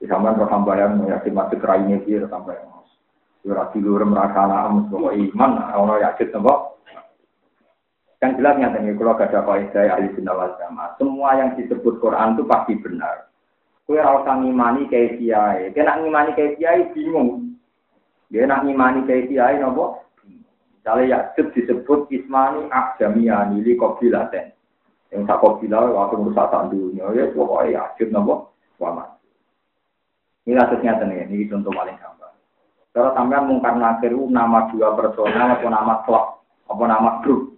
[0.02, 2.78] Di zaman rekam bayang yakin masjid raine iki rekam bayang.
[3.48, 6.56] Ora tidur merasa anak bahwa iman orang yakin nopo.
[8.18, 10.90] Yang jelas nyata nih kalau gak ada kaidah ahli sunnah jamaah.
[10.98, 13.30] Semua yang disebut Quran itu pasti benar.
[13.86, 15.70] Kue rasa ngimani kayak kiai.
[15.72, 17.56] Kena ngimani kayak kiai bingung.
[18.28, 20.02] Dia nak ngimani kayak kiai nopo.
[20.82, 24.57] Misalnya Yakub disebut Ismani Akjamiani li kobilaten.
[25.08, 29.08] Yang tak kau bilang waktu merusak tak dunia, ya pokoknya yakin nopo wamat.
[30.44, 32.36] Ini kasusnya nih, ini contoh paling gampang.
[32.92, 36.26] Kalau sampean mungkar nakir nama dua personal atau nama klub,
[36.68, 37.56] apa nama grup.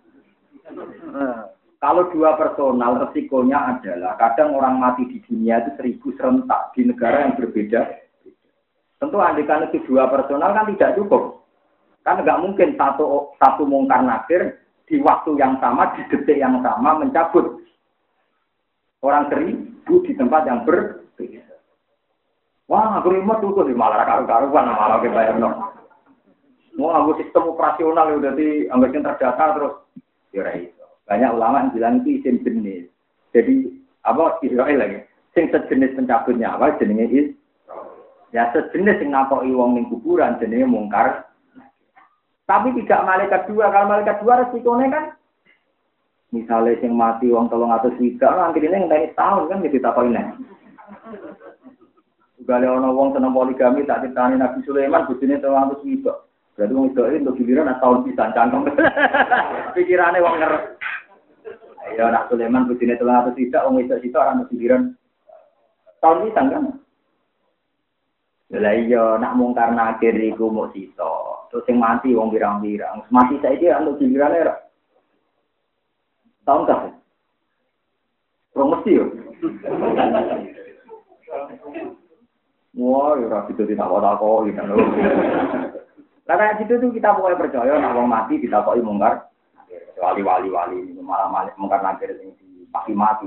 [1.80, 7.24] Kalau dua personal resikonya adalah kadang orang mati di dunia itu seribu serentak di negara
[7.24, 7.82] yang berbeda.
[9.00, 11.40] Tentu andikan itu dua personal kan tidak cukup.
[12.04, 14.60] Kan nggak mungkin satu satu mungkar nakir
[14.90, 17.62] di waktu yang sama, di detik yang sama mencabut
[19.06, 21.46] orang seribu di tempat yang berbeda.
[22.66, 25.50] Wah, aku remote tuh di malah karu-karuan malah bayar no.
[26.78, 29.76] Wah, aku sistem operasional udah di anggap terdata terus.
[30.34, 30.86] Ya itu.
[31.10, 32.86] Banyak ulama yang bilang itu isim jenis.
[33.34, 33.74] Jadi
[34.06, 35.00] apa Israel lagi?
[35.34, 37.28] Sing sejenis pencabutnya apa jenenge is
[38.30, 41.29] Ya sejenis yang nakoki wong ning kuburan jenenge mungkar.
[42.50, 43.70] Tapi tidak malaikat dua.
[43.70, 45.04] Kalau malaikat dua resikonya kan
[46.34, 50.26] misalnya sing mati wong tolong atas wika, nanti ini yang tahun kan jadi takoin nih.
[52.50, 56.26] Gale ono wong seneng poligami tak ditani Nabi Sulaiman bojone tolong atas wika.
[56.58, 58.66] Berarti wong itu untuk giliran tahun bisa cangkem.
[59.78, 60.54] Pikirannya wong nger.
[61.86, 64.82] Ayo nak Sulaiman bojone tolong atas wika, wong itu itu orang giliran
[66.02, 66.66] tahun bisa kan.
[68.50, 71.39] Lah iya nak mungkar nakir iku mau sito.
[71.50, 73.10] Terus yang mati wong birang-birang.
[73.10, 74.56] Mati saja untuk giliran era.
[76.46, 76.94] Tahun kah?
[78.54, 79.06] Promosi yo.
[82.80, 84.62] Wah, ya ora itu tidak kok kok gitu.
[86.30, 89.26] Lah kayak gitu tuh kita pokoknya percaya nak wong mati ditakoki mungkar.
[90.00, 90.50] Wali wali
[91.02, 92.38] malah malah mungkar nakir sing
[92.70, 93.26] pasti mati.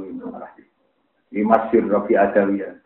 [1.33, 2.82] Ini masyur Robi Adawiyah.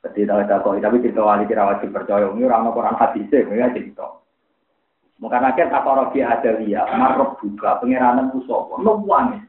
[0.00, 2.24] Jadi tak ada kok, tapi cerita wali kira wajib percaya.
[2.32, 4.06] Ini orang Quran hadis ya cerita.
[5.20, 9.44] Mungkin akhir kata Robi ada liya, marok juga pengiranan usopo, nuwangis,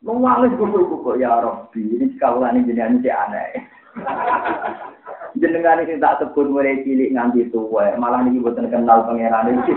[0.00, 1.84] nuwangis gugur-gugur ya Robi.
[1.84, 3.52] Ini sekaulan ini ini aneh.
[5.38, 9.74] jenengan ini tak sebut mulai cilik nganti tua, malah ini buatan kenal pengiran ini.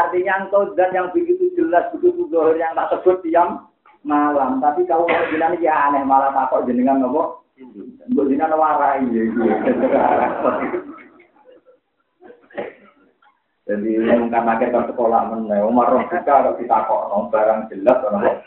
[0.00, 3.66] Artinya engkau dan yang begitu jelas, begitu zohir yang tak sebut diam,
[4.04, 4.60] malam.
[4.60, 7.44] Tapi kalau bilang ya aneh malah takut jenengan nopo.
[8.08, 9.22] Mbok jenengan warai ya.
[13.70, 18.42] Jadi mungkin akhir ke sekolah mana, Umar Rom kita kok nong barang jelas orang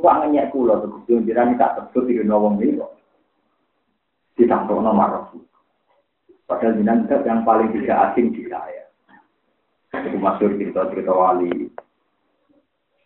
[0.00, 2.96] Wah ngenyek kulo tuh, jiran tak sebut di nawang ini kok.
[4.40, 5.44] Ditangkap nomor Rom.
[6.48, 8.84] Padahal jinan yang paling tidak asing di saya.
[9.96, 11.72] Itu masuk cerita-cerita wali.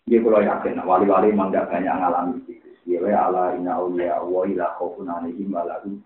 [0.08, 2.68] Dia kalau yakin, wali-wali memang tidak banyak ngalami itu.
[2.88, 6.00] Dia ala inna awliya wa ila khawfun alaihim walahum.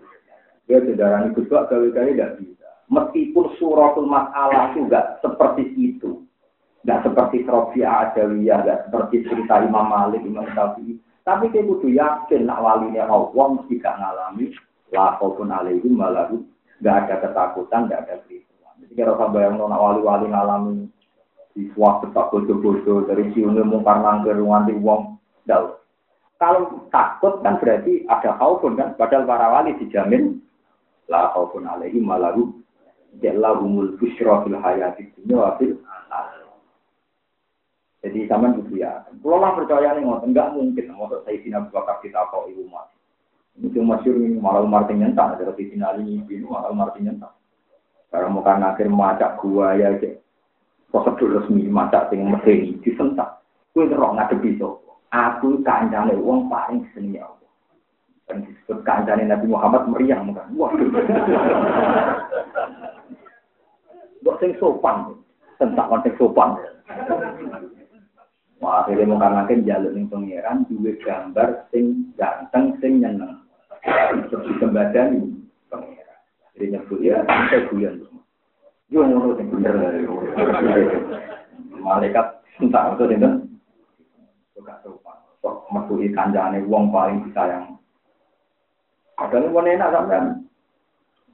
[0.67, 2.69] Dia saudara ini kuswa kali-kali tidak bisa.
[2.91, 6.27] Meskipun suratul masalah enggak seperti itu.
[6.83, 10.99] Enggak seperti Trofia Adawiyah, enggak seperti cerita Imam Malik, Imam Syafi'i.
[11.23, 14.51] Tapi kita kudu yakin nak walinya Allah mesti gak ngalami
[14.91, 16.43] la khaufun alaihim walahu
[16.83, 18.75] enggak ada ketakutan, enggak ada keribuan.
[18.83, 20.91] Jadi kalau sampai yang nak wali-wali ngalami
[21.53, 25.79] siswa tetap bodoh-bodoh dari siungnya mungkar nangkir nganti uang dal.
[26.41, 30.43] Kalau takut kan berarti ada khaufun kan, padahal para wali dijamin
[31.07, 32.51] la khaufun alaihim malahu
[33.23, 35.79] jalahumul busyra fil hayati dunya fil
[38.03, 39.07] jadi zaman itu ya.
[39.23, 42.91] Kalau lah percaya nih enggak mungkin mau saya sini Abu Bakar kita kok ibu mas.
[43.55, 47.31] Ini cuma masyur ini malah Martin nyentak dari sini ali ini malah Martin nyentak.
[48.11, 50.19] Karena mau kan akhir macak gua ya cek
[50.93, 53.41] prosedur resmi macak sing medeni disentak.
[53.73, 55.01] Kue terok ngadepi sopo.
[55.09, 57.51] Aku kancane uang paling seni ya Allah.
[58.29, 60.53] Dan disebut kancane Nabi Muhammad meriang bukan.
[60.55, 60.89] Waduh.
[64.23, 65.17] Buat sing sopan.
[65.57, 66.61] Tentang konteks sopan.
[68.63, 73.43] Wah, akhirnya mau kangen jalur ning pangeran duwe gambar sing ganteng sing nyeneng.
[74.31, 75.35] Terus dikembadani
[75.67, 76.19] pangeran.
[76.55, 78.22] Jadi nyebut ya, saya guyon.
[78.93, 79.73] Yo ngono sing bener.
[81.81, 83.33] Malaikat entah itu sinten.
[84.53, 85.17] Suka sopan.
[85.41, 87.81] Sok metuhi kanjane wong paling disayang.
[89.17, 90.45] Kadang wong enak sampean.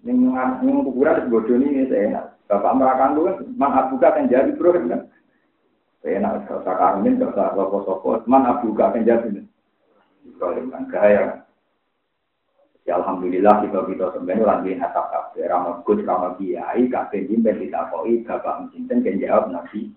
[0.06, 0.30] Ning
[0.62, 2.38] ning kuburan bodoh ini enak.
[2.48, 5.04] Bapak merakan kan, man abuka kan jadi bro kan.
[6.00, 8.24] Enak gak usah karmin, gak usah sopo-sopo.
[8.24, 9.44] Man abuka kan jadi.
[10.24, 11.44] Ibrahim kan gaya.
[12.88, 18.24] Ya Alhamdulillah kita kita sebenarnya lagi nasab kafe ramah gus ramah kiai kafe jimben ditakoi
[18.24, 19.92] bapak mencinten kan jawab nabi.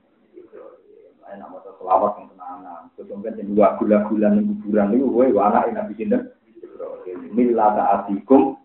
[1.24, 2.82] Lain nama selawat yang tenangan.
[3.00, 6.36] Kemudian yang dua gula-gula yang kuburan itu, gue wana nabi cinten.
[7.32, 8.60] Mila ta'atikum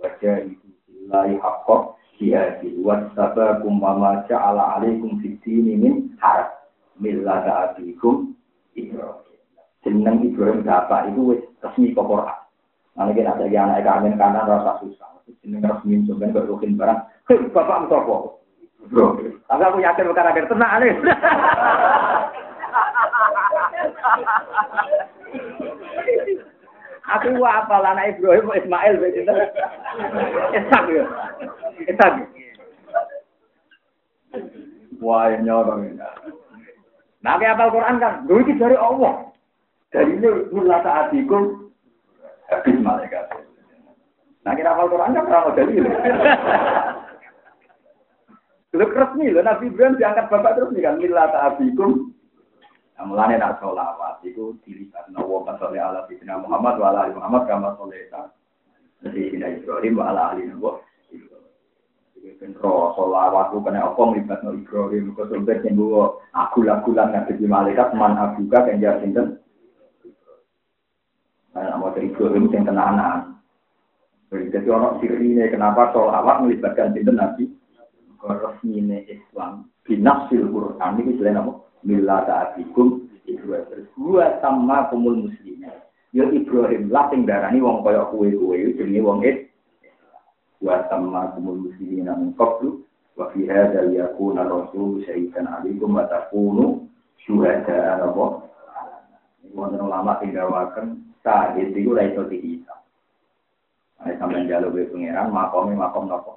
[0.00, 6.48] wajah itu lillahi haqqo jihadi wasabakum wa ma ja'ala alaikum fid dini min haraj
[6.96, 8.32] millata abikum
[8.72, 9.36] Ibrahim.
[9.84, 12.00] Jeneng Ibrahim bapak itu wis resmi ke.
[12.92, 15.08] Nanti kita ada yang anak kami kanan rasa susah.
[15.40, 16.98] Jeneng resmi sebenarnya kok rukin barang.
[17.26, 18.36] Hei bapak apa?
[18.90, 19.06] Bro,
[19.46, 20.94] tapi aku yakin bukan akhir tenang nih.
[27.02, 29.34] Aku apa anak Ibrahim Ismail begitu.
[30.54, 31.04] Ishak ya.
[31.90, 32.12] Ishak.
[35.02, 35.98] Wah, nyorong.
[37.22, 39.30] Nah, kayak apal Quran kan, gue itu dari Allah.
[39.90, 41.61] Dari ini, mula saatikum,
[42.60, 43.24] habis malaikat.
[44.42, 45.90] Nah, kita apal Quran kan dari ini.
[48.72, 52.08] Lu resmi loh, Nabi Ibrahim diangkat bapak terus nih kan, mila ta'abikum.
[52.96, 55.12] Nah, mulanya nak sholawat, itu dilihat.
[55.12, 58.32] Nawa pasal ala Sayyidina Muhammad, wa ala Muhammad, kama sholeta.
[59.04, 60.80] Sayyidina Ibrahim, wa ala ali Nabi.
[62.22, 67.98] Ben ro sholawat ku kena apa mlibatno Ibrahim kok sampe sing bawa agul-agulan ngadepi malaikat
[67.98, 69.41] man abuka kenjar sinten.
[71.52, 73.36] Nah, mau dari Ibrahim sing tenanan.
[74.32, 77.44] Jadi ono sirine kenapa sholawat melibatkan sinten Nabi?
[78.22, 81.52] Resmine Islam binafsil Quran ini selain apa?
[81.82, 83.84] Mila ta'atikum Ibrahim.
[83.98, 85.74] Gua sama kumul muslimin.
[86.14, 89.50] Ya Ibrahim lah sing darani wong kaya kuwe-kuwe jenenge wong Islam
[90.62, 92.86] wa sama kumul muslimin min qablu
[93.18, 96.86] wa fi hadha yakuna rasul syahidan alaikum wa takunu
[97.26, 98.30] syuhada ala Allah.
[99.52, 102.78] Wonten ulama sing dawaken sahid iku ora iso dihisab.
[104.02, 106.34] Nek sampeyan njaluk wae pangeran makome makom napa?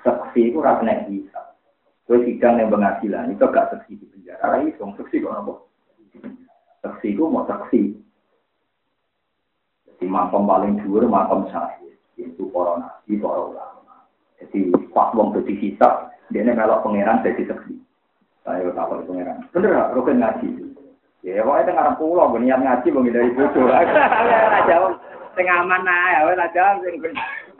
[0.00, 1.56] Saksi iku ora kena hisab.
[2.08, 5.54] Kowe sidang yang pengadilan itu gak saksi di penjara, ora iso saksi kok napa?
[6.82, 7.94] Saksi iku mau saksi.
[9.86, 14.08] Jadi makom paling dhuwur makom sahid itu para nabi, para ulama.
[14.40, 17.76] Jadi pas wong dadi hisab, dia melok pangeran jadi seksi.
[18.42, 19.46] Saya tak pangeran.
[19.54, 19.94] Bener?
[19.94, 20.71] Rukun ngaji.
[21.22, 23.70] Ya, pokoknya tengah ngarep pulau, gue niat ngaji, gue dari bodoh.
[23.70, 24.98] Lah jawab,
[25.38, 26.82] tengah aman ya, lah jawab.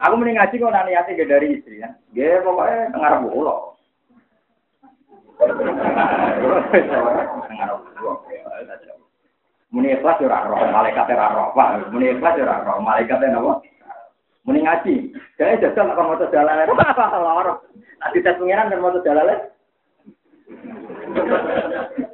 [0.02, 1.94] Aku mending ngaji kok nanti niatnya gak dari istri ya.
[2.10, 3.58] Dia pokoknya tengah ngarep pulau.
[9.72, 11.94] Muni ikhlas ora roh, malaikat ora roh, Pak.
[11.94, 13.62] Muni ikhlas ora roh, malaikat napa?
[14.42, 15.14] Muni ngaji.
[15.38, 17.58] Kayak jajal itu apa lorong.
[18.02, 19.38] Nah di tes pengiran dan mau jalan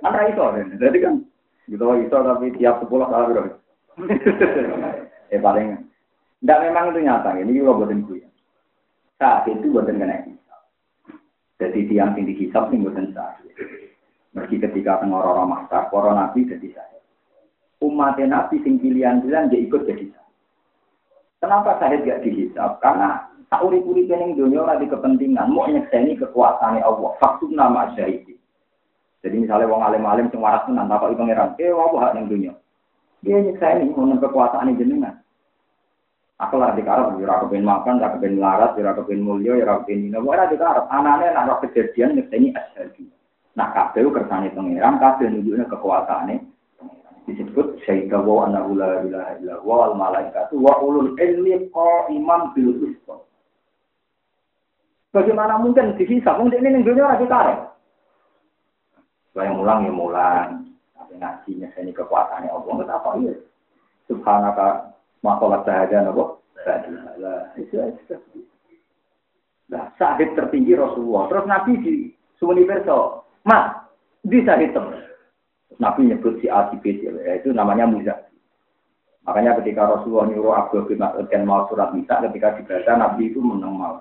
[0.05, 0.43] Antara itu,
[0.79, 1.15] jadi kan
[1.69, 3.45] gitu itu tapi tiap sepuluh salah bro.
[5.35, 5.89] eh paling
[6.39, 8.23] tidak memang itu nyata ini juga buatin gue.
[9.19, 10.23] Saat itu buatin kena.
[11.59, 13.43] Jadi tiang tinggi hisap nih buatin saat.
[14.39, 16.99] Meski ketika orang masak, para nabi jadi saya.
[17.83, 20.31] Umatnya nabi sing pilihan-pilihan dia ikut jadi saya.
[21.43, 22.79] Kenapa saya gak dihisap?
[22.79, 27.11] Karena tak urip-urip yang dunia lagi kepentingan, mau nyekseni kekuasaan Allah.
[27.19, 28.38] Faktum nama syahid.
[29.19, 32.53] Jadi misalnya wong alim-alim sing waras tenan takoki pangeran, "Eh, apa hak ning dunia?"
[33.27, 35.19] Dia nyekseni mau kekuasaan jenengan.
[36.39, 40.07] Aku lah di karep, ora kepen makan, ora kepen larat, ora kepen mulya, ora kepen
[40.07, 40.87] dina, ora di karep.
[40.87, 43.11] Anane nak kejadian nyekseni asyhadu.
[43.59, 46.39] Nah, kabeh kersane pangeran, kabeh nunjukne kekuasaane
[47.27, 52.73] disebut syaita wa annahu la ilaha illa wa al malaikatu wa ulul ilmi qaiman bil
[52.87, 53.05] qist.
[55.13, 56.39] Bagaimana mungkin dihisab?
[56.41, 57.59] Mungkin ini dunia tarik.
[59.39, 60.67] Saya mulang ya mulang.
[60.99, 62.73] Tapi ngajinya ini kekuasaannya Allah.
[62.75, 63.39] Kenapa iya?
[64.11, 66.43] Subhanaka makolat sahaja nabo.
[69.69, 71.31] Nah, sahid tertinggi Rasulullah.
[71.31, 71.95] Terus Nabi di
[72.43, 73.31] Sumuni Perso.
[73.47, 73.79] Mas,
[74.27, 75.07] di sahid teman.
[75.79, 78.27] Nabi nyebut si A, si B, ya, itu namanya muzak.
[79.23, 83.39] Makanya ketika Rasulullah nyuruh Abdul bin Mas'ud dan mau surat Nisa, ketika dibaca Nabi itu
[83.39, 83.95] menang mal.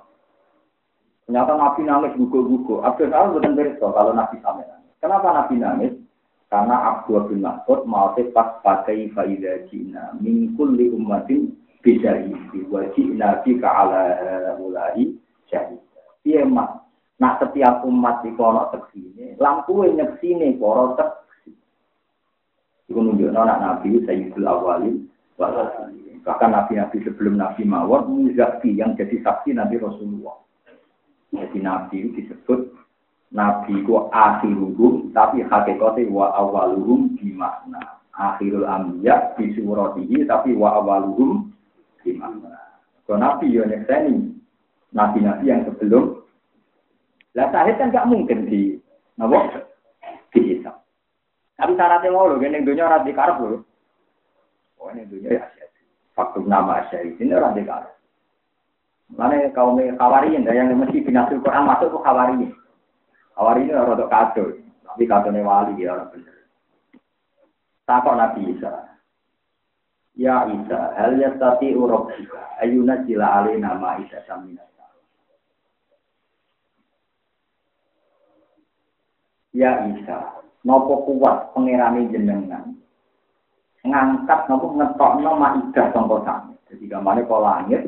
[1.29, 2.81] Ternyata Nabi nangis gugur-gugur.
[2.81, 4.65] Abdul tahu bukan kalau Nabi sampai.
[4.97, 5.93] Kenapa Nabi nangis?
[6.47, 10.15] Karena Abdul bin Mas'ud mau pas pakai faidah Cina.
[10.17, 11.51] Mingkul li ummatin
[11.83, 12.65] bisyahidi.
[12.71, 15.11] Wajib Nabi ka'ala mulai
[15.51, 15.83] syahid.
[16.23, 16.87] Iya mas.
[17.17, 21.27] Nah setiap umat di kono teksine, lampu nyeksine poro tek
[22.87, 25.11] itu nunjuk anak Nabi Sayyidul Awalin
[26.27, 30.35] Bahkan Nabi-Nabi sebelum Nabi Mawar Muzaki yang jadi saksi Nabi Rasulullah.
[31.31, 32.67] Jadi Nabi disebut
[33.27, 37.99] Nabi ku akhiruhum tapi hakikatnya wa awaluhum gimana?
[38.15, 41.51] Akhirul ambiya di suratihi tapi wa awaluhum
[42.01, 42.55] gimana?
[43.03, 44.35] Kalau Nabi yang nyekseni
[44.95, 46.23] Nabi-Nabi yang sebelum
[47.35, 48.81] lah sahid kan gak mungkin di
[49.19, 49.37] Nabi
[50.33, 50.73] dihisap.
[51.57, 53.61] Tapi syaratnya mau loh, ini dunia orang dikarep loh.
[54.77, 55.45] Oh ini dunia ya
[56.13, 57.93] Faktum nama asyari ini orang dikarep.
[59.13, 62.51] Mana kaum khawariin, yang mesti binasul Quran masuk ke khawariin.
[63.37, 64.45] Khawariin orang untuk kado,
[64.81, 66.37] tapi kado wali ya orang bener.
[67.85, 68.97] Takut Nabi Isa.
[70.17, 74.65] Ya Isa, hal yastati urabbika ayuna jila alina ma Isa samina.
[79.53, 82.73] Ya Isa, nopo kuat pengerani jenengan
[83.85, 86.53] ngangkat nopo ngetokno maidah sangka sami.
[86.67, 87.81] Jadi gamane kok langit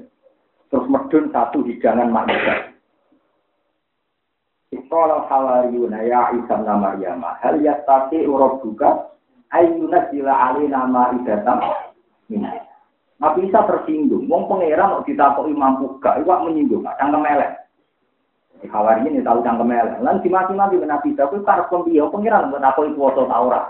[0.70, 2.79] terus medun satu hidangan maidah.
[4.90, 9.14] Iqala hawariyuna ya Isa bin Maryam hal yastati rabbuka
[9.54, 11.62] ayyuna jila alina ma'idatan
[12.26, 12.50] min.
[13.22, 17.70] Nabi Isa tersinggung, wong pangeran kok ditakoki mampu gak iwak menyinggung, cangkem elek.
[18.66, 20.02] Hawari ini tahu cangkem elek.
[20.02, 23.62] Lan dimati-mati Nabi Isa kuwi karep piye pangeran kok takoki kuwasa ta ora.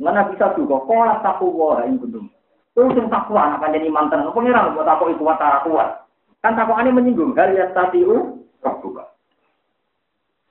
[0.00, 2.32] Mana bisa juga kola takwa ing gunung.
[2.72, 4.32] Terus sing takwa anak panjang iman tenan.
[4.32, 6.08] Pangeran kok takoki kuat ta kuat.
[6.40, 9.17] Kan takwane menyinggung hal tatiu rabbuka.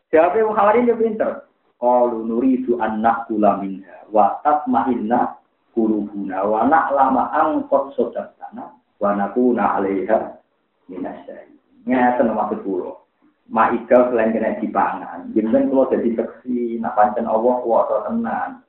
[0.07, 1.43] Jawab yang hawari ini pinter.
[1.77, 5.37] Qalu nuridu anak kula minha wa tatma'inna
[5.75, 10.41] kulubuna wa na'lama angkot sodatana wa nakuna alaiha
[10.89, 11.53] minasyai.
[11.85, 12.97] Ngeten maksud kula.
[13.47, 15.31] Ma'igal selain kena dipangan.
[15.31, 18.59] Jenengan kalau jadi seksi, nak pancen Allah kuasa tenan.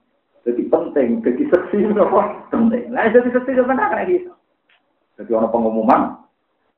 [0.47, 2.47] Jadi penting, jadi seksi apa?
[2.55, 2.95] Penting.
[2.95, 4.31] Nah, jadi seksi itu benar kayak gitu.
[5.19, 6.03] Jadi orang pengumuman,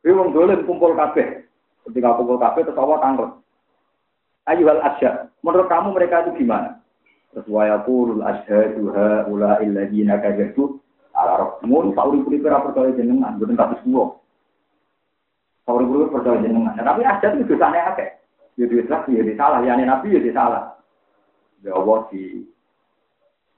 [0.01, 1.45] ini dolen kumpul kabeh.
[1.85, 3.31] Ketika kumpul kabeh, terus Allah tangkut.
[4.51, 5.31] Ayo hal asya.
[5.47, 6.83] Menurut kamu mereka itu gimana?
[7.31, 10.83] Terus wa yaqulul asyhadu haula alladziina kadzatu
[11.15, 14.19] ala rabbihim sauri puri pira percaya jenengan boten kados kula.
[15.63, 16.75] Sauri puri percaya jenengan.
[16.75, 18.11] Nah, tapi ada itu dosane akeh.
[18.59, 20.75] Ya dosa ya salah, ya nabi ya salah.
[21.63, 22.45] Ya Allah di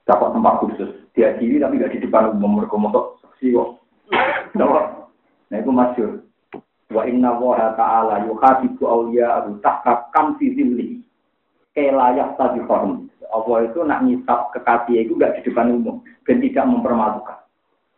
[0.05, 0.91] dapat tempat khusus.
[1.17, 3.81] Dia diri tapi gak di depan umum mereka motor saksi kok.
[4.57, 6.22] Nah itu masyur.
[6.91, 10.99] Wa inna wa ta'ala yuhadibu awliya'ahu tahka kam fi zilli.
[11.71, 13.07] Kelayak tadi horm.
[13.33, 16.03] Allah itu nak ngisap kekasih itu gak di depan umum.
[16.27, 17.39] Dan tidak mempermalukan.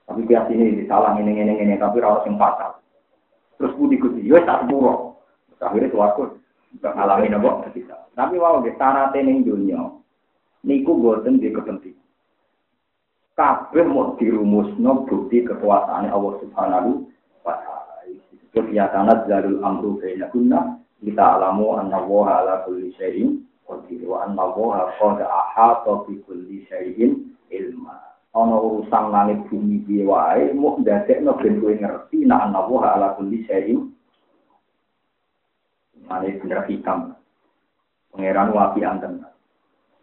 [0.05, 2.77] Tapi biasa ini salah ini ini ini tapi rawat yang fatal.
[3.57, 5.17] Terus budi kuti, yo tak sepuro.
[5.59, 6.37] Akhirnya suatu
[6.83, 7.73] ngalamin apa?
[8.13, 9.81] Tapi wow, di syarat ini dunia.
[10.61, 12.05] Niku boten di kepentingan
[13.35, 17.03] kabeh mau dirumusno bukti kekuasaan Allah Subhanahu
[18.55, 24.07] Disebut ya tanat jalul amru baina kunna kita alamu anna wa ala kulli syai'in qadir
[24.07, 27.99] wa anna wa qad ahata bi kulli syai'in ilma.
[28.31, 33.19] Ana urusan langit bumi piye wae mung ndadekno ben kowe ngerti nek anna wa ala
[33.19, 33.91] kulli syai'in
[36.07, 37.11] Mane bener hikam.
[38.15, 39.19] Pangeran wapi anten.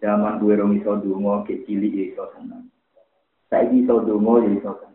[0.04, 2.68] Zaman duwe rong iso donga ke cilik iso seneng.
[3.48, 4.91] Saya iso dongo ya iso seneng.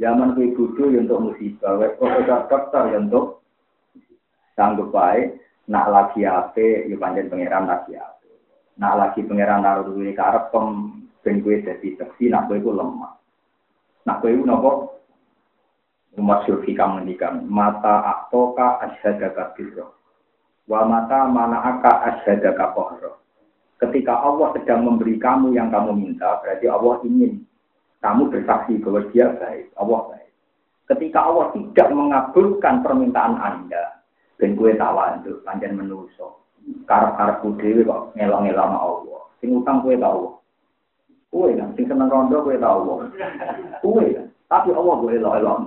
[0.00, 3.44] Zaman kue kudu ya untuk musibah, wes profesor dokter ya untuk
[4.56, 5.36] sanggup baik,
[5.68, 8.30] nak lagi ape, ya panjang pangeran lagi ape.
[8.80, 10.68] Nak lagi pangeran naruh duwe karep pem
[11.20, 13.14] ben kue dadi seksi, nak kue ku lemah.
[14.08, 14.72] Nak kue ku nopo?
[16.12, 19.96] Umat syurfika mendikan, mata aktoka asyhadaka birro.
[20.68, 23.22] Wa mata mana aka asyhadaka kohro.
[23.80, 27.42] Ketika Allah sedang memberi kamu yang kamu minta, berarti Allah ingin
[28.02, 30.30] kamu bersaksi bahwa dia baik, Allah baik.
[30.90, 34.02] Ketika Allah tidak mengabulkan permintaan Anda,
[34.42, 34.98] dan gue tahu
[35.46, 36.42] panjang menuso,
[36.90, 39.22] karep-karep dewi kok ngelong-ngelong sama Allah.
[39.38, 40.34] Sing utang gue tahu.
[41.30, 43.06] Gue kan, sing seneng rondo gue tahu.
[43.86, 45.58] Gue kan, tapi Allah gue elok-elok.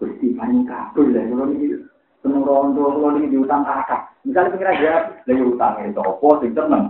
[0.00, 1.78] Gusti paling kabul lah, kalau ini
[2.24, 4.10] seneng rondo, kalau ini diutang kakak.
[4.24, 4.92] Misalnya pikir aja,
[5.28, 6.84] lagi utang itu apa, sing seneng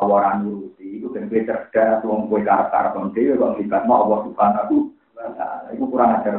[0.00, 4.18] awaran nuruti itu kan gue cerdas wong gue karep karep dhewe kok libat mau Allah
[4.28, 4.76] subhanahu
[5.16, 6.34] taala itu kurang ajar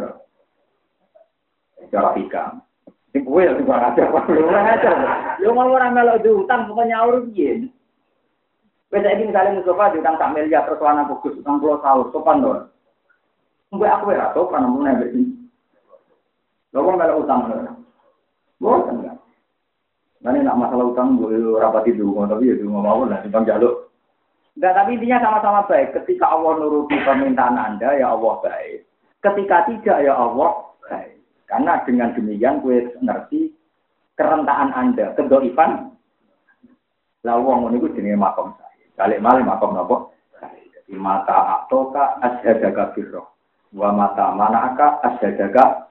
[1.89, 2.61] cara hikam
[3.13, 4.93] ini gue yang kurang ajar kurang ajar
[5.41, 7.69] lu mau orang melok diutang pokoknya urus piye
[8.91, 12.67] Wes iki misalnya Mustafa diutang sak miliar terus anak bagus utang pulau sahur sopan dong.
[13.71, 15.31] Mbak aku ya sopan namun nek iki.
[16.75, 17.71] Lho kok melok utang lho.
[18.59, 19.10] Boten
[20.21, 23.89] Nanti nak masalah utang boleh rapat itu, tapi ya cuma mau lah, simpang jaluk.
[24.53, 25.97] Enggak, tapi intinya sama-sama baik.
[25.97, 28.85] Ketika Allah nuruti permintaan Anda, ya Allah baik.
[29.25, 31.17] Ketika tidak, ya Allah baik.
[31.49, 33.49] Karena dengan demikian gue ngerti
[34.13, 35.89] kerentaan Anda, kedoifan.
[37.25, 38.85] Lah wong itu jenis makom saya.
[39.01, 40.13] Balik malam makom nopo.
[40.37, 43.25] Jadi mata atoka asyhadaka birroh.
[43.73, 45.89] Wa mata manaka asyhadaka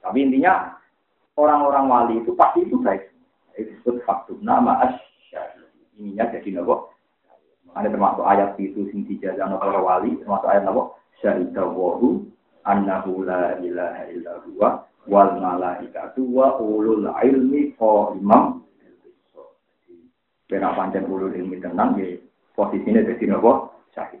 [0.00, 0.74] Tapi intinya
[1.38, 3.19] orang-orang wali itu pasti itu baik
[3.56, 5.66] disebut faktum nama asyari.
[5.98, 6.94] Ininya jadi nopo.
[7.70, 10.98] Ada termasuk ayat itu sing dijazah para wali, termasuk ayat nopo.
[11.20, 12.24] Syahidah wahu
[12.64, 14.68] annahu la ilaha illa huwa
[15.04, 17.76] wal malaikatu wa ulul ilmi
[18.16, 18.64] imam
[20.50, 22.18] Kena panjang ulul ilmi tenang, ya
[22.58, 24.18] posisinya jadi nopo syahid.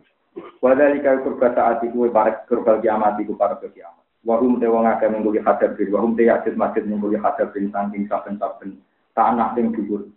[0.62, 4.00] Wadhalika kurba saat itu, para kurba kiamat itu, para kiamat.
[4.22, 8.78] Wahum te wong akeh mengkuli hadap wahum te yajid masjid mengkuli hadap bin, saking saben-saben
[9.16, 10.08] tanah sing dhuwur.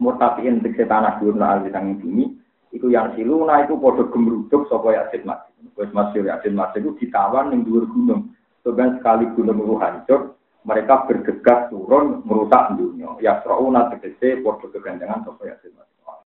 [0.00, 2.24] Murtafiin tegese tanah dhuwur la alwi tanging bumi,
[2.70, 5.42] Iku yang siluna itu podo gemruduk sapa Yasin Mas.
[5.74, 8.30] Wis masyhur Yasin Mas itu ditawan ning dhuwur gunung.
[8.62, 10.20] Sebenarnya sekali gunung itu hancur,
[10.62, 13.18] mereka bergegas turun merusak dunia.
[13.18, 15.90] Ya srauna tegese podo kegandengan sapa Yasin Mas.